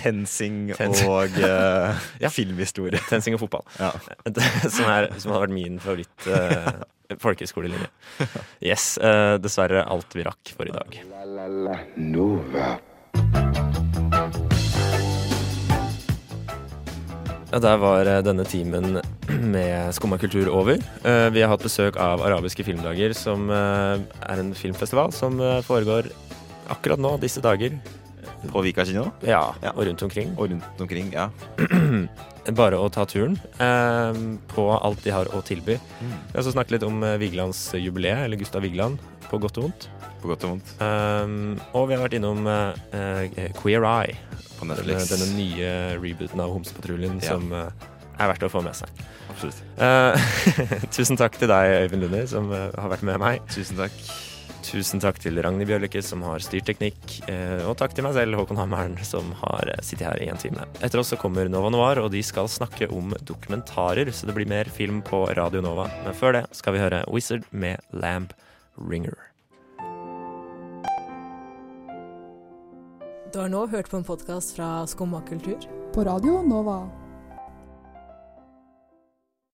Tensing 0.00 0.70
Tensing 0.78 1.10
og 1.10 1.36
uh, 1.42 1.98
Ja. 2.24 2.30
filmhistorie. 2.32 3.00
Tensing 3.10 3.36
og 3.36 3.42
fotball. 3.44 3.66
Ja. 3.78 3.90
som, 4.74 4.86
er, 4.88 5.10
som 5.20 5.34
har 5.34 5.44
vært 5.44 5.54
min 5.56 5.76
favoritt 5.82 6.28
uh, 6.30 6.82
folkehøyskolelinje. 7.20 7.88
Yes. 8.62 8.94
Uh, 9.02 9.36
dessverre 9.42 9.82
alt 9.90 10.14
vi 10.16 10.24
rakk 10.26 10.54
for 10.56 10.70
i 10.70 10.74
dag. 10.74 11.00
La 11.10 11.24
la 11.26 11.48
la 11.50 11.78
Nova. 12.00 12.76
Ja, 17.50 17.58
Der 17.58 17.76
var 17.82 18.06
eh, 18.06 18.20
denne 18.22 18.44
timen 18.46 19.00
med 19.54 19.94
Skumma 19.94 20.18
kultur 20.18 20.48
over. 20.52 20.78
Eh, 21.04 21.28
Vi 21.34 21.42
har 21.42 21.48
hatt 21.52 21.62
besøk 21.64 21.96
av 22.00 22.22
Arabiske 22.26 22.64
filmdager, 22.66 23.14
som 23.16 23.48
eh, 23.50 24.02
er 24.26 24.42
en 24.42 24.52
filmfestival 24.56 25.12
som 25.16 25.40
eh, 25.40 25.60
foregår 25.66 26.10
akkurat 26.70 27.00
nå, 27.02 27.16
disse 27.22 27.42
dager. 27.44 27.78
På 28.50 28.62
Vika 28.64 28.86
kino 28.88 29.10
Ja, 29.26 29.52
Ja. 29.60 29.72
og 29.76 29.84
rundt 29.84 30.02
omkring. 30.02 30.30
og 30.38 30.48
rundt 30.50 30.80
omkring. 30.80 31.10
Ja. 31.12 31.28
Bare 32.56 32.78
å 32.80 32.86
ta 32.90 33.04
turen 33.04 33.36
på 34.50 34.62
alt 34.82 35.02
de 35.04 35.12
har 35.12 35.28
å 35.36 35.42
tilby. 35.44 35.76
Vi 35.76 36.32
har 36.32 36.40
også 36.40 36.54
snakket 36.54 36.78
litt 36.78 36.86
om 36.88 37.02
Vigelands 37.20 37.60
jubileet, 37.76 38.24
eller 38.24 38.40
Gustav 38.40 38.64
Vigeland, 38.64 38.96
på 39.28 39.38
godt 39.38 39.58
og 39.60 39.66
vondt. 39.68 39.84
På 40.22 40.32
godt 40.32 40.46
og 40.48 40.54
vondt. 40.56 40.72
Um, 40.80 41.60
og 41.76 41.86
vi 41.90 41.94
har 41.98 42.02
vært 42.06 42.16
innom 42.16 42.40
Queer 43.60 43.84
Eye, 43.86 44.16
På 44.56 44.64
denne, 44.64 44.80
Netflix. 44.80 45.12
denne 45.12 45.28
nye 45.36 45.70
rebooten 46.00 46.40
av 46.42 46.50
Homsepatruljen 46.56 47.20
Ja. 47.20 47.28
som 47.28 47.52
er 48.20 48.32
verdt 48.32 48.46
å 48.46 48.52
få 48.52 48.62
med 48.64 48.76
seg. 48.76 49.04
Absolutt. 49.32 49.62
Eh, 49.80 50.32
tusen 50.96 51.18
takk 51.20 51.38
til 51.40 51.50
deg, 51.50 51.86
Øyvind 51.86 52.04
Lunder, 52.04 52.26
som 52.30 52.50
eh, 52.52 52.68
har 52.76 52.92
vært 52.92 53.06
med 53.06 53.22
meg. 53.22 53.46
Tusen 53.52 53.80
takk. 53.80 53.96
Tusen 54.60 55.00
takk 55.00 55.16
til 55.22 55.38
Ragnhild 55.40 55.70
Bjørlykke, 55.70 56.02
som 56.04 56.22
har 56.26 56.42
styrt 56.44 56.68
teknikk. 56.68 57.00
Eh, 57.32 57.64
og 57.64 57.78
takk 57.80 57.94
til 57.96 58.04
meg 58.06 58.14
selv, 58.18 58.36
Håkon 58.38 58.60
Hammeren, 58.60 58.98
som 59.06 59.32
har 59.40 59.72
sittet 59.80 60.06
her 60.10 60.20
i 60.20 60.28
en 60.32 60.40
time. 60.40 60.68
Etter 60.84 61.00
oss 61.00 61.14
så 61.14 61.18
kommer 61.20 61.48
Nova 61.50 61.72
Noir, 61.72 62.02
og 62.04 62.12
de 62.12 62.22
skal 62.26 62.50
snakke 62.50 62.90
om 62.92 63.14
dokumentarer, 63.24 64.12
så 64.12 64.28
det 64.28 64.36
blir 64.36 64.50
mer 64.50 64.70
film 64.70 65.00
på 65.06 65.24
Radio 65.38 65.64
Nova. 65.64 65.88
Men 66.04 66.16
før 66.16 66.38
det 66.38 66.44
skal 66.56 66.76
vi 66.76 66.84
høre 66.84 67.02
Wizard 67.08 67.48
med 67.50 67.80
Lamp 67.96 68.36
Ringer. 68.76 69.16
Du 73.30 73.38
har 73.38 73.48
nå 73.48 73.66
hørt 73.70 73.88
på 73.90 73.96
en 73.96 74.04
podkast 74.04 74.56
fra 74.56 74.80
Skumma 74.90 75.22
kultur. 75.22 75.62
På 75.94 76.04
Radio 76.04 76.42
Nova. 76.42 76.82